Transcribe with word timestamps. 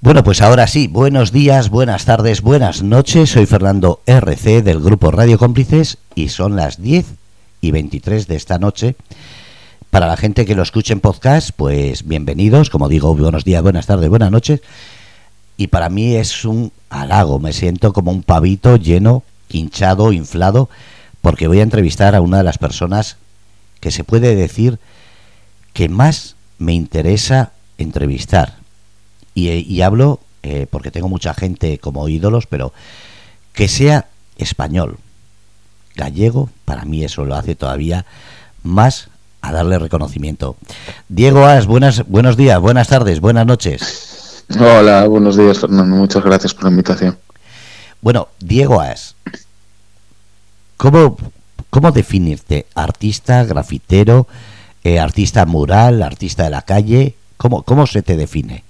Bueno, 0.00 0.22
pues 0.22 0.42
ahora 0.42 0.68
sí, 0.68 0.86
buenos 0.86 1.32
días, 1.32 1.70
buenas 1.70 2.04
tardes, 2.04 2.40
buenas 2.40 2.84
noches. 2.84 3.30
Soy 3.30 3.46
Fernando 3.46 4.00
RC 4.06 4.62
del 4.62 4.78
grupo 4.78 5.10
Radio 5.10 5.40
Cómplices 5.40 5.98
y 6.14 6.28
son 6.28 6.54
las 6.54 6.80
10 6.80 7.04
y 7.60 7.72
23 7.72 8.28
de 8.28 8.36
esta 8.36 8.60
noche. 8.60 8.94
Para 9.90 10.06
la 10.06 10.16
gente 10.16 10.46
que 10.46 10.54
lo 10.54 10.62
escuche 10.62 10.92
en 10.92 11.00
podcast, 11.00 11.50
pues 11.50 12.06
bienvenidos. 12.06 12.70
Como 12.70 12.88
digo, 12.88 13.12
buenos 13.16 13.42
días, 13.42 13.60
buenas 13.60 13.86
tardes, 13.86 14.08
buenas 14.08 14.30
noches. 14.30 14.60
Y 15.56 15.66
para 15.66 15.88
mí 15.88 16.14
es 16.14 16.44
un 16.44 16.70
halago, 16.90 17.40
me 17.40 17.52
siento 17.52 17.92
como 17.92 18.12
un 18.12 18.22
pavito 18.22 18.76
lleno, 18.76 19.24
hinchado, 19.48 20.12
inflado, 20.12 20.68
porque 21.22 21.48
voy 21.48 21.58
a 21.58 21.64
entrevistar 21.64 22.14
a 22.14 22.20
una 22.20 22.38
de 22.38 22.44
las 22.44 22.58
personas 22.58 23.16
que 23.80 23.90
se 23.90 24.04
puede 24.04 24.36
decir 24.36 24.78
que 25.72 25.88
más 25.88 26.36
me 26.56 26.72
interesa 26.72 27.50
entrevistar. 27.78 28.57
Y, 29.46 29.82
hablo 29.82 30.20
eh, 30.42 30.66
porque 30.68 30.90
tengo 30.90 31.08
mucha 31.08 31.32
gente 31.32 31.78
como 31.78 32.08
ídolos, 32.08 32.46
pero 32.46 32.72
que 33.52 33.68
sea 33.68 34.06
español, 34.36 34.98
gallego, 35.94 36.50
para 36.64 36.84
mí 36.84 37.04
eso 37.04 37.24
lo 37.24 37.36
hace 37.36 37.54
todavía 37.54 38.04
más 38.64 39.10
a 39.40 39.52
darle 39.52 39.78
reconocimiento. 39.78 40.56
Diego 41.08 41.44
As, 41.44 41.66
buenas, 41.66 42.06
buenos 42.08 42.36
días, 42.36 42.60
buenas 42.60 42.88
tardes, 42.88 43.20
buenas 43.20 43.46
noches. 43.46 44.44
Hola, 44.58 45.06
buenos 45.06 45.36
días, 45.36 45.58
Fernando. 45.58 45.94
Muchas 45.94 46.24
gracias 46.24 46.54
por 46.54 46.64
la 46.64 46.70
invitación. 46.70 47.16
Bueno, 48.00 48.28
Diego 48.40 48.80
As, 48.80 49.14
¿cómo, 50.76 51.16
cómo 51.70 51.92
definirte? 51.92 52.66
¿Artista, 52.74 53.44
grafitero, 53.44 54.26
eh, 54.82 54.98
artista 54.98 55.46
mural, 55.46 56.02
artista 56.02 56.44
de 56.44 56.50
la 56.50 56.62
calle? 56.62 57.14
¿Cómo, 57.36 57.62
cómo 57.62 57.86
se 57.86 58.02
te 58.02 58.16
define? 58.16 58.64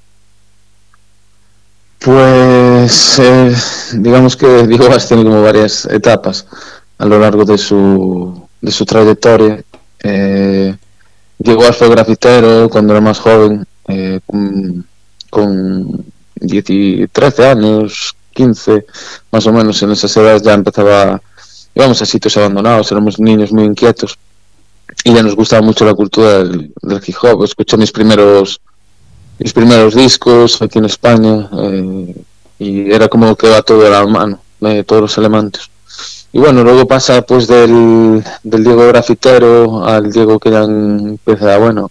Pues 1.99 3.19
eh, 3.19 3.55
digamos 3.95 4.37
que 4.37 4.67
Diego 4.67 4.87
As 4.93 5.09
tiene 5.09 5.25
como 5.25 5.43
varias 5.43 5.85
etapas 5.87 6.47
a 6.99 7.07
lo 7.07 7.19
largo 7.19 7.45
de 7.45 7.59
su, 7.59 8.49
de 8.61 8.71
su 8.71 8.85
trayectoria. 8.85 9.63
Eh, 10.03 10.77
Diego 11.39 11.65
As 11.65 11.77
fue 11.77 11.89
grafitero 11.89 12.69
cuando 12.69 12.93
era 12.93 13.01
más 13.01 13.19
joven, 13.19 13.67
eh, 13.89 14.21
con, 14.27 14.87
con 15.31 16.05
13 16.41 17.47
años, 17.47 18.15
15, 18.33 18.87
más 19.33 19.47
o 19.47 19.53
menos 19.53 19.83
en 19.83 19.91
esas 19.91 20.17
edades 20.17 20.43
ya 20.43 20.55
empezaba, 20.55 21.21
íbamos 21.75 22.01
a 22.01 22.07
sitios 22.07 22.37
abandonados, 22.37 22.91
éramos 22.93 23.19
niños 23.19 23.53
muy 23.53 23.65
inquietos 23.65 24.19
y 25.05 25.15
ya 25.15 25.23
nos 25.23 25.35
gustaba 25.35 25.63
mucho 25.63 25.85
la 25.85 25.95
cultura 25.95 26.39
del, 26.39 26.73
del. 26.83 27.45
Escuché 27.45 27.77
mis 27.77 27.93
primeros 27.93 28.61
mis 29.39 29.53
primeros 29.53 29.95
discos 29.95 30.61
aquí 30.63 30.79
en 30.79 30.87
España 30.87 31.49
eh, 31.53 32.15
y 32.59 32.93
era 32.93 33.09
como 33.09 33.37
que 33.37 33.49
va 33.49 33.63
todo 33.63 33.87
a 33.87 33.91
la 33.91 34.07
mano, 34.07 34.41
eh, 34.63 34.85
todos 34.85 35.03
los 35.03 35.19
elementos. 35.19 35.71
Y 36.33 36.39
bueno, 36.39 36.63
luego 36.63 36.87
pasa 36.87 37.23
pues 37.23 37.47
del, 37.47 38.23
del 38.43 38.65
Diego 38.65 38.87
grafitero 38.89 39.85
al 39.87 40.13
Diego 40.13 40.39
que 40.39 40.51
ya 40.51 40.63
empieza, 40.63 41.57
bueno, 41.59 41.91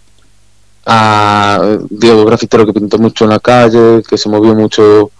a 0.86 1.78
Diego 1.90 2.24
grafitero 2.24 2.64
que 2.66 2.72
pintó 2.72 2.98
mucho 2.98 3.24
en 3.24 3.30
la 3.30 3.40
calle, 3.40 4.02
que 4.08 4.16
se 4.16 4.28
movió 4.28 4.54
mucho 4.54 5.10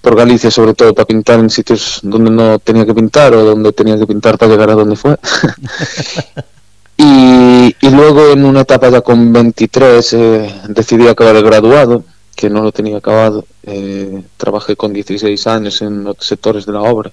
por 0.00 0.16
Galicia 0.16 0.50
sobre 0.50 0.74
todo 0.74 0.94
para 0.94 1.06
pintar 1.06 1.40
en 1.40 1.50
sitios 1.50 2.00
donde 2.02 2.30
no 2.30 2.58
tenía 2.58 2.86
que 2.86 2.94
pintar 2.94 3.34
o 3.34 3.44
donde 3.44 3.72
tenía 3.72 3.98
que 3.98 4.06
pintar 4.06 4.38
para 4.38 4.50
llegar 4.52 4.70
a 4.70 4.74
donde 4.74 4.96
fue. 4.96 5.16
Y, 7.02 7.74
luego 7.90 8.28
en 8.32 8.44
una 8.44 8.60
etapa 8.60 8.90
ya 8.90 9.00
con 9.00 9.32
23 9.32 10.12
eh, 10.12 10.54
decidí 10.68 11.08
acabar 11.08 11.34
el 11.34 11.42
graduado, 11.42 12.04
que 12.36 12.50
no 12.50 12.62
lo 12.62 12.72
tenía 12.72 12.98
acabado. 12.98 13.46
Eh, 13.62 14.22
trabajé 14.36 14.76
con 14.76 14.92
16 14.92 15.46
años 15.46 15.80
en 15.80 16.06
otros 16.06 16.26
sectores 16.26 16.66
de 16.66 16.72
la 16.72 16.82
obra, 16.82 17.10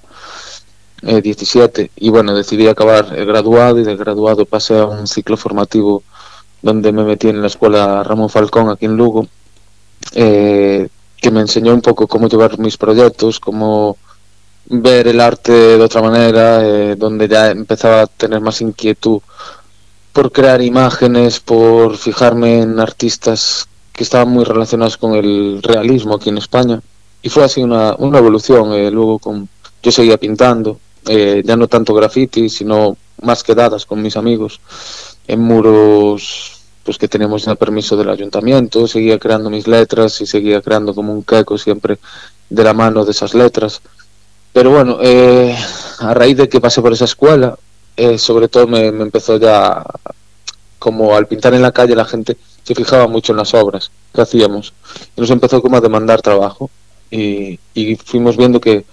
17, 1.02 1.82
eh, 1.84 1.92
y 1.96 2.10
bueno, 2.10 2.36
decidí 2.36 2.68
acabar 2.68 3.14
el 3.16 3.26
graduado 3.26 3.80
y 3.80 3.86
del 3.86 3.96
graduado 3.96 4.46
pasé 4.46 4.78
a 4.78 4.86
un 4.86 5.08
ciclo 5.08 5.38
formativo 5.38 6.04
donde 6.62 6.92
me 6.92 7.04
metí 7.06 7.30
en 7.30 7.40
la 7.40 7.48
escuela 7.48 8.04
Ramón 8.04 8.30
Falcón 8.30 8.70
aquí 8.70 8.86
en 8.88 8.98
Lugo, 8.98 9.28
que 10.14 11.32
me 11.32 11.42
enseñó 11.42 11.74
un 11.74 11.82
poco 11.82 12.08
cómo 12.08 12.28
llevar 12.28 12.60
mis 12.60 12.78
proyectos, 12.78 13.40
cómo 13.40 13.96
ver 14.66 15.08
el 15.08 15.22
arte 15.22 15.54
de 15.54 15.84
otra 15.84 16.02
manera, 16.02 16.96
donde 16.96 17.28
ya 17.30 17.52
empezaba 17.52 18.02
a 18.02 18.08
tener 18.08 18.42
más 18.42 18.60
inquietud 18.62 19.22
por 20.18 20.32
crear 20.32 20.64
imágenes, 20.64 21.40
por 21.40 21.96
fijarme 21.96 22.62
en 22.62 22.80
artistas 22.80 23.68
que 23.94 24.02
estaban 24.04 24.30
muy 24.30 24.46
relacionados 24.46 24.98
con 24.98 25.14
el 25.14 25.62
realismo 25.62 26.16
aquí 26.16 26.30
en 26.30 26.40
España. 26.40 26.82
Y 27.22 27.30
fue 27.30 27.44
así 27.44 27.62
una, 27.62 27.94
una 28.00 28.18
evolución. 28.18 28.74
Eh, 28.74 28.90
luego 28.90 29.20
con, 29.20 29.48
yo 29.84 29.92
seguía 29.92 30.18
pintando, 30.18 30.80
eh, 31.06 31.44
ya 31.46 31.56
no 31.56 31.68
tanto 31.68 31.94
graffiti, 31.94 32.50
sino 32.50 32.98
más 33.22 33.44
quedadas 33.44 33.86
con 33.86 34.02
mis 34.02 34.18
amigos 34.18 34.60
en 35.28 35.40
muros 35.40 36.64
pues 36.84 36.98
que 36.98 37.08
tenemos 37.08 37.46
ya 37.46 37.54
permiso 37.54 37.96
del 37.96 38.10
ayuntamiento, 38.10 38.88
seguía 38.88 39.20
creando 39.20 39.52
mis 39.52 39.68
letras 39.68 40.20
y 40.22 40.26
seguía 40.26 40.64
creando 40.64 40.96
como 40.96 41.14
un 41.14 41.22
queco 41.22 41.60
siempre 41.60 42.00
de 42.50 42.64
la 42.64 42.74
mano 42.74 43.06
de 43.06 43.12
esas 43.12 43.36
letras. 43.36 43.84
Pero 44.52 44.72
bueno, 44.72 44.98
eh, 45.00 45.56
a 46.00 46.16
raíz 46.16 46.38
de 46.38 46.50
que 46.50 46.60
pasé 46.60 46.82
por 46.82 46.92
esa 46.92 47.06
escuela, 47.06 47.56
eh, 47.98 48.20
sobre 48.20 48.48
todo 48.48 48.68
me, 48.68 48.88
empezó 48.88 49.38
ya, 49.38 49.84
como 50.78 51.16
al 51.16 51.28
pintar 51.28 51.56
en 51.56 51.64
la 51.64 51.72
calle 51.72 51.96
la 51.96 52.06
gente 52.06 52.38
se 52.64 52.76
fijaba 52.76 53.08
mucho 53.08 53.34
en 53.34 53.38
las 53.38 53.56
obras 53.56 53.90
que 54.14 54.22
hacíamos 54.22 54.74
y 55.16 55.22
nos 55.22 55.32
empezó 55.32 55.62
como 55.62 55.78
a 55.78 55.82
demandar 55.82 56.22
trabajo 56.22 56.70
y, 57.10 57.60
fuimos 58.06 58.38
viendo 58.38 58.62
que 58.62 58.86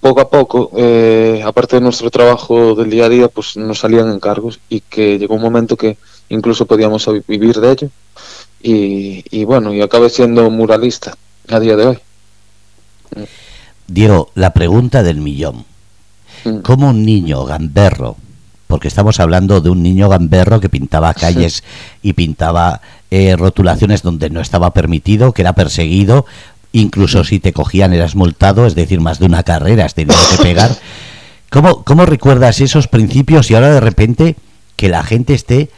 poco 0.00 0.20
a 0.20 0.30
poco, 0.30 0.70
eh, 0.76 1.42
aparte 1.44 1.76
de 1.76 1.82
nuestro 1.82 2.10
trabajo 2.10 2.74
del 2.74 2.90
día 2.90 3.04
a 3.04 3.08
día, 3.08 3.28
pues 3.28 3.56
nos 3.56 3.78
salían 3.78 4.10
encargos 4.10 4.58
y 4.68 4.80
que 4.80 5.18
llegó 5.18 5.34
un 5.34 5.42
momento 5.42 5.76
que 5.76 5.96
incluso 6.30 6.66
podíamos 6.66 7.06
vivir 7.28 7.60
de 7.60 7.70
ello 7.70 7.90
y, 8.62 9.24
y 9.30 9.44
bueno, 9.44 9.72
y 9.74 9.82
acabé 9.82 10.10
siendo 10.10 10.50
muralista 10.50 11.16
a 11.48 11.60
día 11.60 11.76
de 11.76 11.86
hoy. 11.86 11.98
Diego, 13.86 14.30
la 14.34 14.52
pregunta 14.52 15.02
del 15.02 15.20
millón. 15.20 15.66
Mm. 16.44 16.58
¿Cómo 16.60 16.90
un 16.90 17.04
niño 17.04 17.44
gamberro 17.44 18.16
porque 18.70 18.88
estamos 18.88 19.18
hablando 19.18 19.60
de 19.60 19.68
un 19.68 19.82
niño 19.82 20.08
gamberro 20.08 20.60
que 20.60 20.68
pintaba 20.68 21.12
calles 21.12 21.64
y 22.02 22.12
pintaba 22.12 22.80
eh, 23.10 23.34
rotulaciones 23.36 24.02
donde 24.02 24.30
no 24.30 24.40
estaba 24.40 24.72
permitido, 24.72 25.32
que 25.32 25.42
era 25.42 25.54
perseguido, 25.54 26.24
incluso 26.72 27.24
si 27.24 27.40
te 27.40 27.52
cogían 27.52 27.92
eras 27.92 28.14
multado, 28.14 28.66
es 28.66 28.76
decir, 28.76 29.00
más 29.00 29.18
de 29.18 29.26
una 29.26 29.42
carrera 29.42 29.84
has 29.84 29.94
tenido 29.94 30.16
que 30.30 30.42
pegar. 30.42 30.70
¿Cómo, 31.50 31.82
¿Cómo 31.82 32.06
recuerdas 32.06 32.60
esos 32.60 32.86
principios 32.86 33.50
y 33.50 33.56
ahora 33.56 33.74
de 33.74 33.80
repente 33.80 34.36
que 34.76 34.88
la 34.88 35.02
gente 35.02 35.34
esté 35.34 35.68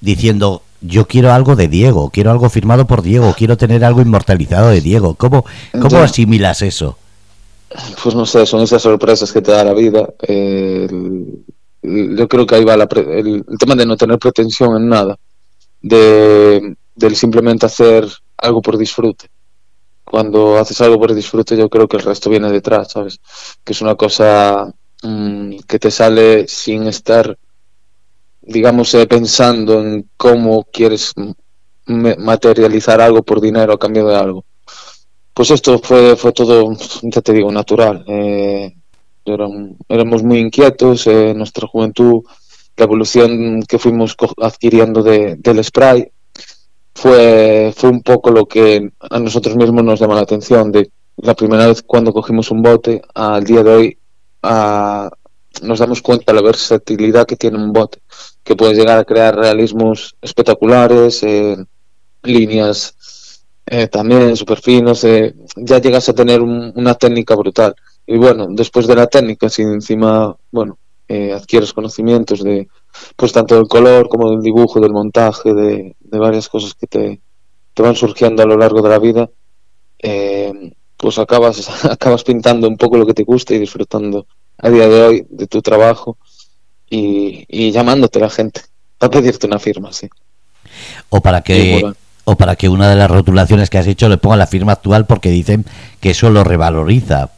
diciendo, 0.00 0.62
yo 0.80 1.06
quiero 1.06 1.34
algo 1.34 1.54
de 1.54 1.68
Diego, 1.68 2.08
quiero 2.08 2.30
algo 2.30 2.48
firmado 2.48 2.86
por 2.86 3.02
Diego, 3.02 3.34
quiero 3.36 3.58
tener 3.58 3.84
algo 3.84 4.00
inmortalizado 4.00 4.70
de 4.70 4.80
Diego? 4.80 5.16
¿Cómo, 5.16 5.44
cómo 5.82 5.98
asimilas 5.98 6.62
eso? 6.62 6.96
Pues 8.02 8.14
no 8.14 8.24
sé, 8.24 8.46
son 8.46 8.62
esas 8.62 8.80
sorpresas 8.80 9.30
que 9.30 9.42
te 9.42 9.52
da 9.52 9.64
la 9.64 9.74
vida. 9.74 10.08
Eh, 10.26 10.88
yo 11.82 12.28
creo 12.28 12.46
que 12.46 12.54
ahí 12.56 12.64
va 12.64 12.74
el, 12.74 13.44
tema 13.58 13.74
de 13.74 13.86
no 13.86 13.96
tener 13.96 14.18
pretensión 14.18 14.76
en 14.76 14.88
nada, 14.88 15.16
de, 15.80 16.76
del 16.94 17.16
simplemente 17.16 17.66
hacer 17.66 18.06
algo 18.36 18.62
por 18.62 18.76
disfrute. 18.76 19.28
Cuando 20.04 20.56
haces 20.56 20.80
algo 20.80 20.98
por 20.98 21.14
disfrute, 21.14 21.56
yo 21.56 21.68
creo 21.68 21.86
que 21.86 21.98
el 21.98 22.02
resto 22.02 22.30
viene 22.30 22.50
detrás, 22.50 22.92
¿sabes? 22.92 23.20
Que 23.62 23.72
es 23.72 23.80
una 23.82 23.94
cosa 23.94 24.72
mm, 25.02 25.58
que 25.68 25.78
te 25.78 25.90
sale 25.90 26.48
sin 26.48 26.86
estar, 26.86 27.36
digamos, 28.40 28.94
eh, 28.94 29.06
pensando 29.06 29.80
en 29.80 30.08
cómo 30.16 30.64
quieres 30.72 31.12
materializar 31.86 33.00
algo 33.00 33.22
por 33.22 33.40
dinero 33.40 33.72
a 33.72 33.78
cambio 33.78 34.06
de 34.06 34.16
algo. 34.16 34.44
Pues 35.34 35.50
esto 35.50 35.78
fue, 35.78 36.16
fue 36.16 36.32
todo, 36.32 36.76
ya 37.02 37.20
te 37.20 37.32
digo, 37.32 37.52
natural. 37.52 38.04
Eh, 38.08 38.77
éramos 39.88 40.22
muy 40.22 40.38
inquietos, 40.38 41.06
en 41.06 41.38
nuestra 41.38 41.66
juventud, 41.66 42.22
la 42.76 42.84
evolución 42.84 43.62
que 43.62 43.78
fuimos 43.78 44.16
adquiriendo 44.40 45.02
de, 45.02 45.36
del 45.36 45.62
spray 45.64 46.10
fue, 46.94 47.72
fue 47.76 47.90
un 47.90 48.02
poco 48.02 48.30
lo 48.30 48.46
que 48.46 48.90
a 48.98 49.18
nosotros 49.18 49.56
mismos 49.56 49.84
nos 49.84 50.00
llama 50.00 50.14
la 50.14 50.22
atención, 50.22 50.72
de 50.72 50.90
la 51.16 51.34
primera 51.34 51.66
vez 51.66 51.82
cuando 51.82 52.12
cogimos 52.12 52.50
un 52.50 52.62
bote 52.62 53.02
al 53.14 53.44
día 53.44 53.62
de 53.62 53.70
hoy 53.70 53.98
nos 55.62 55.78
damos 55.78 56.02
cuenta 56.02 56.32
de 56.32 56.36
la 56.36 56.46
versatilidad 56.46 57.26
que 57.26 57.36
tiene 57.36 57.58
un 57.58 57.72
bote, 57.72 58.00
que 58.44 58.56
puede 58.56 58.74
llegar 58.74 58.98
a 58.98 59.04
crear 59.04 59.34
realismos 59.34 60.16
espectaculares, 60.22 61.22
eh, 61.24 61.56
líneas 62.22 62.94
eh, 63.66 63.88
también 63.88 64.36
súper 64.36 64.60
finos, 64.60 65.04
eh, 65.04 65.34
ya 65.56 65.78
llegas 65.78 66.08
a 66.08 66.14
tener 66.14 66.40
una 66.40 66.94
técnica 66.94 67.34
brutal 67.34 67.74
y 68.10 68.16
bueno, 68.16 68.46
después 68.48 68.86
de 68.86 68.96
la 68.96 69.06
técnica, 69.06 69.50
si 69.50 69.60
encima, 69.60 70.34
bueno, 70.50 70.78
eh, 71.08 71.34
adquieres 71.34 71.74
conocimientos 71.74 72.42
de, 72.42 72.66
pues 73.14 73.32
tanto 73.32 73.54
del 73.54 73.68
color 73.68 74.08
como 74.08 74.30
del 74.30 74.40
dibujo, 74.40 74.80
del 74.80 74.92
montaje, 74.92 75.52
de, 75.52 75.94
varias 76.10 76.48
cosas 76.48 76.72
que 76.72 76.86
te, 76.86 77.20
te, 77.74 77.82
van 77.82 77.94
surgiendo 77.94 78.42
a 78.42 78.46
lo 78.46 78.56
largo 78.56 78.80
de 78.80 78.88
la 78.88 78.98
vida, 78.98 79.28
eh, 79.98 80.72
pues 80.96 81.18
acabas, 81.18 81.84
acabas 81.84 82.24
pintando 82.24 82.66
un 82.66 82.78
poco 82.78 82.96
lo 82.96 83.04
que 83.04 83.12
te 83.12 83.24
gusta 83.24 83.52
y 83.52 83.58
disfrutando 83.58 84.26
a 84.56 84.70
día 84.70 84.88
de 84.88 85.02
hoy 85.02 85.26
de 85.28 85.46
tu 85.46 85.60
trabajo 85.60 86.16
y, 86.88 87.44
y 87.46 87.72
llamándote 87.72 88.20
a 88.20 88.22
la 88.22 88.30
gente 88.30 88.62
para 88.96 89.10
pedirte 89.10 89.46
una 89.46 89.58
firma, 89.58 89.92
sí. 89.92 90.08
O 91.10 91.20
para 91.20 91.42
que 91.42 91.84
o 92.24 92.36
para 92.36 92.56
que 92.56 92.70
una 92.70 92.88
de 92.88 92.96
las 92.96 93.10
rotulaciones 93.10 93.68
que 93.68 93.76
has 93.76 93.86
hecho 93.86 94.08
le 94.08 94.16
ponga 94.16 94.36
la 94.36 94.46
firma 94.46 94.72
actual 94.72 95.04
porque 95.04 95.30
dicen 95.30 95.66
que 96.00 96.10
eso 96.10 96.30
lo 96.30 96.42
revaloriza. 96.42 97.32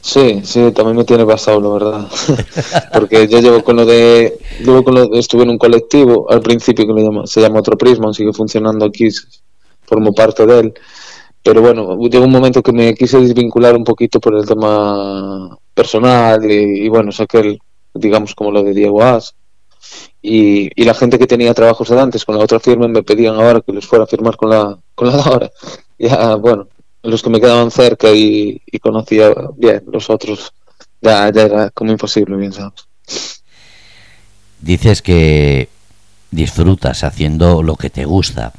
Sí, 0.00 0.40
sí, 0.44 0.72
también 0.72 0.96
me 0.96 1.04
tiene 1.04 1.26
pasado, 1.26 1.60
la 1.60 1.68
verdad. 1.68 2.08
porque 2.94 3.28
yo 3.28 3.40
llevo 3.40 3.62
con 3.62 3.76
lo 3.76 3.84
de, 3.84 4.38
llevo 4.60 4.82
con 4.84 4.94
lo 4.94 5.14
estuve 5.14 5.42
en 5.42 5.50
un 5.50 5.58
colectivo 5.58 6.30
al 6.30 6.40
principio 6.40 6.86
que 6.86 7.02
llama, 7.02 7.26
se 7.26 7.40
llama 7.40 7.60
Otro 7.60 7.76
Prisma, 7.76 8.12
sigue 8.12 8.32
funcionando 8.32 8.86
aquí, 8.86 9.08
formo 9.84 10.12
parte 10.12 10.46
de 10.46 10.60
él. 10.60 10.74
Pero 11.42 11.62
bueno, 11.62 11.98
llegó 12.08 12.24
un 12.24 12.32
momento 12.32 12.62
que 12.62 12.72
me 12.72 12.94
quise 12.94 13.18
desvincular 13.20 13.76
un 13.76 13.84
poquito 13.84 14.20
por 14.20 14.34
el 14.34 14.46
tema 14.46 15.56
personal 15.74 16.44
y, 16.50 16.84
y 16.84 16.88
bueno, 16.88 17.12
saqué 17.12 17.38
el, 17.40 17.58
digamos 17.94 18.34
como 18.34 18.50
lo 18.50 18.62
de 18.62 18.74
Diego 18.74 19.02
As 19.02 19.34
y, 20.22 20.84
la 20.84 20.94
gente 20.94 21.18
que 21.18 21.26
tenía 21.26 21.54
trabajos 21.54 21.88
de 21.88 22.00
antes 22.00 22.24
con 22.24 22.36
la 22.36 22.44
otra 22.44 22.60
firma 22.60 22.88
me 22.88 23.02
pedían 23.02 23.36
ahora 23.36 23.60
que 23.60 23.72
les 23.72 23.86
fuera 23.86 24.04
a 24.04 24.06
firmar 24.06 24.36
con 24.36 24.50
la, 24.50 24.78
con 24.94 25.08
la 25.08 25.16
de 25.16 25.22
ahora. 25.22 25.50
Ya, 26.00 26.36
bueno, 26.36 26.68
los 27.02 27.22
que 27.22 27.30
me 27.30 27.40
quedaban 27.40 27.70
cerca 27.70 28.10
y, 28.10 28.60
conocía 28.80 29.32
bien, 29.56 29.84
los 29.90 30.10
otros 30.10 30.52
ya, 31.00 31.30
ya 31.30 31.42
era 31.42 31.70
como 31.70 31.92
imposible, 31.92 32.36
bien 32.36 32.52
sabes. 32.52 32.86
Dices 34.60 35.02
que 35.02 35.68
disfrutas 36.30 37.04
haciendo 37.04 37.62
lo 37.62 37.76
que 37.76 37.90
te 37.90 38.04
gusta, 38.04 38.52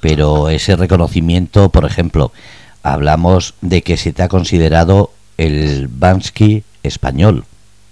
pero 0.00 0.48
ese 0.48 0.76
reconocimiento, 0.76 1.68
por 1.68 1.84
ejemplo, 1.84 2.32
hablamos 2.82 3.54
de 3.60 3.82
que 3.82 3.96
se 3.96 4.12
te 4.12 4.22
ha 4.22 4.28
considerado 4.28 5.12
el 5.36 5.88
Bansky 5.88 6.64
español. 6.82 7.44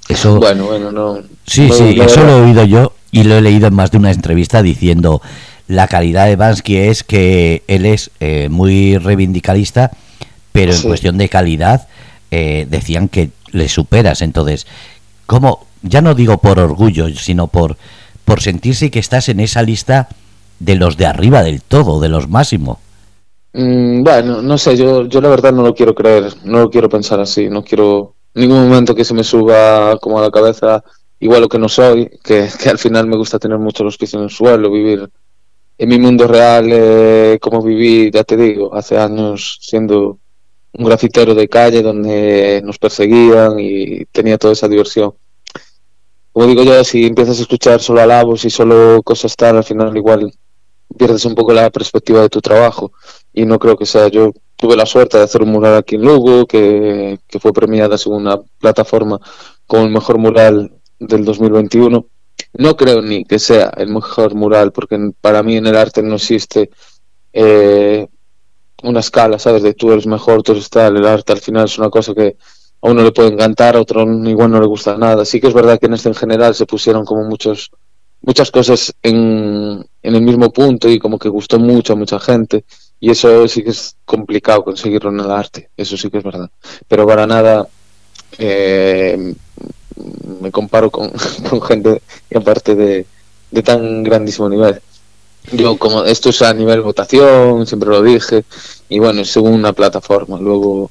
Eso, 0.09 0.39
bueno, 0.39 0.67
bueno, 0.67 0.91
no. 0.91 1.19
Sí, 1.47 1.69
sí, 1.71 1.99
eso 2.01 2.25
lo 2.25 2.39
he 2.39 2.41
oído 2.43 2.65
yo 2.65 2.95
y 3.11 3.25
lo 3.25 3.37
he 3.37 3.43
leído 3.43 3.69
en 3.69 3.75
más 3.75 3.91
de 3.91 3.99
una 3.99 4.11
entrevista 4.11 4.63
diciendo 4.63 5.21
la 5.69 5.87
calidad 5.87 6.27
de 6.27 6.37
Bansky 6.37 6.77
es 6.77 7.05
que 7.05 7.63
él 7.69 7.87
es 7.87 8.11
eh, 8.21 8.49
muy 8.51 8.97
reivindicalista, 8.99 9.93
pero 10.53 10.73
en 10.73 10.83
cuestión 10.83 11.19
de 11.19 11.29
calidad 11.29 11.87
eh, 12.31 12.67
decían 12.69 13.09
que 13.09 13.31
le 13.53 13.69
superas. 13.69 14.23
Entonces, 14.23 14.67
¿cómo? 15.27 15.67
Ya 15.83 16.01
no 16.01 16.15
digo 16.15 16.39
por 16.39 16.59
orgullo, 16.59 17.09
sino 17.15 17.47
por, 17.47 17.77
por 18.25 18.41
sentirse 18.41 18.91
que 18.91 18.99
estás 18.99 19.29
en 19.29 19.41
esa 19.41 19.63
lista 19.63 20.09
de 20.59 20.75
los 20.75 20.97
de 20.97 21.07
arriba 21.07 21.43
del 21.43 21.63
todo, 21.63 22.01
de 22.01 22.09
los 22.09 22.29
máximos. 22.29 22.79
Mm, 23.53 24.03
bueno, 24.03 24.43
no 24.43 24.59
sé, 24.59 24.77
yo, 24.77 25.07
yo 25.07 25.21
la 25.21 25.29
verdad 25.29 25.53
no 25.53 25.63
lo 25.63 25.75
quiero 25.75 25.95
creer, 25.95 26.33
no 26.45 26.61
lo 26.61 26.71
quiero 26.71 26.89
pensar 26.89 27.21
así, 27.21 27.49
no 27.49 27.63
quiero 27.63 28.15
ningún 28.35 28.69
momento 28.69 28.95
que 28.95 29.05
se 29.05 29.15
me 29.15 29.25
suba 29.25 29.99
como 29.99 30.19
a 30.19 30.23
la 30.23 30.31
cabeza 30.31 30.83
igual 31.21 31.43
lo 31.43 31.49
que 31.49 31.59
no 31.59 31.69
soy, 31.69 32.11
que, 32.23 32.49
al 32.69 32.79
final 32.79 33.07
me 33.07 33.17
gusta 33.17 33.39
tener 33.39 33.59
mucho 33.59 33.85
los 33.85 33.97
pies 33.99 34.15
en 34.15 34.21
el 34.21 34.31
suelo, 34.31 34.71
vivir 34.71 35.09
en 35.79 35.89
mi 35.89 35.99
mundo 35.99 36.27
real 36.27 36.69
eh, 36.71 37.39
como 37.41 37.63
viví, 37.63 38.11
ya 38.11 38.25
te 38.25 38.37
digo, 38.37 38.75
hace 38.75 38.99
años 38.99 39.59
siendo 39.63 40.19
un 40.73 40.85
grafitero 40.85 41.35
de 41.35 41.49
calle 41.49 41.83
donde 41.83 42.61
nos 42.65 42.79
perseguían 42.79 43.59
y 43.59 44.05
tenía 44.07 44.39
toda 44.39 44.53
esa 44.53 44.69
diversión. 44.69 45.15
Como 46.33 46.47
digo 46.47 46.63
yo, 46.63 46.85
si 46.85 47.07
empiezas 47.07 47.39
a 47.39 47.43
escuchar 47.43 47.81
solo 47.81 48.01
alabos 48.01 48.45
y 48.45 48.51
solo 48.51 49.03
cosas 49.03 49.35
tal, 49.37 49.57
al 49.57 49.65
final 49.65 49.97
igual 49.97 50.33
pierdes 50.97 51.25
un 51.25 51.35
poco 51.35 51.53
la 51.53 51.71
perspectiva 51.71 52.23
de 52.23 52.29
tu 52.29 52.41
trabajo 52.41 52.93
y 53.33 53.45
no 53.47 53.59
creo 53.59 53.77
que 53.77 53.87
sea 53.87 54.09
yo 54.09 54.33
tuve 54.59 54.77
la 54.77 54.87
suerte 54.87 55.17
de 55.17 55.25
hacer 55.25 55.43
un 55.43 55.53
mural 55.53 55.77
aquí 55.77 55.95
en 55.95 56.03
Lugo, 56.03 56.47
que, 56.47 57.19
fue 57.41 57.53
premiada 57.53 57.97
según 57.97 58.23
una 58.23 58.41
plataforma 58.59 59.21
como 59.67 59.85
el 59.85 59.91
mejor 59.91 60.19
mural 60.19 60.73
del 60.99 61.25
2021. 61.25 62.05
No 62.59 62.77
creo 62.77 63.01
ni 63.03 63.25
que 63.25 63.39
sea 63.39 63.73
el 63.77 63.89
mejor 63.89 64.35
mural, 64.35 64.73
porque 64.73 65.13
para 65.21 65.43
mí 65.43 65.57
en 65.57 65.67
el 65.67 65.77
arte 65.77 66.03
no 66.03 66.17
existe 66.17 66.71
eh, 67.33 68.07
una 68.83 69.01
escala, 69.01 69.39
¿sabes? 69.39 69.63
De 69.63 69.75
tú 69.75 69.93
eres 69.93 70.07
mejor, 70.07 70.43
tú 70.43 70.53
eres 70.53 70.69
tal. 70.69 70.97
El 70.97 71.07
arte 71.07 71.33
al 71.33 71.41
final 71.41 71.67
es 71.67 71.79
una 71.79 71.91
cosa 71.91 72.15
que 72.15 72.37
a 72.83 72.91
uno 72.91 73.03
le 73.03 73.13
puede 73.13 73.33
encantar, 73.33 73.77
a 73.77 73.81
otro 73.81 74.03
igual 74.25 74.51
no 74.51 74.61
le 74.61 74.67
gusta 74.67 74.97
nada. 74.97 75.25
Sí 75.25 75.41
que 75.41 75.49
es 75.49 75.55
verdad 75.55 75.79
que 75.79 75.87
en 75.87 75.95
este 75.95 76.09
en 76.09 76.15
general 76.15 76.55
se 76.55 76.67
pusieron 76.67 77.05
como 77.05 77.25
muchos 77.25 77.71
muchas 78.21 78.51
cosas 78.51 78.93
en, 79.03 79.85
en 80.03 80.15
el 80.15 80.23
mismo 80.23 80.51
punto 80.53 80.89
y 80.89 80.99
como 80.99 81.19
que 81.19 81.29
gustó 81.29 81.59
mucho 81.61 81.93
a 81.93 81.97
mucha 81.97 82.19
gente 82.19 82.65
y 83.01 83.11
eso 83.11 83.47
sí 83.47 83.63
que 83.63 83.71
es 83.71 83.97
complicado 84.05 84.65
conseguirlo 84.65 85.11
en 85.11 85.21
el 85.21 85.31
arte, 85.31 85.71
eso 85.77 85.97
sí 85.97 86.11
que 86.11 86.19
es 86.19 86.25
verdad. 86.25 86.51
Pero 86.89 87.07
para 87.07 87.27
nada 87.27 87.69
eh, 88.39 89.35
me 90.41 90.51
comparo 90.51 90.91
con, 90.91 91.13
gente 91.63 92.03
y 92.31 92.37
aparte 92.37 92.75
de, 92.75 93.07
de 93.51 93.63
tan 93.63 94.03
grandísimo 94.03 94.49
nivel. 94.49 94.81
Yo 95.53 95.79
como 95.79 96.05
esto 96.05 96.29
es 96.29 96.43
a 96.43 96.53
nivel 96.53 96.83
votación, 96.83 97.67
siempre 97.67 97.89
lo 97.89 98.03
dije, 98.03 98.45
y 98.89 98.99
bueno, 98.99 99.25
según 99.25 99.55
una 99.55 99.73
plataforma. 99.73 100.39
Luego, 100.39 100.91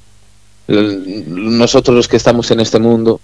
nosotros 0.66 1.94
los 1.94 2.08
que 2.08 2.16
estamos 2.16 2.50
en 2.50 2.60
este 2.60 2.78
mundo, 2.78 3.20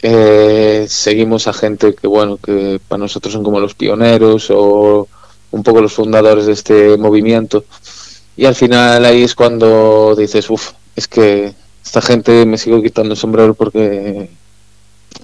eh, 0.00 0.86
seguimos 0.88 1.46
a 1.46 1.52
gente 1.52 1.94
que 1.94 2.06
bueno, 2.06 2.38
que 2.38 2.80
para 2.86 3.00
nosotros 3.00 3.32
son 3.34 3.42
como 3.42 3.60
los 3.60 3.74
pioneros 3.74 4.48
o 4.50 5.08
un 5.50 5.62
poco 5.62 5.82
los 5.82 5.92
fundadores 5.92 6.46
de 6.46 6.52
este 6.52 6.96
movimiento 6.96 7.64
y 8.38 8.46
al 8.46 8.54
final 8.54 9.04
ahí 9.04 9.24
es 9.24 9.34
cuando 9.34 10.14
dices, 10.16 10.48
uff, 10.48 10.70
es 10.94 11.08
que 11.08 11.52
esta 11.84 12.00
gente 12.00 12.46
me 12.46 12.56
sigo 12.56 12.80
quitando 12.80 13.14
el 13.14 13.18
sombrero 13.18 13.52
porque, 13.52 14.30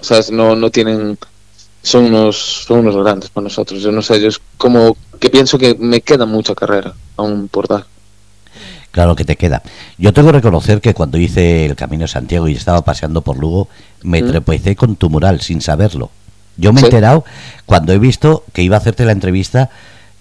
¿sabes? 0.00 0.30
No, 0.30 0.56
no 0.56 0.70
tienen, 0.70 1.18
son 1.82 2.06
unos, 2.06 2.64
son 2.66 2.80
unos 2.80 2.96
grandes 2.96 3.30
para 3.30 3.44
nosotros. 3.44 3.82
Yo 3.82 3.92
no 3.92 4.02
sé, 4.02 4.20
yo 4.20 4.28
es 4.28 4.40
como 4.56 4.96
que 5.20 5.30
pienso 5.30 5.58
que 5.58 5.74
me 5.78 6.00
queda 6.00 6.26
mucha 6.26 6.54
carrera 6.54 6.94
aún 7.16 7.48
por 7.48 7.68
dar. 7.68 7.86
Claro 8.90 9.16
que 9.16 9.24
te 9.24 9.36
queda. 9.36 9.62
Yo 9.98 10.12
tengo 10.12 10.28
que 10.28 10.36
reconocer 10.36 10.80
que 10.80 10.94
cuando 10.94 11.18
hice 11.18 11.66
el 11.66 11.74
Camino 11.74 12.02
de 12.02 12.08
Santiago 12.08 12.46
y 12.46 12.54
estaba 12.54 12.82
paseando 12.82 13.22
por 13.22 13.36
Lugo, 13.38 13.68
me 14.02 14.22
¿Mm? 14.22 14.74
con 14.76 14.94
tu 14.94 15.10
mural 15.10 15.40
sin 15.40 15.60
saberlo. 15.60 16.10
Yo 16.56 16.72
me 16.72 16.80
he 16.80 16.84
enterado 16.84 17.24
cuando 17.66 17.92
he 17.92 17.98
visto 17.98 18.44
que 18.52 18.62
iba 18.62 18.76
a 18.76 18.78
hacerte 18.78 19.04
la 19.04 19.10
entrevista 19.10 19.70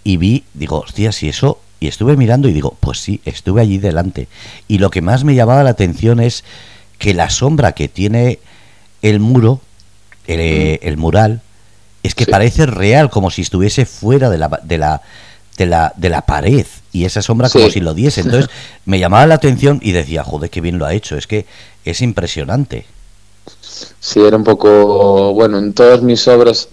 y 0.03 0.17
vi, 0.17 0.43
digo, 0.55 0.79
hostia, 0.79 1.11
si 1.11 1.29
eso 1.29 1.59
y 1.79 1.87
estuve 1.87 2.17
mirando 2.17 2.47
y 2.47 2.53
digo, 2.53 2.77
pues 2.79 2.99
sí, 2.99 3.21
estuve 3.25 3.61
allí 3.61 3.77
delante. 3.77 4.27
Y 4.67 4.77
lo 4.77 4.89
que 4.89 5.01
más 5.01 5.23
me 5.23 5.35
llamaba 5.35 5.63
la 5.63 5.71
atención 5.71 6.19
es 6.19 6.43
que 6.97 7.13
la 7.13 7.29
sombra 7.29 7.73
que 7.73 7.89
tiene 7.89 8.39
el 9.03 9.19
muro, 9.19 9.61
el, 10.25 10.97
mm. 10.97 10.99
mural, 10.99 11.41
es 12.01 12.15
que 12.15 12.25
parece 12.25 12.65
real, 12.65 13.11
como 13.11 13.29
si 13.29 13.43
estuviese 13.43 13.85
fuera 13.85 14.31
de 14.31 14.39
la, 14.39 14.59
de 14.63 14.77
la, 14.79 15.01
de 15.57 15.65
la, 15.67 15.93
de 15.95 16.09
la 16.09 16.25
pared. 16.25 16.65
Y 16.91 17.05
esa 17.05 17.21
sombra 17.21 17.49
como 17.49 17.69
si 17.69 17.79
lo 17.79 17.93
diese. 17.93 18.21
Entonces 18.21 18.49
me 18.85 18.99
llamaba 18.99 19.27
la 19.27 19.35
atención 19.35 19.79
y 19.83 19.91
decía, 19.91 20.23
joder, 20.23 20.49
qué 20.49 20.61
bien 20.61 20.79
lo 20.79 20.85
ha 20.85 20.93
hecho. 20.93 21.15
Es 21.15 21.27
que 21.27 21.45
es 21.85 22.01
impresionante. 22.01 22.85
Sí, 23.99 24.21
era 24.21 24.37
un 24.37 24.43
poco, 24.43 25.33
bueno, 25.33 25.59
en 25.59 25.73
todas 25.73 26.01
mis 26.01 26.27
obras 26.27 26.69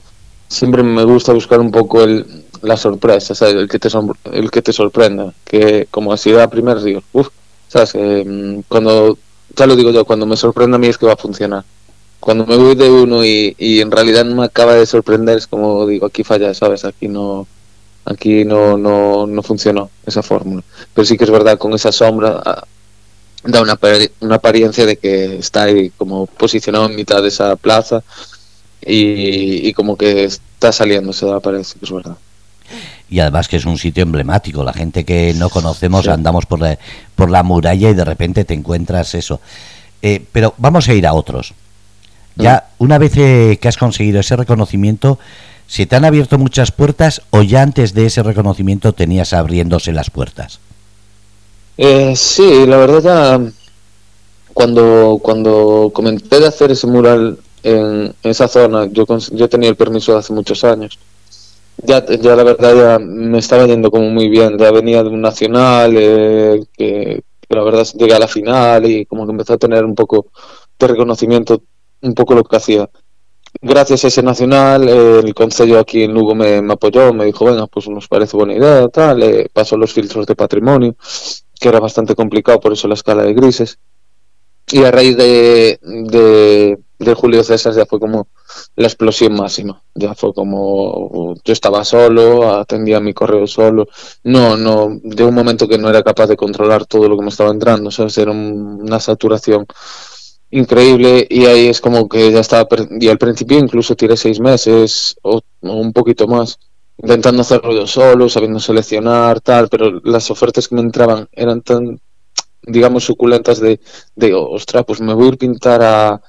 siempre 0.48 0.82
me 0.82 1.04
gusta 1.04 1.32
buscar 1.32 1.60
un 1.60 1.70
poco 1.70 2.02
el, 2.02 2.44
la 2.62 2.76
sorpresa, 2.76 3.34
El 3.48 3.68
que 3.68 3.78
te, 3.78 3.88
el 4.32 4.50
que 4.50 4.62
te 4.62 4.72
sorprenda, 4.72 5.32
que 5.44 5.88
como 5.90 6.12
así 6.12 6.32
a 6.36 6.48
primer 6.48 6.80
digo, 6.80 7.02
uff, 7.12 7.28
¿sabes? 7.68 7.94
Mm, 7.94 8.60
cuando, 8.68 9.18
ya 9.56 9.66
lo 9.66 9.74
digo 9.74 9.90
yo, 9.90 10.04
cuando 10.04 10.26
me 10.26 10.36
sorprende 10.36 10.76
a 10.76 10.78
mí 10.78 10.86
es 10.86 10.98
que 10.98 11.06
va 11.06 11.14
a 11.14 11.16
funcionar. 11.16 11.64
Cuando 12.20 12.46
me 12.46 12.56
voy 12.56 12.74
de 12.74 12.90
uno 12.90 13.24
y, 13.24 13.54
y 13.58 13.80
en 13.80 13.90
realidad 13.90 14.24
no 14.24 14.36
me 14.36 14.44
acaba 14.44 14.74
de 14.74 14.86
sorprender, 14.86 15.38
es 15.38 15.46
como 15.46 15.86
digo, 15.86 16.06
aquí 16.06 16.22
falla, 16.22 16.52
¿sabes? 16.54 16.84
Aquí 16.84 17.08
no, 17.08 17.46
aquí 18.04 18.44
no, 18.44 18.76
no, 18.76 19.26
no 19.26 19.42
funcionó 19.42 19.90
esa 20.06 20.22
fórmula. 20.22 20.62
Pero 20.94 21.04
sí 21.04 21.16
que 21.16 21.24
es 21.24 21.30
verdad, 21.30 21.58
con 21.58 21.72
esa 21.72 21.92
sombra 21.92 22.42
ah, 22.44 22.64
da 23.44 23.62
una, 23.62 23.78
una 24.20 24.34
apariencia 24.36 24.86
de 24.86 24.96
que 24.96 25.38
está 25.38 25.64
ahí 25.64 25.90
como 25.90 26.26
posicionado 26.26 26.86
en 26.86 26.96
mitad 26.96 27.22
de 27.22 27.28
esa 27.28 27.56
plaza 27.56 28.02
y, 28.82 29.66
y 29.68 29.72
como 29.72 29.96
que 29.96 30.24
está 30.24 30.72
saliendo, 30.72 31.12
se 31.12 31.26
da 31.26 31.40
parece 31.40 31.78
que 31.78 31.84
es 31.86 31.92
verdad 31.92 32.16
y 33.10 33.18
además 33.18 33.48
que 33.48 33.56
es 33.56 33.66
un 33.66 33.76
sitio 33.76 34.04
emblemático. 34.04 34.62
La 34.62 34.72
gente 34.72 35.04
que 35.04 35.34
no 35.34 35.50
conocemos 35.50 36.06
andamos 36.06 36.46
por 36.46 36.60
la, 36.60 36.78
por 37.16 37.28
la 37.28 37.42
muralla 37.42 37.90
y 37.90 37.94
de 37.94 38.04
repente 38.04 38.44
te 38.44 38.54
encuentras 38.54 39.14
eso. 39.14 39.40
Eh, 40.00 40.24
pero 40.30 40.54
vamos 40.56 40.88
a 40.88 40.94
ir 40.94 41.06
a 41.06 41.12
otros. 41.12 41.52
Ya 42.36 42.68
una 42.78 42.98
vez 42.98 43.16
eh, 43.16 43.58
que 43.60 43.68
has 43.68 43.76
conseguido 43.76 44.20
ese 44.20 44.36
reconocimiento, 44.36 45.18
¿se 45.66 45.86
te 45.86 45.96
han 45.96 46.04
abierto 46.04 46.38
muchas 46.38 46.72
puertas 46.72 47.22
o 47.30 47.42
ya 47.42 47.62
antes 47.62 47.94
de 47.94 48.06
ese 48.06 48.22
reconocimiento 48.22 48.92
tenías 48.92 49.32
abriéndose 49.32 49.92
las 49.92 50.10
puertas? 50.10 50.60
Eh, 51.76 52.14
sí, 52.16 52.66
la 52.66 52.76
verdad 52.76 53.02
ya 53.02 53.52
cuando, 54.52 55.18
cuando 55.22 55.90
comenté 55.92 56.40
de 56.40 56.46
hacer 56.46 56.70
ese 56.70 56.86
mural 56.86 57.38
en, 57.62 58.14
esa 58.22 58.48
zona, 58.48 58.86
yo, 58.86 59.06
yo 59.32 59.48
tenía 59.48 59.68
el 59.68 59.76
permiso 59.76 60.12
de 60.12 60.18
hace 60.18 60.32
muchos 60.32 60.64
años 60.64 60.98
ya, 61.82 62.04
la 62.06 62.44
verdad 62.44 62.76
ya 62.76 62.98
me 62.98 63.38
estaba 63.38 63.66
yendo 63.66 63.90
como 63.90 64.10
muy 64.10 64.28
bien, 64.28 64.58
ya 64.58 64.70
venía 64.70 65.02
de 65.02 65.08
un 65.08 65.22
nacional, 65.22 65.94
eh, 65.96 66.62
que 66.76 67.22
que 67.50 67.56
la 67.56 67.64
verdad 67.64 67.84
llegué 67.98 68.14
a 68.14 68.20
la 68.20 68.28
final 68.28 68.86
y 68.86 69.04
como 69.06 69.26
que 69.26 69.32
empezó 69.32 69.54
a 69.54 69.58
tener 69.58 69.84
un 69.84 69.96
poco 69.96 70.26
de 70.78 70.86
reconocimiento, 70.86 71.60
un 72.02 72.14
poco 72.14 72.34
lo 72.34 72.44
que 72.44 72.56
hacía. 72.56 72.88
Gracias 73.60 74.04
a 74.04 74.08
ese 74.08 74.22
nacional, 74.22 74.88
el 74.88 75.34
consejo 75.34 75.78
aquí 75.78 76.04
en 76.04 76.14
Lugo 76.14 76.34
me, 76.34 76.58
apoyó, 76.70 77.12
me 77.12 77.24
dijo, 77.24 77.44
venga, 77.44 77.66
pues 77.66 77.88
nos 77.88 78.06
parece 78.06 78.36
buena 78.36 78.54
idea, 78.54 78.88
tal, 78.88 79.18
le 79.18 79.48
pasó 79.48 79.76
los 79.76 79.92
filtros 79.92 80.26
de 80.26 80.36
patrimonio, 80.36 80.94
que 81.58 81.68
era 81.68 81.80
bastante 81.80 82.14
complicado, 82.14 82.60
por 82.60 82.72
eso 82.72 82.86
la 82.86 82.94
escala 82.94 83.24
de 83.24 83.34
grises. 83.34 83.78
Y 84.72 84.84
a 84.84 84.90
raíz 84.92 85.16
de, 85.16 85.80
de 87.00 87.14
Julio 87.14 87.42
César 87.42 87.74
ya 87.74 87.86
fue 87.86 87.98
como 87.98 88.28
la 88.76 88.86
explosión 88.86 89.32
máxima. 89.34 89.82
Ya 89.94 90.14
fue 90.14 90.34
como 90.34 91.34
yo 91.42 91.52
estaba 91.52 91.82
solo, 91.82 92.52
atendía 92.52 93.00
mi 93.00 93.14
correo 93.14 93.46
solo. 93.46 93.88
No, 94.22 94.56
no, 94.56 95.00
de 95.02 95.24
un 95.24 95.34
momento 95.34 95.66
que 95.66 95.78
no 95.78 95.88
era 95.88 96.02
capaz 96.02 96.26
de 96.26 96.36
controlar 96.36 96.84
todo 96.84 97.08
lo 97.08 97.16
que 97.16 97.22
me 97.22 97.30
estaba 97.30 97.50
entrando, 97.50 97.90
¿sabes? 97.90 98.18
Era 98.18 98.32
una 98.32 99.00
saturación 99.00 99.66
increíble 100.50 101.26
y 101.28 101.46
ahí 101.46 101.68
es 101.68 101.80
como 101.80 102.08
que 102.08 102.32
ya 102.32 102.40
estaba, 102.40 102.68
y 102.98 103.08
al 103.08 103.18
principio 103.18 103.58
incluso 103.58 103.96
tiré 103.96 104.16
seis 104.16 104.40
meses 104.40 105.16
o, 105.22 105.40
un 105.60 105.92
poquito 105.92 106.26
más 106.26 106.58
intentando 106.98 107.42
hacer 107.42 107.62
ruido 107.62 107.86
solo, 107.86 108.28
sabiendo 108.28 108.60
seleccionar, 108.60 109.40
tal, 109.40 109.68
pero 109.68 110.00
las 110.04 110.30
ofertas 110.30 110.68
que 110.68 110.74
me 110.74 110.82
entraban 110.82 111.28
eran 111.32 111.62
tan, 111.62 112.00
digamos, 112.62 113.04
suculentas 113.04 113.60
de, 113.60 113.80
de 114.14 114.34
ostras, 114.34 114.84
pues 114.86 115.00
me 115.00 115.14
voy 115.14 115.26
a 115.26 115.28
ir 115.28 115.38
pintar 115.38 115.82
a, 115.82 116.20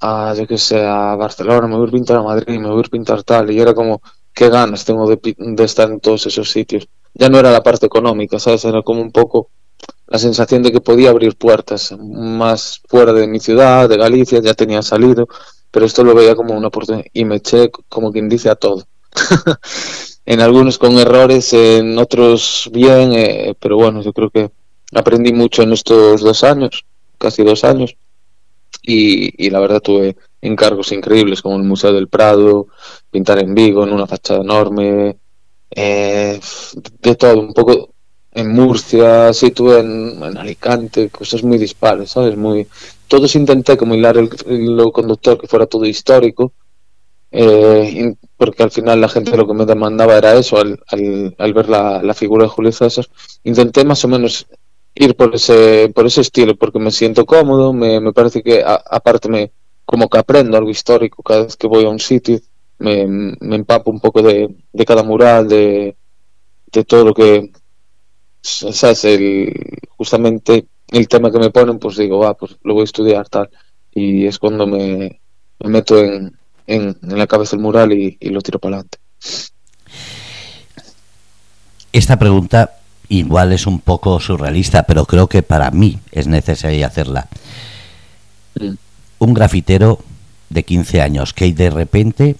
a, 0.00 0.34
yo 0.34 0.46
que 0.46 0.58
sé, 0.58 0.82
a 0.82 1.14
Barcelona, 1.16 1.66
me 1.66 1.76
voy 1.76 1.88
a 1.88 1.92
pintar 1.92 2.16
a 2.18 2.22
Madrid, 2.22 2.58
me 2.58 2.70
voy 2.70 2.82
a 2.86 2.90
pintar 2.90 3.22
tal, 3.22 3.50
y 3.50 3.60
era 3.60 3.74
como, 3.74 4.00
qué 4.32 4.48
ganas 4.48 4.84
tengo 4.84 5.08
de, 5.08 5.20
de 5.36 5.64
estar 5.64 5.90
en 5.90 6.00
todos 6.00 6.26
esos 6.26 6.50
sitios. 6.50 6.88
Ya 7.14 7.28
no 7.28 7.38
era 7.38 7.50
la 7.52 7.62
parte 7.62 7.86
económica, 7.86 8.38
¿sabes? 8.38 8.64
Era 8.64 8.82
como 8.82 9.00
un 9.02 9.12
poco 9.12 9.50
la 10.06 10.18
sensación 10.18 10.62
de 10.62 10.72
que 10.72 10.80
podía 10.80 11.10
abrir 11.10 11.36
puertas 11.36 11.94
más 11.98 12.80
fuera 12.88 13.12
de 13.12 13.26
mi 13.26 13.40
ciudad, 13.40 13.88
de 13.88 13.96
Galicia, 13.96 14.40
ya 14.40 14.54
tenía 14.54 14.82
salido, 14.82 15.28
pero 15.70 15.86
esto 15.86 16.04
lo 16.04 16.14
veía 16.14 16.36
como 16.36 16.54
una 16.54 16.68
oportunidad 16.68 17.06
y 17.12 17.24
me 17.24 17.36
eché, 17.36 17.70
como 17.88 18.12
quien 18.12 18.28
dice, 18.28 18.50
a 18.50 18.54
todo. 18.54 18.86
en 20.26 20.40
algunos 20.40 20.78
con 20.78 20.98
errores, 20.98 21.52
en 21.52 21.98
otros 21.98 22.70
bien, 22.72 23.12
eh, 23.14 23.54
pero 23.58 23.76
bueno, 23.76 24.02
yo 24.02 24.12
creo 24.12 24.30
que 24.30 24.50
aprendí 24.94 25.32
mucho 25.32 25.62
en 25.62 25.72
estos 25.72 26.20
dos 26.20 26.44
años, 26.44 26.84
casi 27.18 27.42
dos 27.42 27.64
años, 27.64 27.96
y, 28.82 29.50
la 29.50 29.60
verdad 29.60 29.80
tuve 29.80 30.16
encargos 30.42 30.92
increíbles 30.92 31.40
como 31.40 31.56
el 31.56 31.62
Museo 31.62 31.92
del 31.92 32.08
Prado, 32.08 32.66
pintar 33.10 33.38
en 33.38 33.54
Vigo 33.54 33.84
en 33.84 33.92
una 33.92 34.06
fachada 34.06 34.40
enorme, 34.42 35.16
eh, 35.70 36.38
de 37.00 37.14
todo, 37.16 37.40
un 37.40 37.54
poco 37.54 37.93
en 38.34 38.52
Murcia, 38.52 39.32
sí 39.32 39.52
tuve 39.52 39.78
en, 39.78 40.36
Alicante, 40.36 41.08
cosas 41.08 41.44
muy 41.44 41.56
dispares, 41.56 42.10
¿sabes? 42.10 42.36
Muy, 42.36 42.66
todos 43.08 43.34
intenté 43.36 43.76
como 43.76 43.94
hilar 43.94 44.16
el, 44.18 44.28
lo 44.76 44.92
conductor 44.92 45.40
que 45.40 45.46
fuera 45.46 45.66
todo 45.66 45.86
histórico, 45.86 46.52
eh, 47.30 48.14
porque 48.36 48.62
al 48.64 48.72
final 48.72 49.00
la 49.00 49.08
gente 49.08 49.36
lo 49.36 49.46
que 49.46 49.54
me 49.54 49.66
demandaba 49.66 50.16
era 50.16 50.34
eso, 50.34 50.56
al, 50.58 50.82
al, 51.38 51.54
ver 51.54 51.68
la, 51.68 52.02
la, 52.02 52.14
figura 52.14 52.44
de 52.44 52.50
Julio 52.50 52.72
César. 52.72 53.06
Intenté 53.44 53.84
más 53.84 54.04
o 54.04 54.08
menos 54.08 54.46
ir 54.94 55.16
por 55.16 55.34
ese, 55.34 55.90
por 55.94 56.06
ese 56.06 56.20
estilo, 56.20 56.56
porque 56.56 56.78
me 56.78 56.90
siento 56.90 57.26
cómodo, 57.26 57.72
me, 57.72 58.00
me 58.00 58.12
parece 58.12 58.42
que 58.42 58.62
aparte 58.64 59.28
me, 59.28 59.52
como 59.84 60.08
que 60.08 60.18
aprendo 60.18 60.56
algo 60.56 60.70
histórico 60.70 61.22
cada 61.22 61.44
vez 61.44 61.56
que 61.56 61.68
voy 61.68 61.84
a 61.84 61.88
un 61.88 62.00
sitio, 62.00 62.40
me, 62.78 63.06
me 63.06 63.56
empapo 63.56 63.90
un 63.90 64.00
poco 64.00 64.22
de, 64.22 64.54
de 64.72 64.84
cada 64.84 65.04
mural, 65.04 65.48
de, 65.48 65.96
de 66.72 66.84
todo 66.84 67.04
lo 67.04 67.14
que, 67.14 67.50
¿sabes? 68.44 69.04
El, 69.04 69.52
justamente 69.96 70.66
el 70.88 71.08
tema 71.08 71.30
que 71.30 71.38
me 71.38 71.50
ponen, 71.50 71.78
pues 71.78 71.96
digo, 71.96 72.18
va, 72.18 72.34
pues 72.34 72.56
lo 72.62 72.74
voy 72.74 72.82
a 72.82 72.84
estudiar 72.84 73.28
tal. 73.28 73.48
Y 73.92 74.26
es 74.26 74.38
cuando 74.38 74.66
me, 74.66 75.20
me 75.60 75.70
meto 75.70 75.98
en, 75.98 76.36
en, 76.66 76.96
en, 77.02 77.18
la 77.18 77.26
cabeza 77.26 77.56
el 77.56 77.62
mural 77.62 77.92
y, 77.92 78.16
y 78.20 78.28
lo 78.30 78.40
tiro 78.40 78.58
para 78.58 78.76
adelante. 78.76 78.98
Esta 81.92 82.18
pregunta 82.18 82.78
igual 83.08 83.52
es 83.52 83.66
un 83.66 83.80
poco 83.80 84.18
surrealista, 84.20 84.82
pero 84.82 85.06
creo 85.06 85.28
que 85.28 85.42
para 85.42 85.70
mí 85.70 85.98
es 86.12 86.26
necesario 86.26 86.86
hacerla. 86.86 87.28
Un 89.18 89.34
grafitero 89.34 90.00
de 90.50 90.64
15 90.64 91.00
años 91.00 91.32
que 91.32 91.52
de 91.52 91.70
repente 91.70 92.36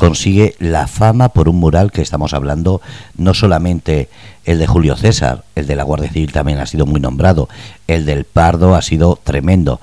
consigue 0.00 0.56
la 0.58 0.88
fama 0.88 1.28
por 1.28 1.48
un 1.48 1.60
mural 1.60 1.92
que 1.92 2.02
estamos 2.02 2.34
hablando, 2.34 2.80
no 3.16 3.34
solamente 3.34 4.08
el 4.44 4.58
de 4.58 4.66
Julio 4.66 4.96
César, 4.96 5.44
el 5.54 5.68
de 5.68 5.76
la 5.76 5.84
Guardia 5.84 6.10
Civil 6.10 6.32
también 6.32 6.58
ha 6.58 6.66
sido 6.66 6.86
muy 6.86 7.00
nombrado, 7.00 7.48
el 7.86 8.04
del 8.06 8.24
Pardo 8.24 8.74
ha 8.74 8.82
sido 8.82 9.20
tremendo. 9.22 9.80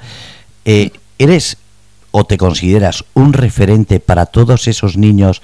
Eh, 0.66 0.92
¿Eres 1.18 1.58
o 2.12 2.26
te 2.26 2.38
consideras 2.38 3.06
un 3.14 3.32
referente 3.32 4.00
para 4.02 4.26
todos 4.26 4.68
esos 4.68 4.98
niños 4.98 5.42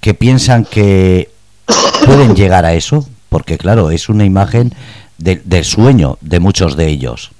que 0.00 0.14
piensan 0.14 0.64
que 0.64 1.30
pueden 2.06 2.34
llegar 2.34 2.64
a 2.64 2.74
eso? 2.74 3.06
porque 3.30 3.56
claro, 3.56 3.90
es 3.90 4.10
una 4.10 4.26
imagen 4.26 4.74
del 5.16 5.64
sueño 5.64 6.18
de 6.20 6.40
muchos 6.40 6.76
de 6.76 6.88
ellos. 6.88 7.30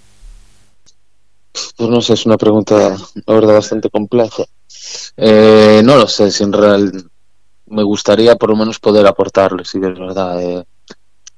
Pues 1.76 1.90
no 1.90 2.00
sé, 2.00 2.14
es 2.14 2.24
una 2.24 2.38
pregunta, 2.38 2.96
verdad, 3.26 3.54
bastante 3.54 3.90
compleja. 3.90 4.44
Eh, 5.22 5.82
no 5.84 5.96
lo 5.96 6.08
sé, 6.08 6.30
si 6.30 6.44
en 6.44 6.52
real 6.52 7.10
me 7.66 7.82
gustaría 7.82 8.36
por 8.36 8.50
lo 8.50 8.56
menos 8.56 8.78
poder 8.78 9.06
aportarles, 9.06 9.68
si 9.68 9.78
es 9.78 9.98
verdad. 9.98 10.42
Eh, 10.42 10.64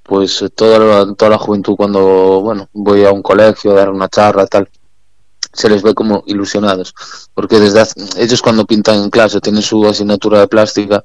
pues 0.03 0.45
toda 0.55 0.79
la, 0.79 1.15
toda 1.15 1.31
la 1.31 1.39
juventud 1.39 1.77
cuando, 1.77 2.41
bueno, 2.43 2.69
voy 2.73 3.05
a 3.05 3.13
un 3.13 3.23
colegio 3.23 3.73
a 3.73 3.75
dar 3.75 3.91
una 3.91 4.09
charla, 4.09 4.47
tal, 4.47 4.69
se 5.53 5.69
les 5.69 5.83
ve 5.83 5.95
como 5.95 6.23
ilusionados, 6.27 6.95
porque 7.35 7.61
desde 7.61 7.83
ellos 8.17 8.43
cuando 8.43 8.67
pintan 8.67 9.03
en 9.03 9.11
clase 9.11 9.41
tienen 9.41 9.63
su 9.63 9.87
asignatura 9.87 10.41
de 10.41 10.49
plástica 10.49 11.05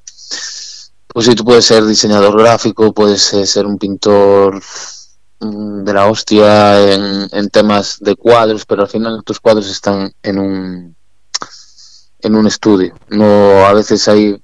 pues 1.18 1.26
sí, 1.26 1.34
tú 1.34 1.44
puedes 1.44 1.66
ser 1.66 1.86
diseñador 1.86 2.38
gráfico, 2.38 2.94
puedes 2.94 3.24
ser 3.24 3.66
un 3.66 3.80
pintor 3.80 4.62
mm, 5.40 5.84
de 5.84 5.94
la 5.94 6.08
hostia 6.08 6.94
en, 6.94 7.50
temas 7.50 7.98
de 8.00 8.16
cuadros, 8.16 8.66
pero 8.68 8.84
al 8.84 8.88
final 8.88 9.24
tus 9.24 9.40
cuadros 9.40 9.68
están 9.70 10.14
en 10.22 10.38
un 10.38 10.97
en 12.28 12.36
un 12.36 12.48
estudio. 12.48 12.94
No, 13.10 13.66
a 13.66 13.74
veces 13.74 14.08
hay 14.08 14.40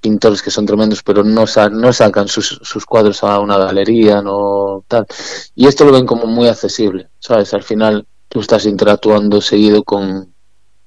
pintores 0.00 0.42
que 0.42 0.50
son 0.50 0.66
tremendos, 0.66 1.02
pero 1.02 1.24
no, 1.24 1.44
no 1.72 1.92
sacan 1.92 2.28
sus, 2.28 2.60
sus 2.62 2.86
cuadros 2.86 3.22
a 3.24 3.40
una 3.40 3.58
galería, 3.58 4.22
no 4.22 4.84
tal. 4.88 5.06
Y 5.54 5.66
esto 5.66 5.84
lo 5.84 5.92
ven 5.92 6.06
como 6.06 6.26
muy 6.26 6.48
accesible, 6.48 7.08
¿sabes? 7.18 7.52
Al 7.54 7.62
final 7.62 8.06
tú 8.28 8.40
estás 8.40 8.66
interactuando 8.66 9.40
seguido 9.40 9.82
con, 9.82 10.32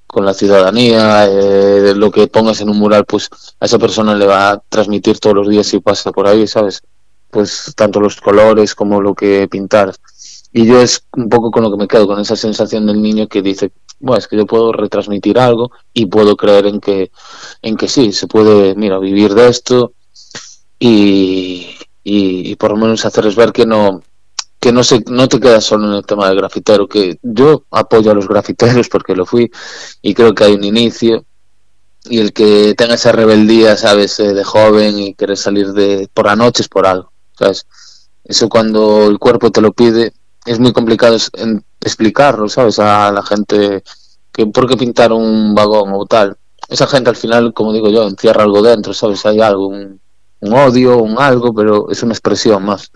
con 0.06 0.24
la 0.24 0.34
ciudadanía, 0.34 1.26
eh, 1.26 1.94
lo 1.94 2.10
que 2.10 2.26
pongas 2.26 2.60
en 2.60 2.70
un 2.70 2.78
mural, 2.78 3.04
pues 3.04 3.30
a 3.60 3.66
esa 3.66 3.78
persona 3.78 4.14
le 4.14 4.26
va 4.26 4.50
a 4.50 4.58
transmitir 4.68 5.18
todos 5.18 5.36
los 5.36 5.48
días 5.48 5.66
si 5.66 5.80
pasa 5.80 6.12
por 6.12 6.26
ahí, 6.26 6.46
¿sabes? 6.46 6.82
Pues 7.30 7.72
tanto 7.76 8.00
los 8.00 8.20
colores 8.20 8.74
como 8.74 9.00
lo 9.00 9.14
que 9.14 9.46
pintar. 9.48 9.94
Y 10.52 10.66
yo 10.66 10.80
es 10.80 11.04
un 11.16 11.28
poco 11.28 11.50
con 11.50 11.62
lo 11.62 11.70
que 11.70 11.76
me 11.76 11.86
quedo, 11.86 12.08
con 12.08 12.18
esa 12.18 12.34
sensación 12.34 12.86
del 12.86 13.00
niño 13.00 13.28
que 13.28 13.40
dice, 13.40 13.70
bueno, 14.00 14.18
es 14.18 14.26
que 14.26 14.36
yo 14.36 14.46
puedo 14.46 14.72
retransmitir 14.72 15.38
algo 15.38 15.70
y 15.92 16.06
puedo 16.06 16.36
creer 16.36 16.66
en 16.66 16.80
que, 16.80 17.10
en 17.62 17.76
que 17.76 17.88
sí, 17.88 18.12
se 18.12 18.26
puede, 18.26 18.74
mira, 18.74 18.98
vivir 18.98 19.34
de 19.34 19.48
esto 19.48 19.92
y, 20.78 21.76
y, 22.02 22.50
y 22.50 22.56
por 22.56 22.72
lo 22.72 22.76
menos 22.78 23.04
hacerles 23.04 23.36
ver 23.36 23.52
que 23.52 23.66
no, 23.66 24.02
que 24.60 24.72
no 24.72 24.84
se 24.84 25.02
no 25.08 25.26
te 25.26 25.40
quedas 25.40 25.64
solo 25.64 25.88
en 25.88 25.94
el 25.94 26.06
tema 26.06 26.28
del 26.28 26.36
grafitero 26.36 26.86
que 26.86 27.18
yo 27.22 27.64
apoyo 27.70 28.10
a 28.10 28.14
los 28.14 28.28
grafiteros 28.28 28.88
porque 28.92 29.16
lo 29.16 29.24
fui 29.26 29.50
y 30.02 30.14
creo 30.14 30.34
que 30.34 30.44
hay 30.44 30.52
un 30.52 30.64
inicio 30.64 31.24
y 32.04 32.18
el 32.18 32.32
que 32.32 32.74
tenga 32.76 32.94
esa 32.94 33.12
rebeldía 33.12 33.76
sabes 33.76 34.20
eh, 34.20 34.34
de 34.34 34.44
joven 34.44 34.98
y 34.98 35.14
querer 35.14 35.36
salir 35.36 35.72
de 35.72 36.08
por 36.12 36.26
la 36.26 36.36
noche 36.36 36.62
es 36.62 36.68
por 36.68 36.86
algo 36.86 37.10
sabes 37.38 37.66
eso 38.24 38.48
cuando 38.48 39.06
el 39.06 39.18
cuerpo 39.18 39.50
te 39.50 39.62
lo 39.62 39.72
pide 39.72 40.12
es 40.46 40.58
muy 40.58 40.72
complicado 40.72 41.16
explicarlo 41.80 42.48
sabes 42.48 42.78
a 42.78 43.10
la 43.12 43.22
gente 43.22 43.82
que 44.32 44.46
por 44.46 44.68
qué 44.68 44.76
pintar 44.76 45.12
un 45.12 45.54
vagón 45.54 45.90
o 45.92 46.06
tal 46.06 46.36
esa 46.68 46.86
gente 46.86 47.10
al 47.10 47.16
final 47.16 47.52
como 47.52 47.72
digo 47.72 47.88
yo 47.90 48.06
encierra 48.06 48.44
algo 48.44 48.62
dentro 48.62 48.94
sabes 48.94 49.24
hay 49.26 49.40
algo 49.40 49.68
un, 49.68 50.00
un 50.40 50.52
odio 50.52 50.98
un 50.98 51.18
algo 51.18 51.54
pero 51.54 51.90
es 51.90 52.02
una 52.02 52.12
expresión 52.12 52.64
más. 52.64 52.90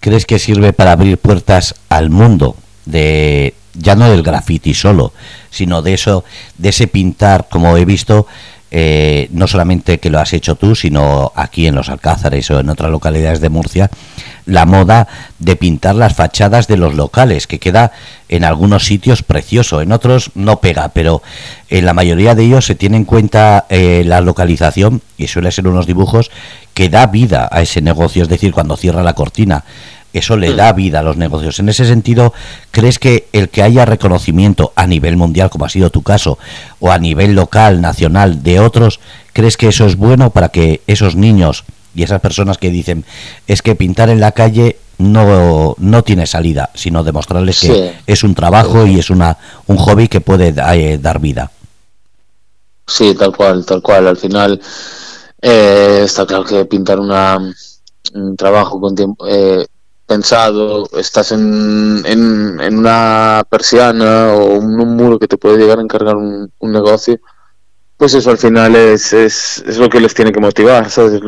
¿Crees 0.00 0.26
que 0.26 0.38
sirve 0.38 0.72
para 0.72 0.92
abrir 0.92 1.18
puertas 1.18 1.74
al 1.88 2.10
mundo 2.10 2.56
de 2.84 3.54
ya 3.74 3.94
no 3.94 4.08
del 4.08 4.22
graffiti 4.22 4.72
solo, 4.74 5.12
sino 5.50 5.82
de 5.82 5.94
eso, 5.94 6.24
de 6.56 6.70
ese 6.70 6.86
pintar, 6.86 7.48
como 7.50 7.76
he 7.76 7.84
visto, 7.84 8.26
eh, 8.70 9.28
no 9.30 9.46
solamente 9.46 10.00
que 10.00 10.10
lo 10.10 10.18
has 10.18 10.32
hecho 10.32 10.56
tú, 10.56 10.74
sino 10.74 11.32
aquí 11.36 11.66
en 11.66 11.74
los 11.74 11.88
Alcázares 11.88 12.50
o 12.50 12.58
en 12.58 12.68
otras 12.68 12.90
localidades 12.90 13.40
de 13.40 13.48
Murcia, 13.48 13.90
la 14.44 14.64
moda 14.64 15.08
de 15.38 15.56
pintar 15.56 15.94
las 15.94 16.14
fachadas 16.14 16.66
de 16.66 16.76
los 16.76 16.94
locales, 16.94 17.46
que 17.46 17.58
queda 17.58 17.92
en 18.28 18.44
algunos 18.44 18.84
sitios 18.84 19.22
precioso, 19.22 19.80
en 19.80 19.92
otros 19.92 20.30
no 20.34 20.60
pega, 20.60 20.88
pero 20.88 21.22
en 21.68 21.84
la 21.84 21.94
mayoría 21.94 22.34
de 22.34 22.44
ellos 22.44 22.66
se 22.66 22.74
tiene 22.74 22.96
en 22.96 23.04
cuenta 23.04 23.66
eh, 23.68 24.02
la 24.04 24.20
localización 24.20 25.02
y 25.16 25.28
suele 25.28 25.52
ser 25.52 25.68
unos 25.68 25.86
dibujos 25.86 26.30
que 26.74 26.88
da 26.88 27.06
vida 27.06 27.48
a 27.50 27.62
ese 27.62 27.80
negocio, 27.80 28.22
es 28.22 28.28
decir, 28.28 28.52
cuando 28.52 28.76
cierra 28.76 29.02
la 29.02 29.14
cortina 29.14 29.64
eso 30.12 30.36
le 30.36 30.54
da 30.54 30.72
vida 30.72 31.00
a 31.00 31.02
los 31.02 31.16
negocios. 31.16 31.58
En 31.58 31.68
ese 31.68 31.84
sentido, 31.84 32.32
¿crees 32.70 32.98
que 32.98 33.28
el 33.32 33.48
que 33.48 33.62
haya 33.62 33.84
reconocimiento 33.84 34.72
a 34.76 34.86
nivel 34.86 35.16
mundial, 35.16 35.50
como 35.50 35.64
ha 35.64 35.68
sido 35.68 35.90
tu 35.90 36.02
caso, 36.02 36.38
o 36.80 36.90
a 36.90 36.98
nivel 36.98 37.34
local, 37.34 37.80
nacional, 37.80 38.42
de 38.42 38.60
otros, 38.60 39.00
crees 39.32 39.56
que 39.56 39.68
eso 39.68 39.86
es 39.86 39.96
bueno 39.96 40.30
para 40.30 40.48
que 40.48 40.80
esos 40.86 41.16
niños 41.16 41.64
y 41.94 42.02
esas 42.02 42.20
personas 42.20 42.58
que 42.58 42.70
dicen 42.70 43.04
es 43.46 43.62
que 43.62 43.74
pintar 43.74 44.10
en 44.10 44.20
la 44.20 44.32
calle 44.32 44.76
no, 44.98 45.74
no 45.78 46.02
tiene 46.04 46.26
salida, 46.26 46.70
sino 46.74 47.04
demostrarles 47.04 47.60
que 47.60 47.94
es 48.06 48.24
un 48.24 48.34
trabajo 48.34 48.86
y 48.86 48.98
es 48.98 49.10
una, 49.10 49.36
un 49.66 49.76
hobby 49.76 50.08
que 50.08 50.20
puede 50.20 50.54
eh, 50.56 50.98
dar 50.98 51.20
vida? 51.20 51.50
Sí, 52.86 53.14
tal 53.14 53.36
cual, 53.36 53.64
tal 53.66 53.82
cual. 53.82 54.06
Al 54.06 54.16
final 54.16 54.60
eh, 55.42 56.02
está 56.04 56.24
claro 56.26 56.44
que 56.44 56.64
pintar 56.64 57.00
una, 57.00 57.38
un 58.14 58.36
trabajo 58.36 58.80
con 58.80 58.94
tiempo 58.94 59.26
eh, 59.26 59.66
pensado, 60.06 60.88
estás 60.98 61.32
en, 61.32 62.02
en, 62.06 62.78
una 62.78 63.44
persiana 63.50 64.32
o 64.32 64.54
un, 64.54 64.80
un, 64.80 64.96
muro 64.96 65.18
que 65.18 65.28
te 65.28 65.36
puede 65.36 65.58
llegar 65.58 65.78
a 65.78 65.82
encargar 65.82 66.16
un, 66.16 66.50
un 66.58 66.72
negocio, 66.72 67.18
pues 67.96 68.14
eso 68.14 68.30
al 68.30 68.38
final 68.38 68.76
es, 68.76 69.12
es, 69.12 69.64
es, 69.66 69.78
lo 69.78 69.88
que 69.88 70.00
les 70.00 70.14
tiene 70.14 70.32
que 70.32 70.40
motivar, 70.40 70.90
¿sabes? 70.90 71.20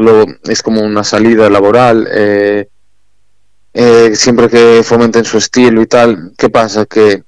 Es 0.45 0.63
como 0.63 0.83
una 0.83 1.03
salida 1.03 1.49
laboral, 1.49 2.07
eh, 2.11 2.69
eh, 3.73 4.15
siempre 4.15 4.49
que 4.49 4.83
fomenten 4.85 5.25
su 5.25 5.39
estilo 5.39 5.81
y 5.83 5.87
tal. 5.87 6.33
¿Qué 6.37 6.51
pasa? 6.51 6.85
Que 6.87 7.25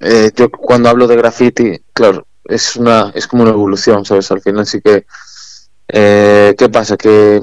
eh, 0.00 0.32
yo 0.34 0.50
cuando 0.50 0.88
hablo 0.88 1.06
de 1.06 1.16
graffiti, 1.16 1.80
claro, 1.92 2.26
es 2.44 2.76
una 2.76 3.12
es 3.14 3.26
como 3.28 3.42
una 3.44 3.52
evolución, 3.52 4.04
¿sabes? 4.04 4.30
Al 4.30 4.40
final 4.40 4.66
sí 4.66 4.80
que... 4.80 5.06
¿Qué 5.90 6.68
pasa? 6.70 6.96
Que 6.98 7.40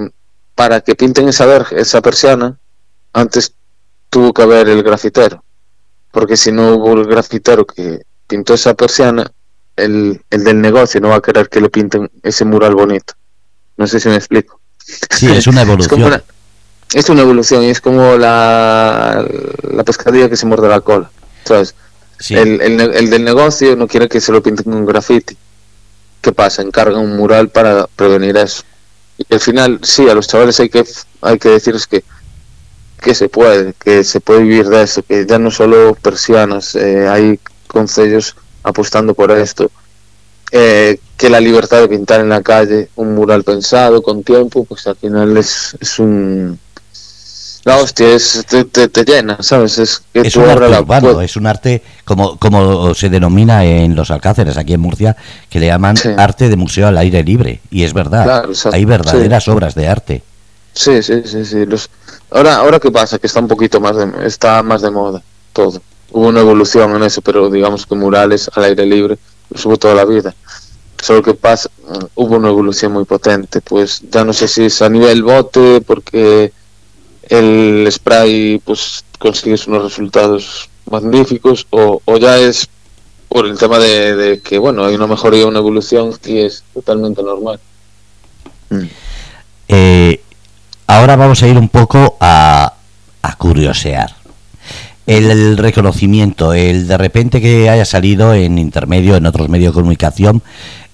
para 0.54 0.82
que 0.82 0.96
pinten 0.96 1.28
esa, 1.30 1.66
esa 1.72 2.02
persiana, 2.02 2.60
antes 3.16 3.54
tuvo 4.10 4.34
que 4.34 4.44
haber 4.44 4.68
el 4.70 4.84
grafitero. 4.84 5.44
Porque 6.12 6.38
si 6.38 6.52
no 6.52 6.76
hubo 6.76 6.94
el 6.94 7.06
grafitero 7.06 7.66
que 7.66 8.02
pintó 8.28 8.54
esa 8.54 8.74
persiana, 8.74 9.32
el, 9.76 10.22
el 10.30 10.44
del 10.44 10.62
negocio 10.62 11.00
no 11.02 11.10
va 11.10 11.16
a 11.16 11.22
querer 11.22 11.50
que 11.50 11.62
le 11.62 11.70
pinten 11.70 12.12
ese 12.24 12.46
mural 12.46 12.76
bonito. 12.76 13.14
No 13.78 13.88
sé 13.88 14.00
si 14.00 14.10
me 14.10 14.16
explico. 14.16 14.60
Sí, 15.10 15.28
es 15.28 15.48
una 15.48 15.62
evolución. 15.64 16.22
es, 16.94 17.10
una, 17.10 17.22
evolución 17.22 17.64
y 17.64 17.70
es 17.70 17.82
como 17.82 18.18
la, 18.18 19.26
la 19.72 19.84
pescadilla 19.84 20.30
que 20.30 20.38
se 20.38 20.46
muerde 20.46 20.68
la 20.68 20.82
cola. 20.82 21.10
¿sabes? 21.46 21.74
El, 22.30 22.62
el, 22.62 22.80
el, 22.80 23.10
del 23.10 23.24
negocio 23.24 23.76
no 23.76 23.88
quiere 23.88 24.10
que 24.10 24.22
se 24.22 24.32
lo 24.32 24.44
pinten 24.44 24.72
con 24.72 24.86
graffiti. 24.86 25.38
¿Qué 26.22 26.32
pasa? 26.34 26.62
Encarga 26.62 26.98
un 26.98 27.16
mural 27.16 27.50
para 27.50 27.88
prevenir 27.96 28.36
eso. 28.38 28.64
Y 29.18 29.34
al 29.34 29.40
final, 29.40 29.80
sí, 29.84 30.10
a 30.10 30.14
los 30.14 30.28
chavales 30.28 30.60
hay 30.60 30.70
que, 30.70 30.86
hay 31.22 31.40
que 31.40 31.50
decirles 31.50 31.88
que, 31.88 32.04
que 33.02 33.14
se 33.14 33.30
puede, 33.30 33.74
que 33.74 34.04
se 34.04 34.20
puede 34.20 34.42
vivir 34.44 34.68
de 34.68 34.84
eso, 34.84 35.04
que 35.04 35.26
ya 35.26 35.40
no 35.40 35.52
solo 35.52 35.96
persianas, 35.96 36.76
eh, 36.76 37.08
hay 37.08 37.40
concellos 37.68 38.36
apostando 38.64 39.14
por 39.14 39.32
esto, 39.32 39.70
eh, 40.52 41.00
que 41.18 41.30
la 41.30 41.40
libertad 41.40 41.82
de 41.82 41.88
pintar 41.88 42.20
en 42.20 42.30
la 42.30 42.42
calle 42.42 42.90
un 42.96 43.16
mural 43.16 43.44
pensado 43.44 44.02
con 44.02 44.24
tiempo, 44.24 44.66
pues 44.66 44.88
al 44.88 44.96
final 44.96 45.38
es, 45.38 45.76
es 45.80 46.00
un... 46.00 46.60
La 47.64 47.78
hostia, 47.78 48.14
es, 48.14 48.46
te, 48.48 48.64
te, 48.66 49.04
llena, 49.04 49.38
¿sabes? 49.42 49.80
Es, 49.80 50.04
que 50.14 50.20
es 50.22 50.36
un 50.36 50.48
arte 50.48 50.68
urbano, 50.68 51.20
es 51.22 51.36
un 51.36 51.48
arte 51.48 51.82
como, 52.04 52.38
como 52.38 52.94
se 52.94 53.10
denomina 53.10 53.66
en 53.66 53.96
los 53.96 54.12
Alcáceres, 54.12 54.56
aquí 54.56 54.74
en 54.74 54.82
Murcia, 54.82 55.18
que 55.50 55.60
le 55.60 55.66
llaman 55.66 55.96
arte 56.16 56.48
de 56.48 56.56
museo 56.58 56.88
al 56.88 56.98
aire 57.00 57.24
libre. 57.24 57.62
Y 57.72 57.82
es 57.82 57.94
verdad, 57.94 58.46
hay 58.72 58.86
verdaderas 58.86 59.48
obras 59.48 59.74
de 59.74 59.88
arte. 59.88 60.22
Sí, 60.76 61.02
sí, 61.02 61.24
sí, 61.26 61.46
sí. 61.46 61.66
Los... 61.66 61.90
Ahora, 62.30 62.58
ahora 62.58 62.80
qué 62.80 62.92
pasa, 62.92 63.18
que 63.18 63.28
está 63.28 63.40
un 63.40 63.48
poquito 63.48 63.80
más 63.80 63.96
de, 63.96 64.28
está 64.28 64.62
más 64.62 64.82
de 64.82 64.92
moda 64.92 65.24
todo 65.54 65.82
hubo 66.16 66.28
una 66.28 66.40
evolución 66.40 66.96
en 66.96 67.04
eso, 67.04 67.22
pero 67.22 67.50
digamos 67.50 67.86
que 67.86 67.96
murales 67.96 68.50
al 68.54 68.64
aire 68.64 68.86
libre 68.86 69.18
los 69.50 69.66
hubo 69.66 69.78
toda 69.78 69.96
la 69.96 70.06
vida. 70.06 70.34
Solo 71.02 71.22
que 71.22 71.34
pasa, 71.34 71.70
mm, 71.88 72.06
hubo 72.16 72.38
una 72.38 72.48
evolución 72.48 72.94
muy 72.94 73.04
potente, 73.04 73.60
pues 73.60 74.02
ya 74.10 74.24
no 74.24 74.32
sé 74.32 74.48
si 74.48 74.66
es 74.66 74.82
a 74.82 74.90
nivel 74.90 75.24
bote, 75.24 75.82
porque 75.82 76.54
el 77.28 77.88
spray 77.92 78.62
pues 78.64 79.04
consigues 79.20 79.68
unos 79.68 79.84
resultados 79.84 80.70
magníficos, 80.90 81.68
o, 81.70 82.02
o 82.06 82.18
ya 82.18 82.38
es 82.38 82.70
por 83.28 83.46
el 83.46 83.58
tema 83.58 83.78
de, 83.78 84.40
que, 84.42 84.58
bueno, 84.58 84.86
hay 84.86 84.96
una 84.96 85.08
mejoría, 85.08 85.46
una 85.48 85.60
evolución 85.60 86.18
y 86.24 86.40
es 86.40 86.64
totalmente 86.74 87.22
normal. 87.22 87.60
Eh, 89.68 90.22
ahora 91.06 91.18
vamos 91.18 91.44
a 91.44 91.48
ir 91.48 91.56
un 91.56 91.70
poco 91.70 92.18
a, 92.20 92.74
a 93.22 93.36
curiosear 93.36 94.16
el, 95.06 95.56
reconocimiento, 95.56 96.52
el 96.54 96.88
de 96.88 96.98
repente 96.98 97.40
que 97.40 97.70
haya 97.70 97.86
salido 97.86 98.34
en 98.34 98.58
intermedio, 98.58 99.16
en 99.16 99.28
otros 99.28 99.48
medios 99.48 99.72
de 99.72 99.82
comunicación. 99.82 100.42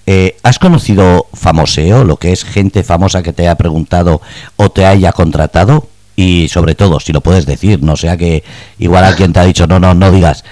Eh, 0.04 0.36
¿Has 0.42 0.58
conocido 0.58 1.28
famoseo, 1.32 2.04
lo 2.04 2.18
que 2.18 2.32
es 2.32 2.44
gente 2.44 2.82
famosa 2.82 3.22
que 3.22 3.32
te 3.32 3.44
haya 3.44 3.54
preguntado 3.54 4.20
o 4.56 4.70
te 4.70 4.84
haya 4.84 5.12
contratado? 5.12 5.88
Y 6.14 6.48
sobre 6.48 6.74
todo, 6.74 7.00
si 7.00 7.14
lo 7.14 7.22
puedes 7.22 7.46
decir, 7.46 7.82
no 7.82 7.96
sea 7.96 8.18
que 8.18 8.44
igual 8.78 9.04
alguien 9.04 9.32
te 9.32 9.40
ha 9.40 9.44
dicho, 9.44 9.66
no, 9.66 9.80
no, 9.80 9.94
no 9.94 10.10
digas. 10.12 10.44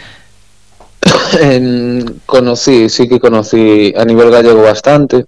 conocí, 2.25 2.89
sí 2.89 3.07
que 3.11 3.21
conocí 3.21 3.93
a 3.95 4.07
nivel 4.07 4.31
gallego 4.31 4.63
bastante. 4.63 5.27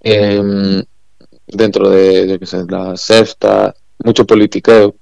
Em, 0.00 0.82
dentro 1.52 1.88
de, 1.90 2.38
de 2.38 2.66
la 2.68 2.96
sexta, 2.96 3.74
mucho 4.02 4.26
politiqueo 4.26 4.94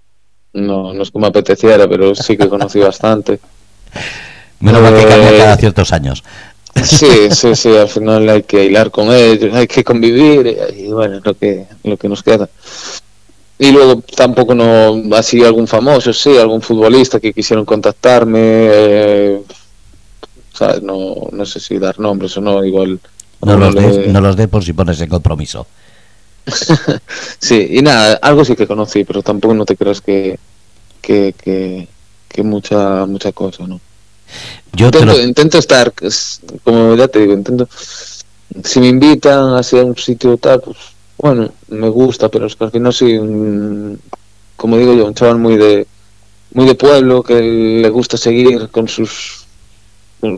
no, 0.52 0.92
no 0.94 1.02
es 1.02 1.10
como 1.10 1.26
apeteciera, 1.26 1.88
pero 1.88 2.14
sí 2.14 2.36
que 2.36 2.48
conocí 2.48 2.78
bastante. 2.80 3.38
Menos 4.60 4.82
mal 4.82 4.94
que 4.94 5.06
cambia 5.06 5.38
cada 5.38 5.54
eh, 5.54 5.58
ciertos 5.58 5.92
años. 5.92 6.24
Sí, 6.82 7.30
sí, 7.30 7.54
sí, 7.54 7.76
al 7.76 7.88
final 7.88 8.28
hay 8.28 8.42
que 8.42 8.64
hilar 8.64 8.90
con 8.90 9.12
ellos, 9.12 9.54
hay 9.54 9.66
que 9.66 9.84
convivir 9.84 10.58
y 10.76 10.88
bueno, 10.88 11.20
lo 11.22 11.34
que, 11.34 11.66
lo 11.84 11.96
que 11.96 12.08
nos 12.08 12.22
queda. 12.22 12.48
Y 13.60 13.72
luego 13.72 14.02
tampoco 14.16 14.54
no, 14.54 15.02
así 15.16 15.44
algún 15.44 15.66
famoso, 15.66 16.12
sí, 16.12 16.36
algún 16.36 16.62
futbolista 16.62 17.18
que 17.18 17.32
quisieron 17.32 17.64
contactarme, 17.64 18.40
eh, 18.42 19.42
No, 20.82 21.28
no 21.32 21.46
sé 21.46 21.60
si 21.60 21.78
dar 21.78 21.98
nombres 21.98 22.36
o 22.36 22.40
no, 22.40 22.64
igual... 22.64 23.00
No 23.40 23.56
los, 23.56 23.74
de, 23.74 24.08
no 24.08 24.20
los 24.20 24.36
dé 24.36 24.48
por 24.48 24.64
si 24.64 24.72
pones 24.72 25.00
en 25.00 25.08
compromiso. 25.08 25.66
sí, 27.38 27.68
y 27.70 27.82
nada, 27.82 28.18
algo 28.22 28.44
sí 28.44 28.56
que 28.56 28.66
conocí, 28.66 29.04
pero 29.04 29.22
tampoco 29.22 29.54
no 29.54 29.64
te 29.64 29.76
creas 29.76 30.00
que, 30.00 30.38
que, 31.00 31.34
que, 32.28 32.42
mucha, 32.42 33.06
mucha 33.06 33.32
cosa, 33.32 33.66
¿no? 33.66 33.80
Yo 34.72 34.86
intento, 34.86 35.20
intento 35.20 35.58
estar, 35.58 35.92
como 36.62 36.94
ya 36.94 37.08
te 37.08 37.20
digo, 37.20 37.32
intento, 37.32 37.68
si 38.62 38.80
me 38.80 38.88
invitan 38.88 39.56
hacia 39.56 39.84
un 39.84 39.96
sitio 39.96 40.36
tal, 40.36 40.60
pues 40.60 40.76
bueno, 41.16 41.50
me 41.68 41.88
gusta, 41.88 42.28
pero 42.28 42.46
es 42.46 42.54
que 42.54 42.64
al 42.64 42.70
final 42.70 42.92
sí, 42.92 43.18
como 44.56 44.76
digo 44.76 44.94
yo, 44.94 45.06
un 45.06 45.14
chaval 45.14 45.38
muy 45.38 45.56
de 45.56 45.86
muy 46.52 46.66
de 46.66 46.74
pueblo, 46.74 47.22
que 47.22 47.40
le 47.40 47.88
gusta 47.90 48.16
seguir 48.16 48.68
con 48.70 48.88
sus 48.88 49.46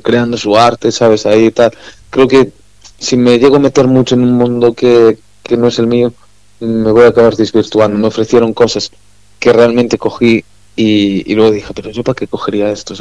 creando 0.03 0.37
su 0.37 0.57
arte, 0.57 0.93
sabes, 0.93 1.27
ahí 1.27 1.47
y 1.47 1.51
tal. 1.51 1.73
Creo 2.11 2.29
que 2.29 2.53
si 2.99 3.17
me 3.17 3.39
llego 3.39 3.57
a 3.57 3.61
meter 3.61 3.87
mucho 3.87 4.15
en 4.15 4.23
un 4.23 4.33
mundo 4.33 4.75
que, 4.75 5.19
que 5.43 5.57
no 5.57 5.69
es 5.69 5.79
el 5.79 5.87
mío, 5.87 6.13
me 6.61 6.93
voy 6.93 7.05
a 7.05 7.09
acabar 7.09 7.37
desvirtuando. 7.37 7.99
Me 7.99 8.09
ofrecieron 8.09 8.53
cosas 8.53 8.91
que 9.39 9.53
realmente 9.53 9.99
cogí 9.99 10.45
y, 10.77 11.35
luego 11.35 11.51
dije, 11.51 11.75
pero 11.75 11.91
yo 11.91 12.03
para 12.05 12.15
qué 12.15 12.27
cogería 12.27 12.71
esto, 12.71 12.95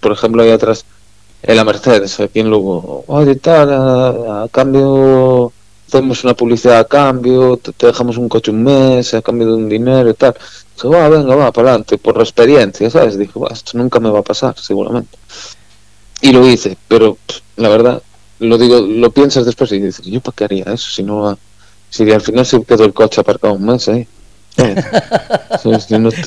por 0.00 0.12
ejemplo, 0.12 0.42
ahí 0.42 0.50
atrás 0.50 0.84
en 1.42 1.56
la 1.56 1.64
Mercedes, 1.64 2.18
aquí 2.20 2.40
en 2.40 2.50
Lugo, 2.50 3.04
oye, 3.06 3.36
tal, 3.36 3.70
a, 3.72 4.48
cambio, 4.50 5.52
hacemos 5.86 6.24
una 6.24 6.34
publicidad 6.34 6.78
a 6.78 6.84
cambio, 6.86 7.58
te, 7.58 7.86
dejamos 7.86 8.16
un 8.16 8.28
coche 8.28 8.50
un 8.50 8.64
mes 8.64 9.12
a 9.14 9.22
cambio 9.22 9.48
de 9.48 9.54
un 9.54 9.68
dinero 9.68 10.10
y 10.10 10.14
tal. 10.14 10.34
Dije, 10.74 10.88
va, 10.88 11.08
venga, 11.08 11.36
va, 11.36 11.52
para 11.52 11.68
adelante, 11.68 11.98
por 11.98 12.18
experiencia, 12.18 12.88
¿sabes? 12.90 13.18
Dije, 13.18 13.32
esto 13.50 13.78
nunca 13.78 14.00
me 14.00 14.10
va 14.10 14.20
a 14.20 14.22
pasar, 14.22 14.58
seguramente. 14.58 15.16
Y 16.22 16.32
lo 16.32 16.46
hice, 16.48 16.76
pero 16.88 17.18
la 17.56 17.68
verdad, 17.68 18.02
lo 18.40 18.58
digo, 18.58 18.80
lo 18.80 19.10
piensas 19.10 19.44
después 19.44 19.70
y 19.72 19.80
dices, 19.80 20.04
¿yo 20.06 20.20
para 20.20 20.34
qué 20.34 20.44
haría 20.44 20.64
eso 20.64 20.90
si 20.90 21.02
no 21.02 21.38
si 21.94 22.10
al 22.10 22.20
final 22.20 22.44
se 22.44 22.60
quedó 22.64 22.84
el 22.84 22.92
coche 22.92 23.20
aparcado 23.20 23.54
un 23.54 23.66
mes, 23.66 23.86
¿eh? 23.86 24.08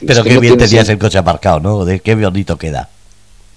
pero 0.07 0.23
qué 0.23 0.39
bien 0.39 0.57
tenías 0.57 0.87
el 0.87 0.97
coche 0.97 1.17
aparcado, 1.17 1.59
¿no? 1.59 1.83
De 1.83 1.99
qué 1.99 2.15
bonito 2.15 2.57
queda. 2.57 2.87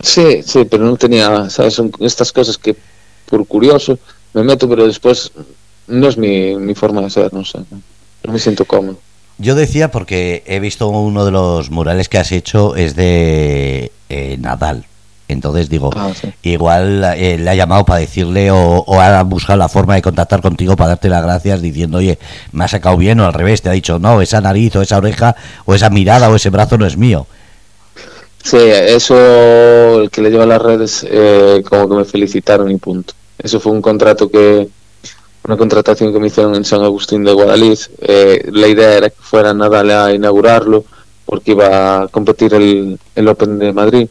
Sí, 0.00 0.42
sí, 0.44 0.64
pero 0.64 0.84
no 0.86 0.96
tenía, 0.96 1.48
¿sabes? 1.50 1.74
Son 1.74 1.92
estas 2.00 2.32
cosas 2.32 2.58
que 2.58 2.74
por 3.26 3.46
curioso 3.46 3.96
me 4.32 4.42
meto, 4.42 4.68
pero 4.68 4.88
después 4.88 5.30
no 5.86 6.08
es 6.08 6.16
mi, 6.16 6.56
mi 6.56 6.74
forma 6.74 7.00
de 7.02 7.10
ser, 7.10 7.32
no 7.32 7.44
sé. 7.44 7.58
No 8.24 8.32
me 8.32 8.40
siento 8.40 8.64
cómodo. 8.64 8.98
Yo 9.38 9.54
decía 9.54 9.92
porque 9.92 10.42
he 10.46 10.58
visto 10.58 10.88
uno 10.88 11.24
de 11.24 11.30
los 11.30 11.70
murales 11.70 12.08
que 12.08 12.18
has 12.18 12.32
hecho 12.32 12.74
es 12.74 12.96
de 12.96 13.92
eh, 14.08 14.36
Nadal. 14.40 14.86
Entonces 15.32 15.68
digo, 15.68 15.90
Ah, 15.96 16.10
sí. 16.18 16.32
igual 16.42 17.04
eh, 17.16 17.38
le 17.38 17.50
ha 17.50 17.54
llamado 17.54 17.84
para 17.84 18.00
decirle 18.00 18.50
o, 18.50 18.84
o 18.86 19.00
ha 19.00 19.22
buscado 19.22 19.58
la 19.58 19.68
forma 19.68 19.94
de 19.94 20.02
contactar 20.02 20.42
contigo 20.42 20.76
para 20.76 20.90
darte 20.90 21.08
las 21.08 21.22
gracias 21.22 21.62
diciendo, 21.62 21.98
oye, 21.98 22.18
me 22.52 22.64
ha 22.64 22.68
sacado 22.68 22.96
bien 22.96 23.20
o 23.20 23.26
al 23.26 23.32
revés, 23.34 23.62
te 23.62 23.68
ha 23.68 23.72
dicho, 23.72 23.98
no, 23.98 24.20
esa 24.20 24.40
nariz 24.40 24.76
o 24.76 24.82
esa 24.82 24.98
oreja 24.98 25.36
o 25.64 25.74
esa 25.74 25.90
mirada 25.90 26.28
o 26.28 26.36
ese 26.36 26.50
brazo 26.50 26.76
no 26.78 26.86
es 26.86 26.96
mío. 26.96 27.26
Sí, 28.42 28.56
eso, 28.58 30.00
el 30.02 30.10
que 30.10 30.22
le 30.22 30.30
lleva 30.30 30.44
a 30.44 30.46
las 30.46 30.62
redes, 30.62 31.06
eh, 31.08 31.62
como 31.68 31.88
que 31.88 31.94
me 31.96 32.04
felicitaron 32.04 32.70
y 32.70 32.76
punto. 32.76 33.12
Eso 33.38 33.60
fue 33.60 33.72
un 33.72 33.82
contrato 33.82 34.30
que, 34.30 34.68
una 35.44 35.56
contratación 35.56 36.12
que 36.12 36.20
me 36.20 36.28
hicieron 36.28 36.54
en 36.54 36.64
San 36.64 36.82
Agustín 36.82 37.22
de 37.24 37.32
Guadalix. 37.32 37.90
Eh, 38.00 38.48
la 38.50 38.66
idea 38.66 38.94
era 38.94 39.10
que 39.10 39.16
fuera 39.20 39.52
Nadal 39.52 39.90
a 39.90 40.14
inaugurarlo, 40.14 40.84
porque 41.26 41.50
iba 41.52 42.02
a 42.02 42.08
competir 42.08 42.54
el, 42.54 42.98
el 43.14 43.28
Open 43.28 43.58
de 43.58 43.72
Madrid. 43.72 44.08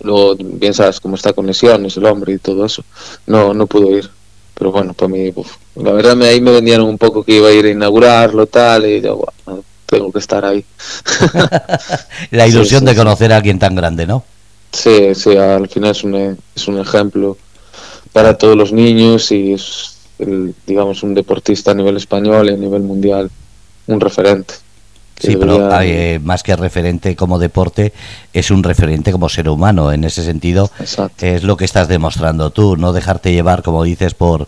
Luego, 0.00 0.36
bien 0.38 0.74
sabes 0.74 1.00
cómo 1.00 1.16
está 1.16 1.32
con 1.32 1.46
lesiones 1.46 1.96
el 1.96 2.04
hombre 2.04 2.34
y 2.34 2.38
todo 2.38 2.66
eso. 2.66 2.84
No, 3.26 3.54
no 3.54 3.66
pudo 3.66 3.96
ir. 3.96 4.10
Pero 4.54 4.72
bueno, 4.72 4.94
para 4.94 5.08
mí, 5.08 5.32
uf, 5.34 5.56
la 5.76 5.92
verdad, 5.92 6.16
me, 6.16 6.26
ahí 6.26 6.40
me 6.40 6.50
vendieron 6.50 6.86
un 6.86 6.96
poco 6.96 7.22
que 7.22 7.36
iba 7.36 7.48
a 7.48 7.52
ir 7.52 7.66
a 7.66 7.70
inaugurarlo, 7.70 8.46
tal, 8.46 8.86
y 8.86 9.02
yo, 9.02 9.22
bueno, 9.44 9.62
tengo 9.84 10.10
que 10.10 10.18
estar 10.18 10.44
ahí. 10.44 10.64
La 12.30 12.46
ilusión 12.46 12.80
sí, 12.80 12.86
de 12.86 12.94
conocer 12.94 13.32
a 13.32 13.36
alguien 13.36 13.58
tan 13.58 13.74
grande, 13.74 14.06
¿no? 14.06 14.24
Sí, 14.72 15.14
sí, 15.14 15.36
al 15.36 15.68
final 15.68 15.90
es 15.90 16.04
un, 16.04 16.38
es 16.54 16.68
un 16.68 16.78
ejemplo 16.78 17.36
para 18.12 18.36
todos 18.38 18.56
los 18.56 18.72
niños 18.72 19.30
y 19.30 19.52
es, 19.52 19.96
el, 20.18 20.54
digamos, 20.66 21.02
un 21.02 21.14
deportista 21.14 21.72
a 21.72 21.74
nivel 21.74 21.96
español 21.98 22.48
y 22.48 22.54
a 22.54 22.56
nivel 22.56 22.82
mundial, 22.82 23.30
un 23.86 24.00
referente. 24.00 24.54
Que 25.18 25.28
Sí, 25.28 25.36
pero 25.36 25.58
debería- 25.58 26.14
eh, 26.14 26.18
más 26.18 26.42
que 26.42 26.54
referente 26.56 27.16
como 27.16 27.38
deporte, 27.38 27.92
es 28.32 28.50
un 28.50 28.62
referente 28.62 29.12
como 29.12 29.28
ser 29.28 29.48
humano. 29.48 29.90
En 29.92 30.04
ese 30.04 30.22
sentido, 30.22 30.70
Exacto. 30.78 31.24
es 31.26 31.42
lo 31.42 31.56
que 31.56 31.64
estás 31.64 31.88
demostrando 31.88 32.50
tú, 32.50 32.76
no 32.76 32.92
dejarte 32.92 33.32
llevar, 33.32 33.62
como 33.62 33.82
dices, 33.82 34.12
por, 34.14 34.46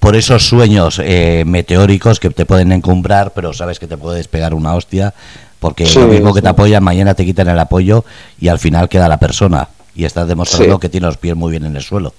por 0.00 0.14
esos 0.16 0.46
sueños 0.46 1.00
eh, 1.02 1.44
meteóricos 1.46 2.20
que 2.20 2.28
te 2.30 2.44
pueden 2.44 2.70
encumbrar, 2.72 3.32
pero 3.34 3.52
sabes 3.54 3.78
que 3.78 3.86
te 3.86 3.96
puedes 3.96 4.28
pegar 4.28 4.52
una 4.52 4.74
hostia, 4.74 5.14
porque 5.58 5.86
Sí, 5.86 5.98
lo 5.98 6.06
mismo 6.08 6.34
que 6.34 6.42
te 6.42 6.48
apoyan, 6.48 6.84
mañana 6.84 7.14
te 7.14 7.24
quitan 7.24 7.48
el 7.48 7.58
apoyo 7.58 8.04
y 8.38 8.48
al 8.48 8.58
final 8.58 8.88
queda 8.90 9.08
la 9.08 9.16
persona. 9.18 9.68
Y 9.96 10.04
estás 10.04 10.28
demostrando 10.28 10.74
Sí. 10.74 10.80
que 10.80 10.88
tiene 10.90 11.06
los 11.06 11.16
pies 11.16 11.34
muy 11.36 11.50
bien 11.52 11.64
en 11.64 11.76
el 11.76 11.82
suelo. 11.82 12.12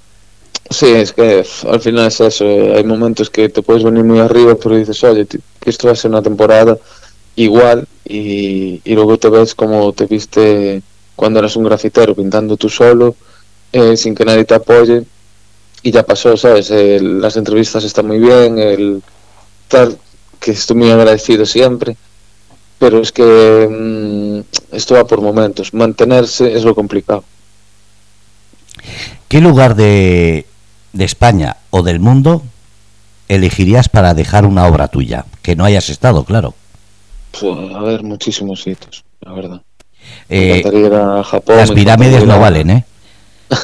Sí, 0.71 0.88
es 0.88 1.12
que 1.13 1.45
al 1.69 1.80
final 1.80 2.08
es 2.08 2.19
eso. 2.21 2.45
eh, 2.45 2.78
Hay 2.78 2.84
momentos 2.84 3.30
que 3.30 3.50
te 3.50 3.62
puedes 3.62 3.84
venir 3.84 4.04
muy 4.04 4.17
arriba, 4.17 4.56
pero 4.56 4.76
dices, 4.78 5.04
oye, 5.04 5.28
que 5.28 5.69
esto 5.69 5.86
va 5.88 5.93
a 5.93 5.95
ser 5.95 6.10
una 6.10 6.24
temporada 6.24 6.76
igual 7.36 7.88
y, 8.06 8.82
y 8.84 8.93
luego 8.95 9.17
te 9.17 9.30
ves 9.30 9.56
como 9.56 9.91
te 9.93 10.06
viste 10.06 10.82
cuando 11.15 11.39
eras 11.39 11.56
un 11.56 11.63
grafitero 11.63 12.15
pintando 12.15 12.58
tú 12.58 12.69
solo, 12.69 13.15
eh, 13.71 13.98
sin 13.98 14.15
que 14.15 14.26
nadie 14.26 14.45
te 14.45 14.56
apoye 14.56 15.04
y 15.82 15.91
ya 15.91 16.04
pasó, 16.04 16.36
¿sabes? 16.36 16.71
Eh, 16.71 17.00
las 17.02 17.38
entrevistas 17.38 17.84
están 17.84 18.08
muy 18.08 18.19
bien, 18.19 18.58
el 18.58 19.04
tal, 19.67 19.98
que 20.39 20.52
estoy 20.52 20.78
muy 20.78 20.91
agradecido 20.91 21.45
siempre, 21.45 21.95
pero 22.80 23.00
es 23.00 23.12
que 23.12 23.67
mm, 23.69 24.76
esto 24.76 24.95
va 24.95 25.06
por 25.06 25.21
momentos. 25.21 25.74
Mantenerse 25.74 26.54
es 26.54 26.63
lo 26.63 26.76
complicado. 26.76 27.24
¿Qué 29.28 29.41
lugar 29.41 29.76
de, 29.76 30.45
de 30.93 31.06
España 31.06 31.58
o 31.69 31.84
del 31.84 32.00
mundo 32.00 32.43
elegirías 33.28 33.89
para 33.89 34.13
dejar 34.13 34.45
una 34.45 34.65
obra 34.65 34.88
tuya? 34.88 35.26
Que 35.41 35.56
no 35.56 35.65
hayas 35.65 35.89
estado, 35.89 36.24
claro. 36.24 36.54
Pues, 37.39 37.76
a 37.76 37.80
ver, 37.82 38.04
muchísimos 38.04 38.62
sitios, 38.62 39.04
la 39.21 39.34
verdad. 39.34 39.62
Eh, 40.30 40.63
ir 40.74 40.93
a 40.93 41.24
Japón. 41.24 41.58
las 41.58 41.71
pirámides 41.71 42.26
no 42.26 42.39
valen, 42.39 42.69
¿eh? 42.69 42.86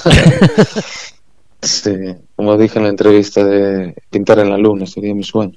Sí, 1.63 1.91
como 2.36 2.57
dije 2.57 2.79
en 2.79 2.86
la 2.86 2.89
entrevista 2.89 3.43
de 3.43 3.93
pintar 4.10 4.39
en 4.39 4.49
la 4.49 4.57
luna, 4.57 4.88
sería 4.88 5.13
mi 5.13 5.23
sueño. 5.23 5.53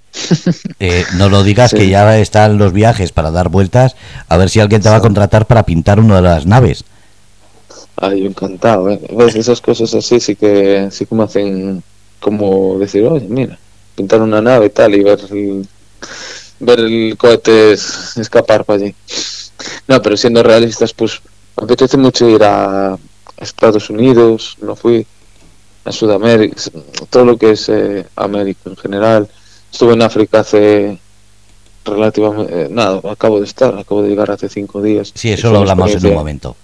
Eh, 0.79 1.03
no 1.17 1.31
lo 1.31 1.43
digas 1.43 1.71
Sí. 1.71 1.79
que 1.79 1.89
ya 1.89 2.19
están 2.19 2.59
los 2.59 2.75
viajes 2.75 3.11
para 3.11 3.31
dar 3.31 3.49
vueltas, 3.49 3.97
a 4.29 4.37
ver 4.37 4.51
si 4.51 4.61
alguien 4.61 4.83
te 4.83 4.91
va 4.91 4.97
a 4.97 5.01
contratar 5.01 5.47
para 5.47 5.63
pintar 5.63 5.99
una 5.99 6.17
de 6.17 6.23
las 6.23 6.45
naves. 6.45 6.85
Ay, 7.97 8.21
yo 8.21 8.27
encantado, 8.27 8.91
¿eh? 8.91 9.01
¿Ves? 9.17 9.35
Esas 9.35 9.63
cosas 9.63 9.95
así 9.95 10.21
sí 10.21 10.37
que, 10.37 10.89
sí 10.91 11.07
que 11.07 11.15
me 11.15 11.25
hacen 11.25 11.83
como 12.21 12.79
decir, 12.79 13.07
oye, 13.07 13.27
mira, 13.27 13.59
pintar 13.95 14.21
una 14.21 14.43
nave 14.43 14.67
y 14.67 14.71
tal 14.71 14.95
y 14.95 15.03
ver 15.03 15.21
el, 15.31 15.67
ver 16.61 16.81
el 16.81 17.17
cohete 17.17 17.73
es- 17.73 18.17
escapar 18.17 18.65
para 18.65 18.83
allí. 18.83 18.95
No, 19.89 20.01
pero 20.03 20.17
siendo 20.17 20.43
realistas, 20.43 20.93
pues 20.93 21.21
me 21.57 21.65
apetece 21.65 21.97
mucho 21.97 22.29
ir 22.29 22.43
a 22.45 22.99
Estados 23.37 23.91
Unidos, 23.91 24.57
no 24.61 24.75
fui, 24.77 25.07
a 25.85 25.93
Sudamérica, 25.93 26.57
todo 27.11 27.25
lo 27.25 27.37
que 27.37 27.51
es 27.53 27.69
eh, 27.69 28.07
América 28.17 28.63
en 28.71 28.77
general. 28.77 29.29
Estuve 29.71 29.93
en 29.95 30.03
África 30.03 30.41
hace 30.41 30.99
relativamente, 31.85 32.63
eh, 32.63 32.69
nada, 32.71 33.01
acabo 33.11 33.39
de 33.41 33.45
estar, 33.47 33.77
acabo 33.79 34.03
de 34.03 34.09
llegar 34.09 34.31
hace 34.31 34.49
cinco 34.49 34.81
días. 34.81 35.13
Sí, 35.15 35.31
eso 35.31 35.51
lo 35.53 35.59
hablamos 35.59 35.91
en 35.95 36.07
un 36.07 36.15
momento. 36.15 36.57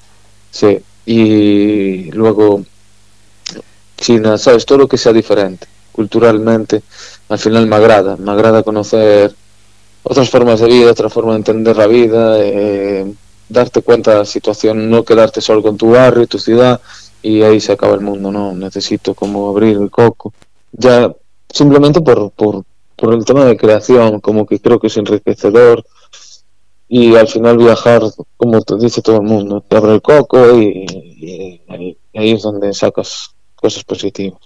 Sí, 0.50 0.78
y 1.04 2.10
luego 2.12 2.64
China, 3.98 4.38
¿sabes? 4.38 4.64
Todo 4.64 4.78
lo 4.78 4.88
que 4.88 4.96
sea 4.96 5.12
diferente, 5.12 5.66
culturalmente, 5.92 6.82
al 7.28 7.38
final 7.38 7.66
me 7.66 7.76
agrada, 7.76 8.16
me 8.16 8.30
agrada 8.32 8.62
conocer 8.62 9.34
otras 10.02 10.30
formas 10.30 10.60
de 10.60 10.68
vida, 10.68 10.90
otra 10.90 11.08
forma 11.08 11.32
de 11.32 11.38
entender 11.38 11.76
la 11.76 11.86
vida, 11.86 12.38
eh, 12.38 13.12
darte 13.48 13.82
cuenta 13.82 14.12
de 14.12 14.18
la 14.18 14.24
situación, 14.24 14.90
no 14.90 15.04
quedarte 15.04 15.40
solo 15.40 15.62
con 15.62 15.76
tu 15.76 15.90
barrio, 15.90 16.26
tu 16.26 16.38
ciudad, 16.38 16.80
y 17.22 17.42
ahí 17.42 17.60
se 17.60 17.72
acaba 17.72 17.94
el 17.94 18.00
mundo, 18.00 18.32
no, 18.32 18.54
necesito 18.54 19.14
como 19.14 19.50
abrir 19.50 19.76
el 19.76 19.90
coco, 19.90 20.32
ya 20.72 21.12
simplemente 21.52 22.00
por, 22.00 22.30
por, 22.30 22.64
por 22.96 23.14
el 23.14 23.24
tema 23.24 23.44
de 23.44 23.56
creación, 23.56 24.20
como 24.20 24.46
que 24.46 24.58
creo 24.58 24.78
que 24.78 24.86
es 24.86 24.96
enriquecedor, 24.96 25.84
y 26.92 27.14
al 27.14 27.28
final 27.28 27.56
viajar, 27.56 28.02
como 28.36 28.60
te 28.62 28.76
dice 28.76 29.00
todo 29.00 29.18
el 29.18 29.22
mundo, 29.22 29.62
te 29.66 29.76
abre 29.76 29.94
el 29.94 30.02
coco 30.02 30.58
y, 30.60 31.60
ahí 31.68 32.32
es 32.32 32.42
donde 32.42 32.74
sacas 32.74 33.30
cosas 33.54 33.84
positivas. 33.84 34.40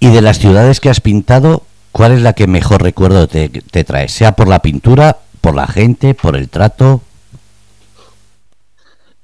Y 0.00 0.10
de 0.10 0.20
las 0.20 0.40
ciudades 0.40 0.80
que 0.80 0.90
has 0.90 1.00
pintado, 1.00 1.62
¿cuál 1.92 2.12
es 2.12 2.22
la 2.22 2.32
que 2.32 2.46
mejor 2.46 2.82
recuerdo 2.82 3.28
te, 3.28 3.48
te 3.48 3.84
trae? 3.84 4.08
Sea 4.08 4.32
por 4.32 4.48
la 4.48 4.60
pintura, 4.60 5.18
por 5.40 5.54
la 5.54 5.66
gente, 5.66 6.14
por 6.14 6.36
el 6.36 6.48
trato. 6.48 7.02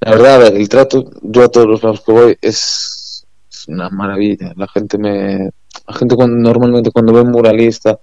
La 0.00 0.12
verdad, 0.12 0.46
el 0.46 0.68
trato, 0.68 1.10
yo 1.22 1.44
a 1.44 1.48
todos 1.48 1.66
los 1.66 1.82
lados 1.82 2.02
que 2.02 2.12
voy 2.12 2.38
es, 2.40 3.26
es 3.50 3.68
una 3.68 3.88
maravilla. 3.90 4.52
La 4.56 4.68
gente 4.68 4.96
me, 4.96 5.50
la 5.86 5.94
gente 5.94 6.14
cuando, 6.14 6.36
normalmente 6.36 6.90
cuando 6.90 7.12
ve 7.12 7.22
un 7.22 7.32
muralista 7.32 7.98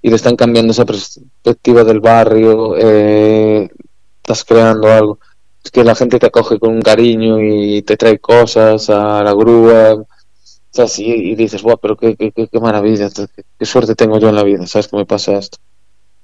y 0.00 0.10
le 0.10 0.16
están 0.16 0.36
cambiando 0.36 0.72
esa 0.72 0.84
perspectiva 0.84 1.84
del 1.84 2.00
barrio, 2.00 2.76
eh, 2.78 3.68
estás 4.18 4.44
creando 4.44 4.90
algo. 4.90 5.18
Es 5.62 5.70
que 5.70 5.84
la 5.84 5.94
gente 5.94 6.18
te 6.18 6.26
acoge 6.26 6.58
con 6.58 6.70
un 6.70 6.82
cariño 6.82 7.40
y 7.40 7.82
te 7.82 7.96
trae 7.96 8.18
cosas 8.18 8.88
a 8.88 9.22
la 9.22 9.32
grúa. 9.34 9.96
Y 10.98 11.34
dices, 11.34 11.62
guau, 11.62 11.78
pero 11.80 11.96
qué, 11.96 12.16
qué, 12.16 12.32
qué, 12.32 12.60
maravilla, 12.60 13.08
qué, 13.58 13.66
suerte 13.66 13.94
tengo 13.94 14.18
yo 14.18 14.28
en 14.28 14.34
la 14.34 14.42
vida, 14.42 14.66
¿sabes 14.66 14.88
que 14.88 14.96
me 14.96 15.06
pasa 15.06 15.38
esto? 15.38 15.58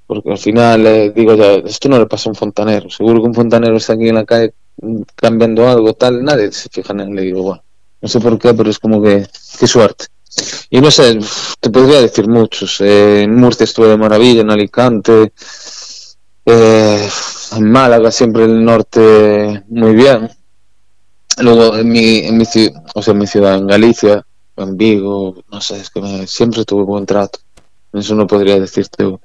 Porque 0.06 0.30
al 0.30 0.38
final, 0.38 0.86
eh, 0.86 1.12
digo 1.14 1.34
ya, 1.34 1.54
esto 1.54 1.88
no 1.88 1.98
le 1.98 2.06
pasa 2.06 2.28
a 2.28 2.32
un 2.32 2.36
fontanero. 2.36 2.90
Seguro 2.90 3.22
que 3.22 3.28
un 3.28 3.34
fontanero 3.34 3.76
está 3.76 3.94
aquí 3.94 4.08
en 4.08 4.16
la 4.16 4.24
calle 4.24 4.52
mm, 4.80 5.02
cambiando 5.14 5.68
algo, 5.68 5.94
tal, 5.94 6.22
nadie 6.22 6.52
se 6.52 6.68
fija 6.68 6.92
en 6.92 7.00
él. 7.00 7.14
Le 7.14 7.22
digo, 7.22 7.42
bueno, 7.42 7.62
no 8.00 8.08
sé 8.08 8.20
por 8.20 8.38
qué, 8.38 8.52
pero 8.52 8.68
es 8.68 8.78
como 8.78 9.00
que, 9.02 9.26
qué 9.58 9.66
suerte. 9.66 10.06
Y 10.70 10.80
no 10.80 10.90
sé, 10.90 11.18
te 11.60 11.70
podría 11.70 12.00
decir 12.00 12.28
muchos. 12.28 12.80
Eh, 12.80 13.22
en 13.22 13.36
Murcia 13.36 13.64
estuve 13.64 13.88
de 13.88 13.96
maravilla, 13.96 14.40
en 14.42 14.50
Alicante, 14.50 15.32
eh, 16.46 17.08
en 17.56 17.70
Málaga, 17.70 18.10
siempre 18.10 18.44
el 18.44 18.64
norte, 18.64 19.62
muy 19.68 19.94
bien. 19.94 20.30
Luego 21.38 21.76
en 21.76 21.88
mi, 21.88 22.18
en 22.18 22.36
mi, 22.38 22.44
o 22.94 23.02
sea, 23.02 23.12
en 23.12 23.18
mi 23.18 23.26
ciudad, 23.26 23.56
en 23.56 23.66
Galicia, 23.66 24.24
en 24.56 24.76
Vigo, 24.76 25.42
no 25.50 25.60
sé, 25.60 25.80
es 25.80 25.90
que 25.90 26.00
me- 26.00 26.26
siempre 26.26 26.64
tuve 26.64 26.84
buen 26.84 27.06
trato. 27.06 27.38
Eso 27.92 28.14
no 28.14 28.26
podría 28.26 28.58
decirte. 28.58 29.18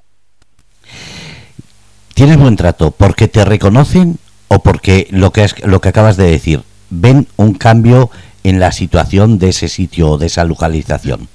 ¿Tienes 2.14 2.36
buen 2.38 2.56
trato 2.56 2.90
porque 2.90 3.28
te 3.28 3.44
reconocen 3.44 4.18
o 4.48 4.58
porque 4.60 5.06
lo 5.10 5.30
que, 5.32 5.42
has- 5.42 5.64
lo 5.64 5.80
que 5.80 5.88
acabas 5.90 6.16
de 6.16 6.30
decir, 6.30 6.62
ven 6.90 7.28
un 7.36 7.54
cambio 7.54 8.10
en 8.42 8.58
la 8.60 8.72
situación 8.72 9.38
de 9.38 9.50
ese 9.50 9.68
sitio 9.68 10.10
o 10.12 10.18
de 10.18 10.26
esa 10.26 10.44
localización? 10.44 11.28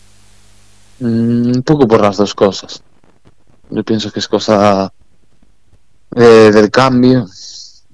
Mm, 1.00 1.56
un 1.56 1.64
poco 1.64 1.88
por 1.88 2.02
las 2.02 2.18
dos 2.18 2.34
cosas. 2.34 2.82
Yo 3.70 3.84
pienso 3.84 4.12
que 4.12 4.20
es 4.20 4.28
cosa 4.28 4.92
de- 6.12 6.52
del 6.52 6.70
cambio 6.70 7.26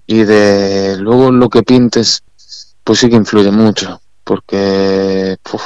y 0.08 0.24
de 0.24 0.98
luego 0.98 1.32
lo 1.32 1.50
que 1.50 1.64
pintes, 1.64 2.24
pues 2.84 3.00
sí 3.00 3.10
que 3.10 3.16
influye 3.16 3.52
mucho, 3.52 4.02
porque 4.24 5.38
puf, 5.44 5.62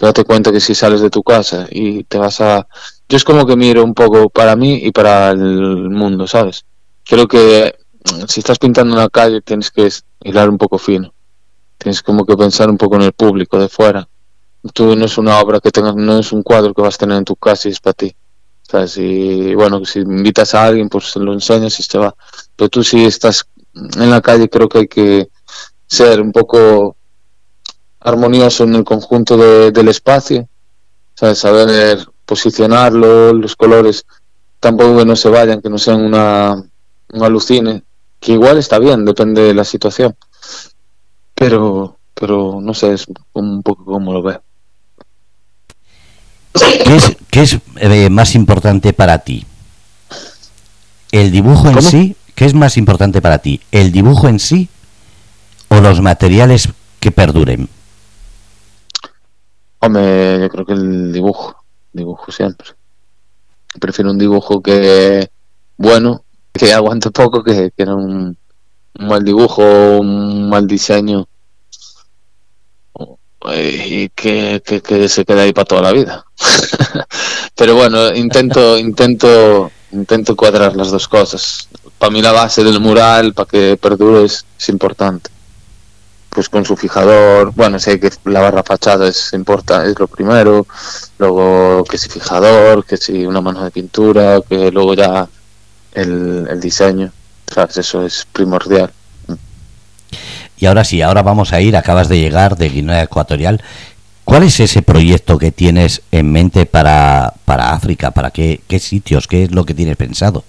date 0.00 0.24
cuenta 0.24 0.52
que 0.52 0.60
si 0.60 0.74
sales 0.74 1.00
de 1.00 1.10
tu 1.10 1.22
casa 1.22 1.66
y 1.70 2.04
te 2.04 2.18
vas 2.18 2.40
a... 2.40 2.66
Yo 3.08 3.16
es 3.16 3.24
como 3.24 3.46
que 3.46 3.56
miro 3.56 3.84
un 3.84 3.94
poco 3.94 4.28
para 4.30 4.56
mí 4.56 4.80
y 4.82 4.90
para 4.90 5.30
el 5.30 5.90
mundo, 5.90 6.26
¿sabes? 6.26 6.64
Creo 7.04 7.28
que 7.28 7.74
mm, 8.04 8.24
si 8.28 8.40
estás 8.40 8.58
pintando 8.58 8.94
en 8.94 9.00
la 9.00 9.08
calle 9.08 9.40
tienes 9.42 9.70
que 9.70 9.88
hilar 10.22 10.48
un 10.48 10.58
poco 10.58 10.78
fino. 10.78 11.12
tienes 11.78 12.02
como 12.02 12.24
que 12.24 12.36
pensar 12.36 12.70
un 12.70 12.78
poco 12.78 12.96
en 12.96 13.02
el 13.02 13.12
público 13.12 13.58
de 13.58 13.68
fuera. 13.68 14.08
Tú 14.72 14.96
no 14.96 15.04
es 15.04 15.18
una 15.18 15.38
obra 15.40 15.60
que 15.60 15.70
tengas, 15.70 15.94
no 15.94 16.18
es 16.18 16.32
un 16.32 16.42
cuadro 16.42 16.72
que 16.72 16.82
vas 16.82 16.94
a 16.94 16.98
tener 16.98 17.18
en 17.18 17.24
tu 17.24 17.36
casa 17.36 17.68
y 17.68 17.72
es 17.72 17.80
para 17.80 17.94
ti. 17.94 18.16
¿Sabes? 18.62 18.96
Y 18.96 19.54
bueno, 19.54 19.84
si 19.84 20.00
invitas 20.00 20.54
a 20.54 20.64
alguien, 20.64 20.88
pues 20.88 21.14
lo 21.16 21.34
enseñas 21.34 21.78
y 21.78 21.82
se 21.82 21.98
va. 21.98 22.14
Pero 22.56 22.70
tú 22.70 22.82
si 22.82 23.04
estás 23.04 23.44
en 23.74 24.10
la 24.10 24.22
calle, 24.22 24.48
creo 24.48 24.68
que 24.68 24.78
hay 24.78 24.88
que 24.88 25.28
ser 25.86 26.20
un 26.20 26.32
poco 26.32 26.96
armonioso 28.04 28.64
en 28.64 28.76
el 28.76 28.84
conjunto 28.84 29.36
del 29.36 29.88
espacio, 29.88 30.48
¿sabes? 31.14 31.38
saber 31.38 32.06
posicionarlo, 32.24 33.32
los 33.32 33.56
colores, 33.56 34.06
tampoco 34.60 34.98
que 34.98 35.04
no 35.04 35.16
se 35.16 35.28
vayan, 35.28 35.60
que 35.60 35.68
no 35.68 35.78
sean 35.78 36.00
una, 36.00 36.54
un 37.12 37.22
alucine, 37.22 37.82
que 38.20 38.32
igual 38.32 38.58
está 38.58 38.78
bien, 38.78 39.04
depende 39.04 39.42
de 39.42 39.54
la 39.54 39.64
situación 39.64 40.14
pero, 41.34 41.98
pero 42.14 42.58
no 42.60 42.74
sé, 42.74 42.94
es 42.94 43.06
un 43.32 43.62
poco 43.62 43.84
como 43.84 44.12
lo 44.12 44.22
veo. 44.22 44.42
¿Qué 46.54 46.96
es, 46.96 47.16
qué 47.30 47.42
es 47.42 47.58
eh, 47.76 48.08
más 48.10 48.34
importante 48.34 48.92
para 48.92 49.18
ti? 49.18 49.44
¿El 51.10 51.32
dibujo 51.32 51.68
en 51.68 51.82
sí? 51.82 52.16
¿Qué 52.34 52.44
es 52.44 52.54
más 52.54 52.76
importante 52.76 53.20
para 53.20 53.38
ti? 53.38 53.60
¿El 53.72 53.92
dibujo 53.92 54.28
en 54.28 54.38
sí 54.38 54.68
o 55.68 55.80
los 55.80 56.00
materiales 56.00 56.68
que 57.00 57.10
perduren? 57.10 57.68
Hombre, 59.84 60.40
yo 60.40 60.48
creo 60.48 60.66
que 60.66 60.72
el 60.72 61.12
dibujo, 61.12 61.64
dibujo 61.92 62.32
siempre. 62.32 62.68
Prefiero 63.80 64.10
un 64.10 64.18
dibujo 64.18 64.62
que 64.62 65.28
bueno, 65.76 66.24
que 66.52 66.72
aguante 66.72 67.10
poco, 67.10 67.42
que, 67.42 67.72
que 67.76 67.82
un, 67.84 68.36
un 68.98 69.06
mal 69.08 69.24
dibujo, 69.24 69.62
un 69.98 70.48
mal 70.48 70.66
diseño 70.66 71.26
y 73.52 74.08
que, 74.10 74.62
que, 74.64 75.08
se 75.08 75.24
quede 75.24 75.42
ahí 75.42 75.52
para 75.52 75.66
toda 75.66 75.82
la 75.82 75.92
vida. 75.92 76.24
Pero 77.56 77.74
bueno, 77.74 78.14
intento, 78.14 78.78
intento, 78.78 79.70
intento 79.92 80.34
cuadrar 80.34 80.74
las 80.76 80.90
dos 80.90 81.06
cosas. 81.08 81.68
Para 81.98 82.10
mí 82.10 82.22
la 82.22 82.32
base 82.32 82.64
del 82.64 82.80
mural, 82.80 83.34
para 83.34 83.48
que 83.48 83.76
perdure, 83.76 84.24
es, 84.24 84.44
importante. 84.68 85.30
Pues 86.34 86.48
con 86.48 86.64
su 86.64 86.76
fijador, 86.76 87.52
bueno, 87.54 87.78
sé 87.78 88.00
que 88.00 88.10
la 88.24 88.40
barra 88.40 88.64
fachada 88.64 89.06
es 89.06 89.32
importa, 89.32 89.86
es 89.86 89.96
lo 89.98 90.08
primero, 90.08 90.66
luego 91.16 91.84
que 91.84 91.96
si 91.96 92.08
fijador, 92.08 92.84
que 92.84 92.96
si 92.96 93.24
una 93.24 93.40
mano 93.40 93.62
de 93.62 93.70
pintura, 93.70 94.40
que 94.48 94.72
luego 94.72 94.94
ya 94.94 95.28
el, 95.92 96.48
el 96.50 96.60
diseño, 96.60 97.12
¿sabes? 97.46 97.76
Eso 97.76 98.04
es 98.04 98.26
primordial. 98.32 98.92
Y 100.56 100.66
ahora 100.66 100.82
sí, 100.82 101.02
ahora 101.02 101.22
vamos 101.22 101.52
a 101.52 101.60
ir, 101.60 101.76
acabas 101.76 102.08
de 102.08 102.18
llegar 102.18 102.56
de 102.56 102.68
Guinea 102.68 103.04
Ecuatorial. 103.04 103.62
¿Cuál 104.24 104.42
es 104.42 104.58
ese 104.58 104.82
proyecto 104.82 105.38
que 105.38 105.52
tienes 105.52 106.02
en 106.10 106.32
mente 106.32 106.66
para, 106.66 107.34
para 107.44 107.72
África? 107.72 108.10
¿Para 108.10 108.30
qué, 108.30 108.60
qué 108.66 108.80
sitios? 108.80 109.28
¿Qué 109.28 109.44
es 109.44 109.52
lo 109.52 109.64
que 109.64 109.74
tienes 109.74 109.96
pensado? 109.96 110.42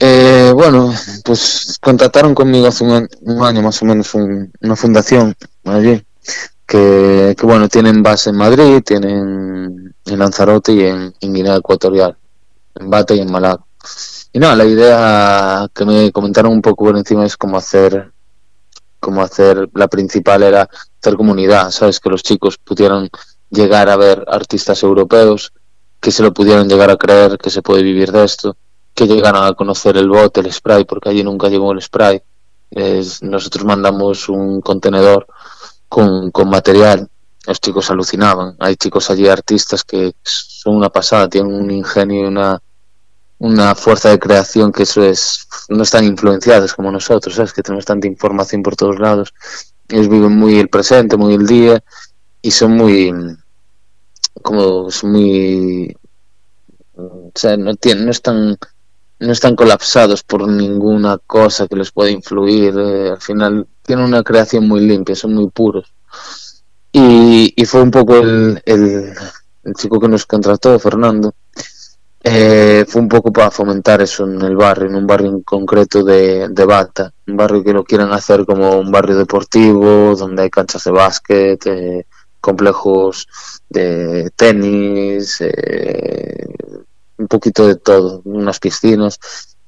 Eh, 0.00 0.52
bueno, 0.54 0.92
pues 1.24 1.76
contactaron 1.80 2.34
conmigo 2.34 2.68
hace 2.68 2.84
un, 2.84 3.08
año 3.42 3.62
más 3.62 3.82
o 3.82 3.84
menos 3.84 4.14
una 4.14 4.76
fundación 4.76 5.34
allí 5.64 6.04
que, 6.68 7.34
bueno, 7.42 7.68
tienen 7.68 8.02
base 8.02 8.30
en 8.30 8.36
Madrid, 8.36 8.82
tienen 8.84 9.94
en 10.04 10.18
Lanzarote 10.18 10.72
y 10.72 10.82
en, 10.82 11.14
Guinea 11.20 11.56
Ecuatorial, 11.56 12.16
en 12.74 12.90
Bate 12.90 13.16
y 13.16 13.20
en 13.20 13.32
Malaga. 13.32 13.64
Y 14.32 14.38
nada, 14.38 14.54
la 14.54 14.64
idea 14.66 15.68
que 15.74 15.84
me 15.86 16.12
comentaron 16.12 16.52
un 16.52 16.62
poco 16.62 16.84
por 16.84 16.96
encima 16.98 17.24
es 17.24 17.36
cómo 17.36 17.56
hacer 17.56 18.12
como 19.00 19.22
hacer, 19.22 19.68
la 19.74 19.88
principal 19.88 20.42
era 20.42 20.68
hacer 21.00 21.16
comunidad, 21.16 21.70
¿sabes? 21.70 22.00
Que 22.00 22.10
los 22.10 22.22
chicos 22.22 22.58
pudieran 22.58 23.08
llegar 23.48 23.88
a 23.88 23.96
ver 23.96 24.24
artistas 24.28 24.82
europeos, 24.82 25.52
que 26.00 26.10
se 26.10 26.22
lo 26.22 26.34
pudieran 26.34 26.68
llegar 26.68 26.90
a 26.90 26.96
creer, 26.96 27.38
que 27.38 27.48
se 27.48 27.62
puede 27.62 27.82
vivir 27.82 28.12
de 28.12 28.24
esto, 28.24 28.56
que 28.98 29.06
llegaran 29.06 29.44
a 29.44 29.54
conocer 29.54 29.96
el 29.96 30.08
bote, 30.08 30.40
el 30.40 30.52
spray, 30.52 30.84
porque 30.84 31.08
allí 31.10 31.22
nunca 31.22 31.48
llegó 31.48 31.70
el 31.70 31.80
spray. 31.80 32.20
nosotros 33.22 33.64
mandamos 33.64 34.28
un 34.28 34.60
contenedor 34.60 35.24
con, 35.88 36.32
con 36.32 36.50
material, 36.50 37.08
los 37.46 37.60
chicos 37.60 37.88
alucinaban. 37.92 38.56
Hay 38.58 38.74
chicos 38.74 39.08
allí, 39.08 39.28
artistas, 39.28 39.84
que 39.84 40.14
son 40.24 40.74
una 40.74 40.88
pasada, 40.88 41.28
tienen 41.28 41.54
un 41.54 41.70
ingenio 41.70 42.22
y 42.22 42.24
una 42.24 42.60
una 43.40 43.76
fuerza 43.76 44.08
de 44.08 44.18
creación 44.18 44.72
que 44.72 44.82
eso 44.82 45.00
es 45.04 45.46
no 45.68 45.84
están 45.84 46.04
influenciados 46.04 46.74
como 46.74 46.90
nosotros, 46.90 47.36
¿sabes? 47.36 47.52
que 47.52 47.62
tenemos 47.62 47.84
tanta 47.84 48.08
información 48.08 48.64
por 48.64 48.74
todos 48.74 48.98
lados. 48.98 49.32
Ellos 49.88 50.08
viven 50.08 50.32
muy 50.32 50.58
el 50.58 50.68
presente, 50.68 51.16
muy 51.16 51.34
el 51.34 51.46
día 51.46 51.80
y 52.42 52.50
son 52.50 52.72
muy 52.72 53.12
como 54.42 54.90
son 54.90 55.12
muy 55.12 55.96
o 56.96 57.30
sea, 57.32 57.56
no 57.56 57.76
tienen 57.76 58.06
no 58.06 58.10
están 58.10 58.58
no 59.20 59.32
están 59.32 59.56
colapsados 59.56 60.22
por 60.22 60.46
ninguna 60.46 61.18
cosa 61.18 61.66
que 61.66 61.76
les 61.76 61.90
pueda 61.90 62.10
influir. 62.10 62.74
Eh, 62.78 63.10
al 63.10 63.20
final 63.20 63.66
tienen 63.82 64.04
una 64.04 64.22
creación 64.22 64.68
muy 64.68 64.80
limpia, 64.80 65.14
son 65.14 65.34
muy 65.34 65.50
puros. 65.50 65.92
Y, 66.92 67.52
y 67.56 67.64
fue 67.64 67.82
un 67.82 67.90
poco 67.90 68.16
el, 68.16 68.62
el, 68.64 69.14
chico 69.74 70.00
que 70.00 70.08
nos 70.08 70.24
contrató, 70.24 70.78
Fernando, 70.78 71.34
eh, 72.22 72.84
fue 72.88 73.02
un 73.02 73.08
poco 73.08 73.32
para 73.32 73.50
fomentar 73.50 74.00
eso 74.00 74.24
en 74.24 74.40
el 74.42 74.56
barrio, 74.56 74.88
en 74.88 74.96
un 74.96 75.06
barrio 75.06 75.28
en 75.28 75.42
concreto 75.42 76.02
de, 76.02 76.48
de 76.48 76.64
Bata, 76.64 77.12
un 77.26 77.36
barrio 77.36 77.62
que 77.62 77.72
lo 77.72 77.84
quieren 77.84 78.10
hacer 78.12 78.46
como 78.46 78.78
un 78.78 78.90
barrio 78.90 79.16
deportivo, 79.16 80.14
donde 80.16 80.42
hay 80.44 80.50
canchas 80.50 80.84
de 80.84 80.90
básquet, 80.90 81.66
eh, 81.66 82.06
complejos 82.40 83.28
de 83.68 84.30
tenis, 84.34 85.40
eh, 85.40 86.46
poquito 87.38 87.66
de 87.66 87.76
todo, 87.76 88.22
unas 88.24 88.58
piscinas, 88.58 89.18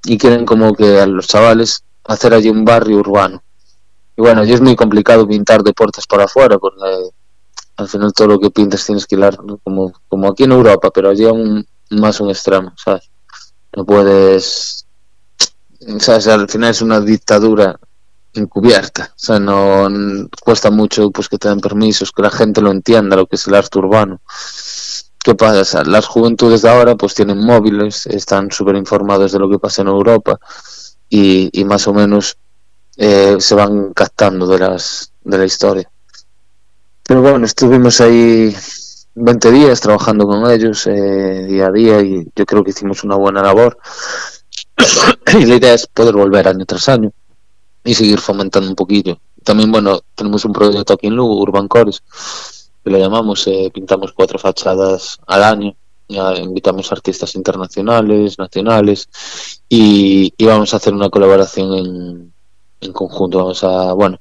y 0.05 0.19
quieren 0.19 0.45
como 0.45 0.75
que 0.75 0.99
a 1.01 1.07
los 1.07 1.27
chavales 1.27 1.85
hacer 2.05 2.35
allí 2.35 2.49
un 2.49 2.65
barrio 2.65 2.99
urbano. 2.99 3.43
Y 4.17 4.23
bueno, 4.23 4.43
allí 4.43 4.53
es 4.53 4.61
muy 4.61 4.77
complicado 4.77 5.27
pintar 5.27 5.63
de 5.63 5.73
puertas 5.73 6.07
para 6.07 6.25
afuera, 6.25 6.59
porque 6.59 6.81
al 7.77 7.89
final 7.89 8.13
todo 8.13 8.29
lo 8.29 8.39
que 8.39 8.51
pintas 8.51 8.85
tienes 8.85 9.07
que 9.07 9.15
hilar, 9.15 9.37
como, 9.63 9.93
como 10.09 10.29
aquí 10.29 10.45
en 10.45 10.53
Europa, 10.53 10.91
pero 10.91 11.11
allí 11.11 11.25
aún 11.25 11.67
más 11.91 12.21
un 12.21 12.31
extremo, 12.31 12.73
¿sabes? 12.77 13.11
No 13.75 13.85
puedes, 13.85 14.87
¿sabes? 15.99 16.27
Al 16.27 16.49
final 16.49 16.71
es 16.71 16.83
una 16.83 17.01
dictadura 17.01 17.79
encubierta, 18.33 19.13
o 19.15 19.19
sea, 19.19 19.41
no 19.41 19.89
cuesta 20.43 20.71
mucho 20.71 21.11
pues 21.11 21.29
que 21.29 21.39
te 21.39 21.49
den 21.49 21.61
permisos, 21.61 22.13
que 22.13 22.23
la 22.23 22.31
gente 22.31 22.61
lo 22.61 22.71
entienda, 22.71 23.17
lo 23.17 23.27
que 23.27 23.37
es 23.37 23.47
el 23.47 23.55
arte 23.55 23.79
urbano. 23.79 24.21
¿Qué 25.23 25.35
pasa? 25.35 25.85
las 25.85 26.07
juventudes 26.07 26.63
de 26.63 26.71
ahora 26.71 26.97
pues 26.97 27.15
tienen 27.15 27.39
móviles, 27.39 28.07
están 28.07 28.51
súper 28.51 28.77
informados 28.77 29.33
de 29.33 29.39
lo 29.39 29.51
que 29.51 29.59
pasa 29.59 29.83
en 29.83 29.89
Europa 29.89 30.41
y, 31.11 31.51
más 31.65 31.87
o 31.89 31.93
menos 31.93 32.39
eh, 32.97 33.37
se 33.39 33.55
van 33.55 33.93
captando 33.93 34.47
de 34.47 34.59
las 34.59 35.13
de 35.23 35.39
la 35.39 35.45
historia. 35.45 35.91
Pero 37.03 37.21
bueno, 37.23 37.45
estuvimos 37.45 38.01
ahí 38.01 38.55
20 39.15 39.51
días 39.51 39.81
trabajando 39.81 40.27
con 40.27 40.51
ellos 40.51 40.87
eh, 40.87 41.47
día 41.49 41.67
a 41.67 41.73
día 41.73 42.01
y 42.01 42.27
yo 42.35 42.47
creo 42.47 42.65
que 42.65 42.71
hicimos 42.71 43.05
una 43.05 43.17
buena 43.17 43.43
labor. 43.43 43.77
y 45.39 45.45
la 45.45 45.57
idea 45.57 45.75
es 45.75 45.87
poder 45.87 46.15
volver 46.15 46.49
año 46.49 46.65
tras 46.65 46.89
año 46.89 47.13
y 47.85 47.95
seguir 47.95 48.21
fomentando 48.21 48.69
un 48.69 48.77
poquillo. 48.77 49.21
También, 49.45 49.73
bueno, 49.73 50.01
tenemos 50.15 50.45
un 50.45 50.53
proyecto 50.53 50.95
aquí 50.95 51.09
en 51.09 51.17
Lugo, 51.17 51.41
Urban 51.41 51.69
Cores, 51.69 52.03
que 52.83 52.91
lo 52.91 52.99
llamamos, 52.99 53.47
eh, 53.47 53.71
pintamos 53.73 54.13
cuatro 54.13 54.39
fachadas 54.39 55.19
al 55.27 55.43
año, 55.43 55.75
invitamos 56.09 56.91
artistas 56.91 57.35
internacionales, 57.37 58.39
nacionales 58.39 59.09
y, 59.69 60.33
y 60.37 60.45
vamos 60.45 60.75
a 60.75 60.79
hacer 60.79 60.93
una 60.93 61.09
colaboración 61.09 61.75
en, 61.75 62.33
en 62.81 62.93
conjunto. 62.93 63.39
Vamos 63.39 63.63
a, 63.63 63.93
bueno, 63.93 64.19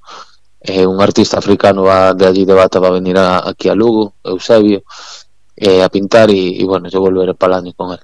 eh, 0.62 0.86
un 0.86 1.02
artista 1.02 1.38
africano 1.38 1.84
va 1.84 2.14
de 2.14 2.28
allí 2.28 2.46
de 2.46 2.54
Bata 2.54 2.80
va 2.80 2.90
a 2.90 2.92
venir 2.92 3.18
aquí 3.18 3.70
a 3.70 3.76
Lugo, 3.76 4.14
Eusebio, 4.24 4.84
eh, 5.56 5.82
a 5.82 5.90
pintar 5.90 6.30
y, 6.30 6.64
bueno, 6.64 6.90
yo 6.90 7.00
volveré 7.00 7.34
para 7.34 7.56
el 7.56 7.60
año 7.66 7.74
con 7.74 7.94
él. 7.94 8.00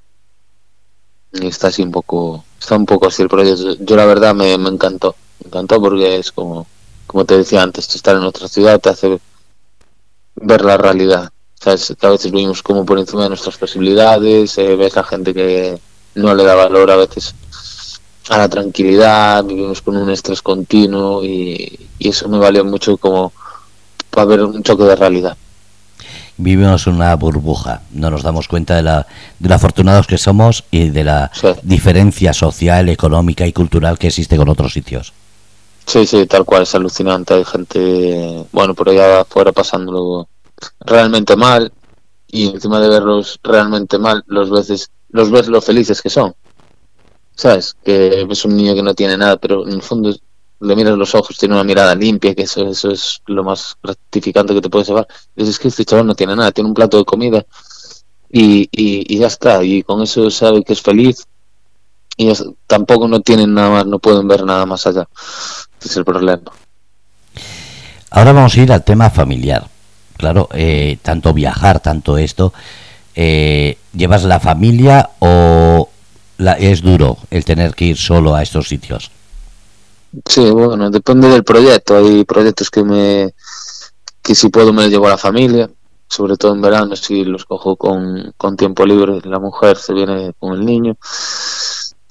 Y 1.33 1.47
está 1.47 1.67
así 1.67 1.83
un 1.83 1.91
poco, 1.91 2.43
está 2.59 2.75
un 2.75 2.85
poco 2.85 3.07
así 3.07 3.21
el 3.21 3.29
proyecto. 3.29 3.75
Yo 3.79 3.95
la 3.95 4.05
verdad 4.05 4.33
me, 4.33 4.57
me 4.57 4.69
encantó, 4.69 5.15
me 5.43 5.47
encantó 5.47 5.81
porque 5.81 6.17
es 6.17 6.31
como, 6.31 6.65
como 7.05 7.25
te 7.25 7.37
decía 7.37 7.61
antes, 7.61 7.93
estar 7.93 8.15
en 8.15 8.23
otra 8.23 8.47
ciudad 8.47 8.79
te 8.79 8.89
hace 8.89 9.19
ver 10.35 10.63
la 10.63 10.77
realidad. 10.77 11.29
¿Sabes? 11.59 11.95
Que 11.99 12.07
a 12.07 12.11
veces 12.11 12.31
vivimos 12.31 12.61
como 12.61 12.85
por 12.85 12.99
encima 12.99 13.23
de 13.23 13.29
nuestras 13.29 13.57
posibilidades, 13.57 14.57
eh, 14.57 14.75
ves 14.75 14.97
a 14.97 15.03
gente 15.03 15.33
que 15.33 15.79
no 16.15 16.35
le 16.35 16.43
da 16.43 16.55
valor 16.55 16.91
a 16.91 16.97
veces 16.97 17.33
a 18.29 18.37
la 18.37 18.49
tranquilidad, 18.49 19.43
vivimos 19.43 19.81
con 19.81 19.97
un 19.97 20.09
estrés 20.09 20.41
continuo 20.41 21.23
y, 21.23 21.79
eso 21.99 22.29
me 22.29 22.37
valió 22.37 22.63
mucho 22.63 22.97
como 22.97 23.33
para 24.11 24.25
ver 24.25 24.41
un 24.43 24.61
choque 24.61 24.83
de 24.83 24.95
realidad. 24.95 25.35
Vivimos 26.37 26.85
una 26.85 27.15
burbuja, 27.15 27.81
no 27.91 28.11
nos 28.11 28.21
damos 28.21 28.47
cuenta 28.47 28.75
de, 28.75 28.83
la, 28.83 29.07
de 29.39 29.49
lo 29.49 29.55
afortunados 29.55 30.05
que 30.05 30.19
somos 30.19 30.65
y 30.69 30.89
de 30.89 31.03
la 31.03 31.31
diferencia 31.63 32.33
social, 32.33 32.89
económica 32.89 33.47
y 33.47 33.53
cultural 33.53 33.97
que 33.97 34.07
existe 34.07 34.37
con 34.37 34.49
otros 34.49 34.73
sitios. 34.73 35.13
Sí, 35.85 36.05
sí, 36.05 36.25
tal 36.25 36.45
cual, 36.45 36.63
es 36.63 36.75
alucinante. 36.75 37.33
Hay 37.33 37.45
gente, 37.45 38.45
bueno, 38.51 38.73
por 38.73 38.89
allá 38.89 39.21
afuera 39.21 39.51
pasándolo 39.51 40.27
realmente 40.79 41.35
mal 41.35 41.71
y 42.27 42.49
encima 42.49 42.79
de 42.79 42.89
verlos 42.89 43.39
realmente 43.43 43.97
mal, 43.97 44.23
los 44.27 44.49
veces, 44.49 44.89
los 45.09 45.31
ves 45.31 45.47
lo 45.47 45.61
felices 45.61 46.01
que 46.01 46.09
son. 46.09 46.35
¿Sabes? 47.35 47.75
Que 47.83 48.25
ves 48.27 48.45
un 48.45 48.55
niño 48.55 48.73
que 48.75 48.83
no 48.83 48.93
tiene 48.93 49.17
nada, 49.17 49.37
pero 49.37 49.67
en 49.67 49.73
el 49.73 49.81
fondo 49.81 50.13
le 50.59 50.75
miras 50.75 50.97
los 50.97 51.13
ojos, 51.15 51.37
tiene 51.37 51.53
una 51.53 51.63
mirada 51.63 51.93
limpia, 51.95 52.33
que 52.33 52.43
eso, 52.43 52.67
eso 52.67 52.91
es 52.91 53.21
lo 53.27 53.43
más 53.43 53.75
gratificante 53.83 54.53
que 54.53 54.61
te 54.61 54.69
puedes 54.69 54.87
llevar. 54.87 55.07
dices 55.35 55.59
que 55.59 55.67
este 55.67 55.85
chaval 55.85 56.07
no 56.07 56.15
tiene 56.15 56.35
nada, 56.35 56.51
tiene 56.51 56.69
un 56.69 56.73
plato 56.73 56.97
de 56.97 57.05
comida 57.05 57.45
y, 58.29 58.67
y, 58.71 59.17
ya 59.17 59.27
está. 59.27 59.63
Y 59.63 59.83
con 59.83 60.01
eso 60.01 60.29
sabe 60.29 60.63
que 60.63 60.73
es 60.73 60.81
feliz 60.81 61.25
y 62.17 62.31
tampoco 62.67 63.07
no 63.07 63.21
tienen 63.21 63.53
nada 63.53 63.69
más, 63.69 63.85
no 63.85 63.99
pueden 63.99 64.27
ver 64.27 64.43
nada 64.43 64.65
más 64.65 64.87
allá. 64.87 65.07
Es 65.83 65.97
el 65.97 66.05
problema. 66.05 66.51
Ahora 68.09 68.31
vamos 68.31 68.55
a 68.55 68.61
ir 68.61 68.71
al 68.71 68.83
tema 68.83 69.09
familiar. 69.09 69.67
Claro, 70.17 70.47
eh, 70.53 70.97
tanto 71.01 71.33
viajar, 71.33 71.81
tanto 71.81 72.17
esto. 72.17 72.53
Eh, 73.13 73.77
¿Llevas 73.93 74.23
la 74.23 74.39
familia 74.39 75.09
o 75.19 75.89
la, 76.37 76.53
es 76.53 76.81
duro 76.81 77.17
el 77.29 77.43
tener 77.43 77.75
que 77.75 77.85
ir 77.85 77.97
solo 77.97 78.33
a 78.33 78.41
estos 78.41 78.67
sitios? 78.67 79.11
Sí, 80.25 80.49
bueno, 80.49 80.89
depende 80.89 81.27
del 81.27 81.43
proyecto. 81.43 81.97
Hay 81.97 82.23
proyectos 82.23 82.69
que 82.69 82.83
me 82.83 83.33
que 84.21 84.33
si 84.33 84.49
puedo 84.49 84.73
me 84.73 84.89
llevo 84.89 85.05
a 85.07 85.11
la 85.11 85.17
familia, 85.17 85.69
sobre 86.09 86.35
todo 86.35 86.55
en 86.55 86.61
verano 86.61 86.95
si 86.95 87.23
los 87.23 87.45
cojo 87.45 87.75
con, 87.75 88.33
con 88.37 88.57
tiempo 88.57 88.85
libre. 88.85 89.19
La 89.23 89.39
mujer 89.39 89.77
se 89.77 89.93
viene 89.93 90.33
con 90.39 90.53
el 90.53 90.65
niño. 90.65 90.97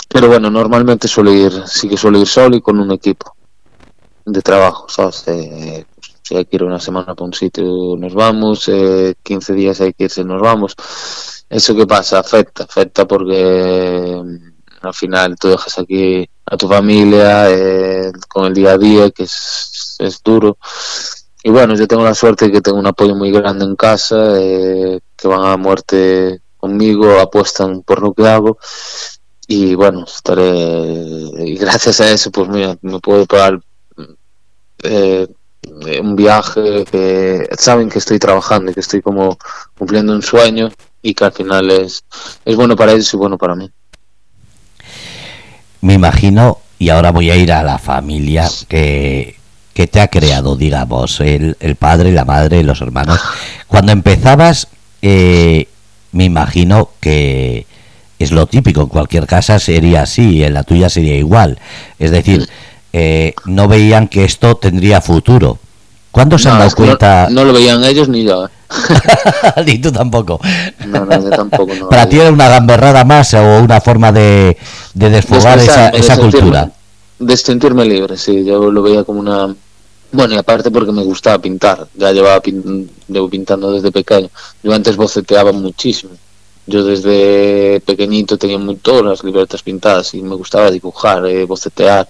Pero 0.08 0.28
bueno, 0.28 0.50
normalmente 0.50 1.08
suelo 1.08 1.32
ir, 1.32 1.52
sí 1.66 1.88
que 1.88 1.96
suelo 1.96 2.18
ir 2.18 2.26
solo 2.26 2.56
y 2.56 2.60
con 2.60 2.78
un 2.78 2.90
equipo 2.92 3.34
de 4.24 4.40
trabajo, 4.42 4.88
¿sabes? 4.88 5.24
Eh, 5.28 5.84
si 6.22 6.36
hay 6.36 6.46
que 6.46 6.56
ir 6.56 6.64
una 6.64 6.80
semana 6.80 7.14
para 7.14 7.26
un 7.26 7.34
sitio, 7.34 7.64
nos 7.98 8.14
vamos, 8.14 8.68
eh, 8.68 9.14
15 9.22 9.52
días 9.52 9.80
hay 9.80 9.92
que 9.92 10.04
irse, 10.04 10.24
nos 10.24 10.40
vamos. 10.40 10.74
¿Eso 11.48 11.76
qué 11.76 11.86
pasa? 11.86 12.20
Afecta, 12.20 12.64
afecta 12.64 13.06
porque 13.06 14.22
mm, 14.24 14.86
al 14.86 14.94
final 14.94 15.36
tú 15.38 15.48
dejas 15.48 15.78
aquí 15.78 16.26
a 16.46 16.56
tu 16.56 16.66
familia 16.68 17.50
eh, 17.50 18.10
con 18.28 18.46
el 18.46 18.54
día 18.54 18.72
a 18.72 18.78
día, 18.78 19.10
que 19.10 19.24
es, 19.24 19.96
es 19.98 20.22
duro. 20.22 20.56
Y 21.42 21.50
bueno, 21.50 21.74
yo 21.74 21.86
tengo 21.86 22.02
la 22.04 22.14
suerte 22.14 22.46
de 22.46 22.52
que 22.52 22.60
tengo 22.62 22.78
un 22.78 22.86
apoyo 22.86 23.14
muy 23.14 23.30
grande 23.30 23.66
en 23.66 23.76
casa, 23.76 24.40
eh, 24.40 25.00
que 25.16 25.28
van 25.28 25.44
a 25.44 25.58
muerte 25.58 26.40
conmigo, 26.56 27.20
apuestan 27.20 27.82
por 27.82 28.00
lo 28.00 28.14
que 28.14 28.26
hago 28.26 28.58
y 29.46 29.74
bueno, 29.74 30.04
estaré 30.04 30.50
y 31.38 31.56
gracias 31.56 32.00
a 32.00 32.10
eso 32.10 32.30
pues 32.30 32.48
mira, 32.48 32.76
me 32.82 32.98
puedo 33.00 33.26
pagar 33.26 33.60
eh, 34.82 35.28
un 36.00 36.16
viaje 36.16 36.84
que 36.90 37.48
saben 37.58 37.88
que 37.88 37.98
estoy 37.98 38.18
trabajando 38.18 38.70
y 38.70 38.74
que 38.74 38.80
estoy 38.80 39.02
como 39.02 39.38
cumpliendo 39.76 40.12
un 40.12 40.22
sueño 40.22 40.70
y 41.02 41.14
que 41.14 41.24
al 41.24 41.32
final 41.32 41.70
es, 41.70 42.04
es 42.44 42.56
bueno 42.56 42.76
para 42.76 42.92
ellos 42.92 43.12
y 43.12 43.16
bueno 43.16 43.38
para 43.38 43.54
mí. 43.54 43.70
Me 45.80 45.94
imagino, 45.94 46.60
y 46.78 46.88
ahora 46.88 47.12
voy 47.12 47.30
a 47.30 47.36
ir 47.36 47.52
a 47.52 47.62
la 47.62 47.78
familia 47.78 48.48
que, 48.68 49.36
que 49.74 49.86
te 49.86 50.00
ha 50.00 50.08
creado, 50.08 50.56
digamos, 50.56 51.20
el, 51.20 51.56
el 51.60 51.76
padre, 51.76 52.12
la 52.12 52.24
madre, 52.24 52.62
los 52.62 52.80
hermanos. 52.80 53.20
Cuando 53.66 53.92
empezabas, 53.92 54.68
eh, 55.02 55.68
me 56.12 56.24
imagino 56.24 56.90
que, 57.00 57.66
es 58.18 58.32
lo 58.32 58.46
típico, 58.46 58.82
en 58.82 58.88
cualquier 58.88 59.26
casa 59.26 59.58
sería 59.58 60.02
así, 60.02 60.44
en 60.44 60.54
la 60.54 60.62
tuya 60.62 60.88
sería 60.88 61.16
igual. 61.16 61.58
Es 61.98 62.10
decir, 62.10 62.48
eh, 62.92 63.34
no 63.46 63.68
veían 63.68 64.08
que 64.08 64.24
esto 64.24 64.56
tendría 64.56 65.00
futuro. 65.00 65.58
¿Cuándo 66.10 66.38
se 66.38 66.48
han 66.48 66.60
dado 66.60 66.70
cuenta? 66.76 67.26
No, 67.28 67.44
lo 67.44 67.52
veían 67.52 67.82
ellos 67.82 68.08
ni 68.08 68.22
yo. 68.22 68.46
¿eh? 68.46 68.48
ni 69.66 69.78
tú 69.78 69.90
tampoco. 69.90 70.40
No, 70.86 71.04
no, 71.04 71.20
yo 71.20 71.30
tampoco. 71.30 71.88
Para 71.90 72.08
ti 72.08 72.20
era 72.20 72.30
una 72.30 72.48
gamberrada 72.48 73.04
más 73.04 73.34
o 73.34 73.58
una 73.58 73.80
forma 73.80 74.12
de, 74.12 74.56
de 74.94 75.10
desfogar 75.10 75.58
esa, 75.58 75.88
esa 75.88 76.16
cultura. 76.16 76.70
De 77.18 77.36
sentirme 77.36 77.84
libre, 77.84 78.16
sí. 78.16 78.44
Yo 78.44 78.70
lo 78.70 78.82
veía 78.82 79.02
como 79.02 79.18
una... 79.18 79.52
Bueno, 80.12 80.34
y 80.34 80.38
aparte 80.38 80.70
porque 80.70 80.92
me 80.92 81.02
gustaba 81.02 81.40
pintar. 81.40 81.88
Ya 81.94 82.12
llevaba 82.12 82.40
pintando 82.40 83.72
desde 83.72 83.90
pequeño. 83.90 84.28
Yo 84.62 84.72
antes 84.72 84.96
boceteaba 84.96 85.50
muchísimo 85.50 86.12
yo 86.66 86.84
desde 86.84 87.80
pequeñito 87.80 88.38
tenía 88.38 88.58
todas 88.80 89.04
las 89.04 89.24
libretas 89.24 89.62
pintadas 89.62 90.14
y 90.14 90.22
me 90.22 90.34
gustaba 90.34 90.70
dibujar, 90.70 91.26
eh, 91.26 91.44
bocetear, 91.44 92.08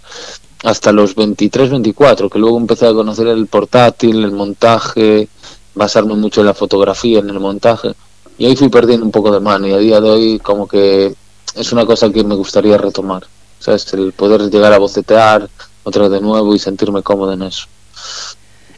hasta 0.62 0.92
los 0.92 1.14
23, 1.14 1.70
24, 1.70 2.30
que 2.30 2.38
luego 2.38 2.58
empecé 2.58 2.86
a 2.86 2.94
conocer 2.94 3.26
el 3.26 3.46
portátil, 3.46 4.24
el 4.24 4.32
montaje, 4.32 5.28
basarme 5.74 6.14
mucho 6.14 6.40
en 6.40 6.46
la 6.46 6.54
fotografía, 6.54 7.18
en 7.18 7.28
el 7.30 7.40
montaje, 7.40 7.94
y 8.38 8.46
ahí 8.46 8.56
fui 8.56 8.68
perdiendo 8.68 9.04
un 9.04 9.12
poco 9.12 9.32
de 9.32 9.40
mano 9.40 9.66
y 9.66 9.72
a 9.72 9.78
día 9.78 10.00
de 10.00 10.10
hoy 10.10 10.38
como 10.38 10.66
que 10.66 11.14
es 11.54 11.72
una 11.72 11.84
cosa 11.84 12.10
que 12.10 12.24
me 12.24 12.34
gustaría 12.34 12.78
retomar, 12.78 13.24
¿sabes? 13.58 13.92
El 13.92 14.12
poder 14.12 14.50
llegar 14.50 14.72
a 14.72 14.78
bocetear 14.78 15.48
otra 15.82 16.02
vez 16.02 16.12
de 16.12 16.20
nuevo 16.20 16.54
y 16.54 16.58
sentirme 16.58 17.02
cómodo 17.02 17.32
en 17.32 17.42
eso. 17.42 17.66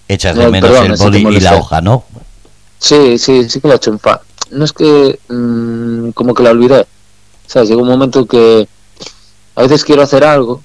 Echas 0.08 0.36
de 0.36 0.48
menos 0.48 0.70
el 0.70 0.96
boli 0.96 1.36
y 1.36 1.40
la 1.40 1.56
hoja, 1.56 1.80
¿no? 1.80 2.04
Sí, 2.78 3.18
sí, 3.18 3.48
sí 3.48 3.60
que 3.60 3.68
lo 3.68 3.74
he 3.74 3.76
hecho 3.76 3.90
en 3.90 3.98
fa 3.98 4.20
no 4.50 4.64
es 4.64 4.72
que 4.72 5.18
mm, 5.28 6.10
como 6.10 6.34
que 6.34 6.42
la 6.42 6.50
olvidé. 6.50 6.86
¿Sabes? 7.46 7.68
Llega 7.68 7.82
un 7.82 7.88
momento 7.88 8.26
que 8.26 8.68
a 9.56 9.62
veces 9.62 9.84
quiero 9.84 10.02
hacer 10.02 10.24
algo 10.24 10.62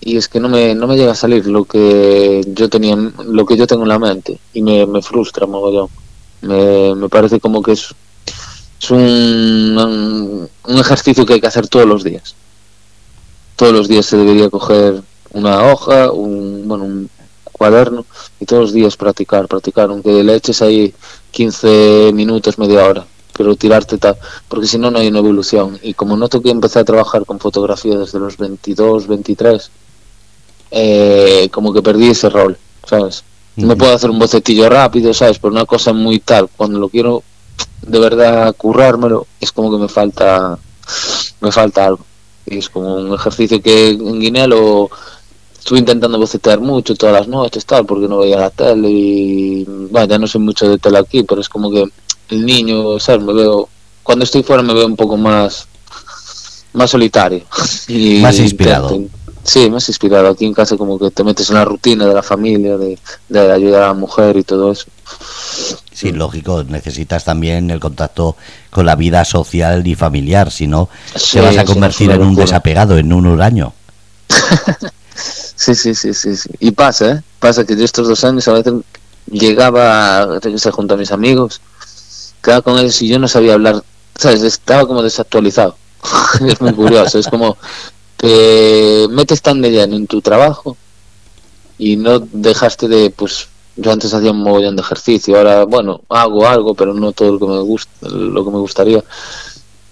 y 0.00 0.16
es 0.16 0.28
que 0.28 0.40
no 0.40 0.48
me, 0.48 0.74
no 0.74 0.86
me 0.86 0.96
llega 0.96 1.12
a 1.12 1.16
salir 1.16 1.46
lo 1.46 1.64
que 1.64 2.42
yo 2.48 2.68
tenía 2.68 2.96
lo 2.96 3.46
que 3.46 3.56
yo 3.56 3.66
tengo 3.66 3.82
en 3.84 3.88
la 3.88 3.98
mente 3.98 4.38
y 4.52 4.62
me, 4.62 4.86
me 4.86 5.02
frustra 5.02 5.46
mogollón. 5.46 5.88
Me, 6.42 6.94
me 6.94 7.08
parece 7.08 7.40
como 7.40 7.62
que 7.62 7.72
es, 7.72 7.94
es 8.80 8.90
un, 8.90 10.48
un 10.64 10.78
ejercicio 10.78 11.26
que 11.26 11.34
hay 11.34 11.40
que 11.40 11.46
hacer 11.48 11.68
todos 11.68 11.86
los 11.86 12.04
días. 12.04 12.36
Todos 13.56 13.72
los 13.72 13.88
días 13.88 14.06
se 14.06 14.16
debería 14.16 14.50
coger 14.50 15.02
una 15.32 15.64
hoja, 15.72 16.10
un, 16.10 16.66
bueno, 16.66 16.84
un 16.84 17.10
cuaderno 17.52 18.04
y 18.40 18.46
todos 18.46 18.62
los 18.62 18.72
días 18.72 18.96
practicar, 18.96 19.46
practicar, 19.46 19.90
aunque 19.90 20.24
le 20.24 20.34
eches 20.34 20.60
ahí 20.62 20.92
15 21.34 22.12
minutos, 22.14 22.58
media 22.58 22.86
hora, 22.86 23.04
pero 23.36 23.56
tirarte 23.56 23.98
tal, 23.98 24.16
porque 24.48 24.68
si 24.68 24.78
no, 24.78 24.90
no 24.90 25.00
hay 25.00 25.08
una 25.08 25.18
evolución. 25.18 25.78
Y 25.82 25.94
como 25.94 26.16
noto 26.16 26.40
que 26.40 26.50
empecé 26.50 26.78
a 26.78 26.84
trabajar 26.84 27.26
con 27.26 27.40
fotografía 27.40 27.98
desde 27.98 28.20
los 28.20 28.36
22, 28.36 29.08
23, 29.08 29.70
eh, 30.70 31.48
como 31.50 31.72
que 31.72 31.82
perdí 31.82 32.10
ese 32.10 32.30
rol, 32.30 32.56
¿sabes? 32.86 33.24
Me 33.56 33.76
puedo 33.76 33.94
hacer 33.94 34.10
un 34.10 34.18
bocetillo 34.18 34.68
rápido, 34.68 35.12
¿sabes? 35.12 35.38
Pero 35.38 35.52
una 35.52 35.64
cosa 35.64 35.92
muy 35.92 36.20
tal, 36.20 36.48
cuando 36.56 36.78
lo 36.78 36.88
quiero 36.88 37.22
de 37.82 37.98
verdad 37.98 38.54
currármelo, 38.56 39.26
es 39.40 39.52
como 39.52 39.70
que 39.70 39.78
me 39.78 39.88
falta, 39.88 40.58
me 41.40 41.52
falta 41.52 41.86
algo. 41.86 42.04
Y 42.46 42.58
es 42.58 42.68
como 42.68 42.96
un 42.96 43.14
ejercicio 43.14 43.60
que 43.60 43.90
en 43.90 44.20
Guinea 44.20 44.46
lo 44.46 44.90
estuve 45.64 45.78
intentando 45.78 46.18
bocetear 46.18 46.60
mucho 46.60 46.94
todas 46.94 47.14
las 47.14 47.26
noches, 47.26 47.64
tal, 47.64 47.86
porque 47.86 48.06
no 48.06 48.18
veía 48.18 48.36
la 48.36 48.50
tele 48.50 48.86
y, 48.90 49.64
bueno, 49.64 50.06
ya 50.06 50.18
no 50.18 50.26
sé 50.26 50.38
mucho 50.38 50.68
de 50.68 50.76
tele 50.76 50.98
aquí, 50.98 51.22
pero 51.22 51.40
es 51.40 51.48
como 51.48 51.70
que 51.70 51.86
el 52.28 52.44
niño, 52.44 53.00
¿sabes? 53.00 53.24
Me 53.24 53.32
veo, 53.32 53.70
cuando 54.02 54.26
estoy 54.26 54.42
fuera 54.42 54.62
me 54.62 54.74
veo 54.74 54.84
un 54.84 54.94
poco 54.94 55.16
más, 55.16 55.66
más 56.74 56.90
solitario. 56.90 57.44
Y 57.88 58.18
más 58.18 58.38
inspirado. 58.38 59.04
sí, 59.42 59.70
más 59.70 59.88
inspirado. 59.88 60.28
Aquí 60.28 60.44
en 60.44 60.52
casa 60.52 60.76
como 60.76 60.98
que 60.98 61.10
te 61.10 61.24
metes 61.24 61.48
en 61.48 61.54
la 61.54 61.64
rutina 61.64 62.06
de 62.06 62.12
la 62.12 62.22
familia, 62.22 62.76
de, 62.76 62.98
de 63.30 63.52
ayudar 63.52 63.84
a 63.84 63.86
la 63.86 63.94
mujer 63.94 64.36
y 64.36 64.42
todo 64.42 64.70
eso. 64.70 64.84
Sí, 65.94 66.12
lógico, 66.12 66.62
necesitas 66.64 67.24
también 67.24 67.70
el 67.70 67.80
contacto 67.80 68.36
con 68.68 68.84
la 68.84 68.96
vida 68.96 69.24
social 69.24 69.86
y 69.86 69.94
familiar, 69.94 70.50
si 70.50 70.66
no 70.66 70.90
te 71.32 71.40
vas 71.40 71.56
a 71.56 71.64
convertir 71.64 72.10
en 72.10 72.20
un 72.20 72.34
desapegado, 72.34 72.98
en 72.98 73.14
un 73.14 73.26
huraño. 73.26 73.72
Sí, 75.56 75.74
sí, 75.74 75.94
sí, 75.94 76.12
sí, 76.14 76.36
sí. 76.36 76.50
Y 76.58 76.72
pasa, 76.72 77.10
¿eh? 77.12 77.22
Pasa 77.38 77.64
que 77.64 77.76
yo 77.76 77.84
estos 77.84 78.08
dos 78.08 78.24
años 78.24 78.46
a 78.48 78.52
veces 78.52 78.74
llegaba 79.26 80.22
a 80.22 80.40
junto 80.72 80.94
a 80.94 80.96
mis 80.96 81.12
amigos, 81.12 81.60
quedaba 82.42 82.62
con 82.62 82.78
ellos 82.78 83.00
y 83.02 83.08
yo 83.08 83.18
no 83.18 83.28
sabía 83.28 83.54
hablar, 83.54 83.82
¿sabes? 84.16 84.42
Estaba 84.42 84.86
como 84.86 85.02
desactualizado. 85.02 85.76
es 86.46 86.60
muy 86.60 86.72
curioso, 86.74 87.18
es 87.18 87.28
como 87.28 87.56
te 88.16 89.06
metes 89.10 89.42
tan 89.42 89.62
de 89.62 89.70
lleno 89.70 89.96
en 89.96 90.06
tu 90.06 90.20
trabajo 90.22 90.76
y 91.78 91.96
no 91.96 92.20
dejaste 92.20 92.88
de, 92.88 93.10
pues, 93.10 93.48
yo 93.76 93.90
antes 93.92 94.14
hacía 94.14 94.30
un 94.30 94.42
mogollón 94.42 94.76
de 94.76 94.82
ejercicio, 94.82 95.36
ahora, 95.36 95.64
bueno, 95.64 96.02
hago 96.08 96.46
algo, 96.46 96.74
pero 96.74 96.94
no 96.94 97.12
todo 97.12 97.32
lo 97.32 97.38
que 97.38 97.46
me 97.46 97.60
gusta, 97.60 98.08
lo 98.08 98.44
que 98.44 98.50
me 98.50 98.58
gustaría. 98.58 99.02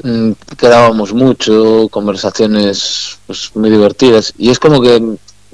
Mm, 0.03 0.33
quedábamos 0.59 1.13
mucho, 1.15 1.89
conversaciones 1.91 3.19
pues, 3.27 3.51
muy 3.55 3.71
divertidas 3.71 4.35
y 4.37 4.51
es 4.51 4.59
como 4.59 4.81
que 4.81 5.01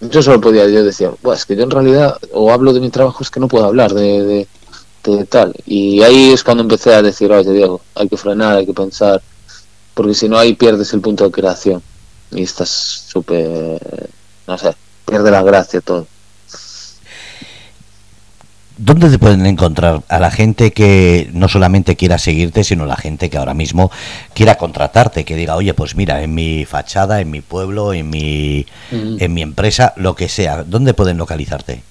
yo 0.01 0.22
solo 0.22 0.40
podía, 0.40 0.68
yo 0.68 0.84
decía, 0.84 1.12
es 1.34 1.44
que 1.44 1.57
yo 1.57 1.64
en 1.64 1.70
realidad 1.70 2.16
o 2.32 2.53
hablo 2.53 2.72
de 2.72 2.80
mi 2.80 2.90
trabajo 2.90 3.22
es 3.22 3.30
que 3.30 3.40
no 3.40 3.49
puedo 3.49 3.64
hablar 3.64 3.92
de, 3.94 4.46
de, 5.05 5.24
tal. 5.26 5.55
Y 5.66 6.03
ahí 6.03 6.32
es 6.32 6.44
cuando 6.44 6.62
empecé 6.62 6.94
a 6.94 7.03
decir, 7.03 7.32
oye 7.32 7.51
Diego, 7.51 7.80
hay 7.94 8.09
que 8.09 8.16
frenar, 8.16 8.57
hay 8.57 8.66
que 8.66 8.74
pensar, 8.74 9.22
porque 9.94 10.14
si 10.14 10.28
no 10.28 10.38
ahí 10.38 10.55
pierdes 10.55 10.92
el 10.92 11.01
punto 11.01 11.24
de 11.24 11.30
creación 11.30 11.82
y 12.30 12.42
estás 12.42 12.68
súper, 12.68 13.80
no 14.46 14.59
sé, 14.59 14.74
pierde 15.07 15.30
la 15.30 15.42
gracia 15.42 15.80
todo. 15.80 16.07
¿Dónde 18.81 19.11
te 19.11 19.18
pueden 19.18 19.45
encontrar 19.45 20.03
a 20.09 20.20
la 20.20 20.31
gente 20.31 20.72
que 20.72 21.29
no 21.33 21.49
solamente 21.49 21.97
quiera 21.97 22.16
seguirte, 22.16 22.62
sino 22.62 22.87
la 22.87 22.95
gente 22.97 23.29
que 23.29 23.37
ahora 23.37 23.53
mismo 23.53 23.91
quiera 24.35 24.55
contratarte, 24.57 25.24
que 25.24 25.35
diga, 25.35 25.57
oye, 25.57 25.74
pues 25.74 25.97
mira, 25.97 26.22
en 26.22 26.33
mi 26.33 26.64
fachada, 26.64 27.20
en 27.20 27.29
mi 27.31 27.41
pueblo, 27.41 27.93
en 27.93 28.09
mi, 28.09 28.66
Mm. 28.93 29.16
en 29.18 29.35
mi 29.35 29.43
empresa, 29.43 29.95
lo 29.97 30.14
que 30.14 30.29
sea, 30.29 30.62
¿dónde 30.62 30.95
pueden 30.95 31.16
localizarte? 31.18 31.83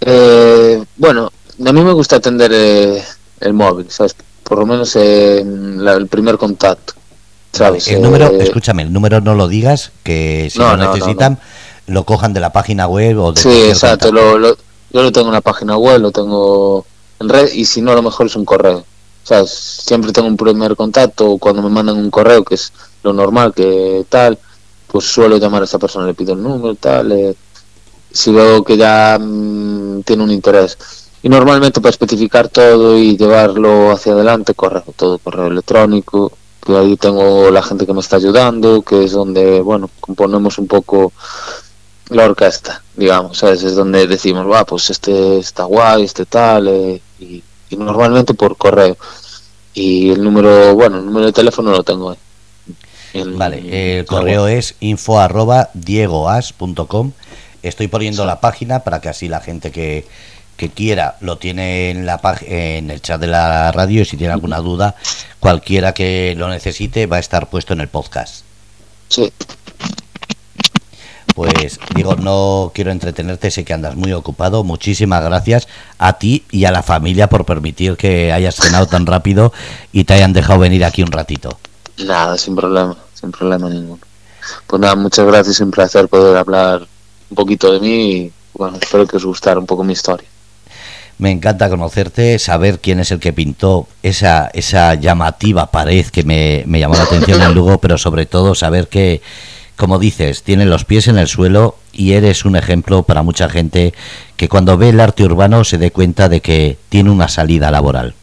Eh, 0.00 0.82
bueno, 0.96 1.30
a 1.66 1.72
mí 1.72 1.80
me 1.82 1.92
gusta 1.92 2.16
atender 2.16 2.50
eh, 2.54 3.02
el 3.40 3.52
móvil, 3.52 3.86
¿sabes? 3.90 4.16
Por 4.42 4.58
lo 4.58 4.64
menos 4.66 4.96
eh, 4.96 5.42
la- 5.44 5.94
el 5.94 6.06
primer 6.06 6.38
contacto, 6.38 6.94
¿sabes? 7.52 7.88
El 7.88 8.00
número, 8.00 8.28
Eh, 8.32 8.38
escúchame, 8.42 8.82
el 8.82 8.92
número 8.92 9.20
no 9.20 9.34
lo 9.34 9.48
digas, 9.48 9.92
que 10.02 10.48
si 10.50 10.58
No, 10.58 10.70
lo 10.70 10.76
no, 10.78 10.84
no, 10.84 10.94
necesitan, 10.94 11.38
lo 11.86 12.04
cojan 12.04 12.32
de 12.32 12.40
la 12.40 12.52
página 12.52 12.86
web 12.86 13.18
o 13.18 13.32
de 13.32 13.40
Sí, 13.42 13.62
exacto. 13.68 14.10
lo- 14.12 14.56
yo 14.90 15.02
lo 15.02 15.12
tengo 15.12 15.28
en 15.28 15.34
la 15.34 15.40
página 15.40 15.76
web, 15.76 16.00
lo 16.00 16.10
tengo 16.12 16.84
en 17.20 17.28
red 17.28 17.52
y 17.52 17.64
si 17.64 17.82
no, 17.82 17.92
a 17.92 17.94
lo 17.96 18.02
mejor 18.02 18.26
es 18.26 18.36
un 18.36 18.44
correo. 18.44 18.84
¿Sabes? 19.22 19.50
Siempre 19.50 20.12
tengo 20.12 20.28
un 20.28 20.36
primer 20.36 20.76
contacto 20.76 21.36
cuando 21.38 21.60
me 21.62 21.68
mandan 21.68 21.96
un 21.98 22.10
correo, 22.10 22.44
que 22.44 22.54
es 22.54 22.72
lo 23.02 23.12
normal, 23.12 23.52
que 23.54 24.06
tal, 24.08 24.38
pues 24.86 25.04
suelo 25.04 25.36
llamar 25.36 25.62
a 25.62 25.64
esa 25.64 25.78
persona, 25.80 26.06
le 26.06 26.14
pido 26.14 26.34
el 26.34 26.42
número, 26.42 26.74
tal. 26.76 27.10
eh, 27.12 27.34
si 28.12 28.32
veo 28.32 28.64
que 28.64 28.76
ya 28.76 29.18
mm, 29.20 30.02
tiene 30.02 30.24
un 30.24 30.30
interés. 30.30 30.78
Y 31.22 31.28
normalmente 31.28 31.80
para 31.80 31.90
especificar 31.90 32.48
todo 32.48 32.96
y 32.98 33.16
llevarlo 33.16 33.90
hacia 33.90 34.12
adelante, 34.12 34.54
correo, 34.54 34.84
todo 34.96 35.18
correo 35.18 35.48
electrónico, 35.48 36.32
que 36.64 36.76
ahí 36.76 36.96
tengo 36.96 37.50
la 37.50 37.62
gente 37.62 37.86
que 37.86 37.92
me 37.92 38.00
está 38.00 38.16
ayudando, 38.16 38.82
que 38.82 39.04
es 39.04 39.12
donde, 39.12 39.60
bueno, 39.60 39.90
componemos 40.00 40.58
un 40.58 40.66
poco 40.68 41.12
la 42.10 42.24
orquesta, 42.24 42.82
digamos, 42.96 43.38
¿sabes? 43.38 43.62
Es 43.62 43.74
donde 43.74 44.06
decimos, 44.06 44.50
va, 44.50 44.64
pues 44.64 44.90
este 44.90 45.38
está 45.38 45.64
guay, 45.64 46.04
este 46.04 46.26
tal, 46.26 46.68
eh, 46.68 47.00
y, 47.18 47.42
y 47.70 47.76
normalmente 47.76 48.34
por 48.34 48.56
correo. 48.56 48.96
Y 49.74 50.10
el 50.10 50.24
número, 50.24 50.74
bueno, 50.74 50.98
el 50.98 51.06
número 51.06 51.26
de 51.26 51.32
teléfono 51.32 51.70
lo 51.70 51.82
tengo 51.82 52.10
ahí. 52.10 52.18
Vale, 53.24 53.98
el 53.98 54.06
correo 54.06 54.48
es 54.48 54.74
info 54.80 55.18
arroba 55.18 55.70
diegoas.com. 55.74 57.12
Estoy 57.62 57.88
poniendo 57.88 58.24
la 58.26 58.40
página 58.40 58.80
para 58.80 59.00
que 59.00 59.08
así 59.08 59.28
la 59.28 59.40
gente 59.40 59.70
que, 59.70 60.06
que 60.56 60.70
quiera 60.70 61.16
lo 61.20 61.38
tiene 61.38 61.90
en 61.90 62.06
la 62.06 62.20
en 62.42 62.90
el 62.90 63.00
chat 63.00 63.20
de 63.20 63.26
la 63.26 63.72
radio 63.72 64.02
y 64.02 64.04
si 64.04 64.16
tiene 64.16 64.32
alguna 64.32 64.58
duda, 64.58 64.96
cualquiera 65.40 65.92
que 65.92 66.34
lo 66.36 66.48
necesite 66.48 67.06
va 67.06 67.16
a 67.16 67.20
estar 67.20 67.48
puesto 67.48 67.72
en 67.72 67.80
el 67.80 67.88
podcast. 67.88 68.44
Sí, 69.08 69.32
Pues 71.36 71.78
digo, 71.94 72.16
no 72.16 72.72
quiero 72.74 72.90
entretenerte, 72.90 73.50
sé 73.50 73.62
que 73.62 73.74
andas 73.74 73.94
muy 73.94 74.14
ocupado. 74.14 74.64
Muchísimas 74.64 75.22
gracias 75.22 75.68
a 75.98 76.14
ti 76.14 76.46
y 76.50 76.64
a 76.64 76.70
la 76.70 76.82
familia 76.82 77.28
por 77.28 77.44
permitir 77.44 77.98
que 77.98 78.32
hayas 78.32 78.54
cenado 78.54 78.86
tan 78.86 79.04
rápido 79.04 79.52
y 79.92 80.04
te 80.04 80.14
hayan 80.14 80.32
dejado 80.32 80.60
venir 80.60 80.82
aquí 80.82 81.02
un 81.02 81.12
ratito. 81.12 81.58
nada, 81.98 82.38
sin 82.38 82.56
problema, 82.56 82.96
sin 83.12 83.32
problema 83.32 83.68
ninguno. 83.68 84.00
Pues 84.66 84.80
nada, 84.80 84.96
muchas 84.96 85.26
gracias, 85.26 85.60
un 85.60 85.70
placer 85.70 86.08
poder 86.08 86.38
hablar 86.38 86.86
un 87.28 87.34
poquito 87.34 87.70
de 87.70 87.80
mí 87.80 88.12
y 88.12 88.32
bueno, 88.54 88.78
espero 88.80 89.06
que 89.06 89.18
os 89.18 89.26
gustara 89.26 89.60
un 89.60 89.66
poco 89.66 89.84
mi 89.84 89.92
historia. 89.92 90.26
Me 91.18 91.30
encanta 91.30 91.68
conocerte, 91.68 92.38
saber 92.38 92.78
quién 92.78 93.00
es 93.00 93.10
el 93.10 93.20
que 93.20 93.34
pintó 93.34 93.88
esa, 94.02 94.50
esa 94.54 94.94
llamativa 94.94 95.70
pared 95.70 96.06
que 96.06 96.22
me, 96.22 96.64
me 96.66 96.80
llamó 96.80 96.94
la 96.94 97.02
atención 97.02 97.42
en 97.42 97.52
Lugo, 97.54 97.76
pero 97.76 97.98
sobre 97.98 98.24
todo 98.24 98.54
saber 98.54 98.88
que, 98.88 99.20
como 99.76 99.98
dices, 99.98 100.42
tienes 100.42 100.66
los 100.68 100.84
pies 100.84 101.06
en 101.08 101.18
el 101.18 101.28
suelo 101.28 101.76
y 101.92 102.12
eres 102.12 102.44
un 102.44 102.56
ejemplo 102.56 103.02
para 103.02 103.22
mucha 103.22 103.48
gente 103.48 103.94
que 104.36 104.48
cuando 104.48 104.76
ve 104.78 104.88
el 104.90 105.00
arte 105.00 105.24
urbano 105.24 105.64
se 105.64 105.78
dé 105.78 105.90
cuenta 105.90 106.28
de 106.28 106.40
que 106.40 106.78
tiene 106.88 107.10
una 107.10 107.28
salida 107.28 107.70
laboral. 107.70 108.14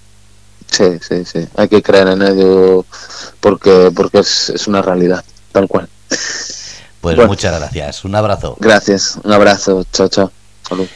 Sí, 0.72 0.86
sí, 1.08 1.24
sí, 1.26 1.48
hay 1.56 1.68
que 1.68 1.84
creer 1.84 2.08
en 2.08 2.22
ello 2.24 2.86
porque, 3.40 3.92
porque 3.96 4.20
es, 4.20 4.50
es 4.50 4.68
una 4.68 4.82
realidad, 4.82 5.24
tal 5.52 5.68
cual. 5.68 5.88
Pues 6.10 7.16
Bueno. 7.16 7.28
muchas 7.28 7.60
gracias, 7.60 8.04
un 8.06 8.16
abrazo. 8.16 8.58
Gracias, 8.60 9.20
un 9.24 9.32
abrazo, 9.32 9.86
chao, 9.92 10.08
chao, 10.08 10.32
salud. 10.68 10.88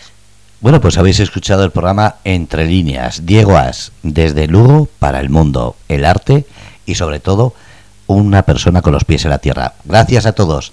Bueno, 0.60 0.82
pues 0.82 0.98
habéis 0.98 1.20
escuchado 1.20 1.64
el 1.64 1.70
programa 1.70 2.16
Entre 2.24 2.66
líneas, 2.66 3.28
Diego 3.28 3.58
As, 3.58 3.92
desde 4.02 4.48
Lugo 4.48 4.88
para 4.98 5.20
el 5.20 5.30
mundo, 5.30 5.76
el 5.88 6.04
arte 6.04 6.48
y 6.88 6.96
sobre 6.96 7.20
todo 7.20 7.54
una 8.08 8.44
persona 8.44 8.82
con 8.82 8.94
los 8.94 9.06
pies 9.06 9.26
en 9.26 9.32
la 9.32 9.40
tierra. 9.40 9.74
Gracias 9.86 10.26
a 10.26 10.34
todos. 10.34 10.72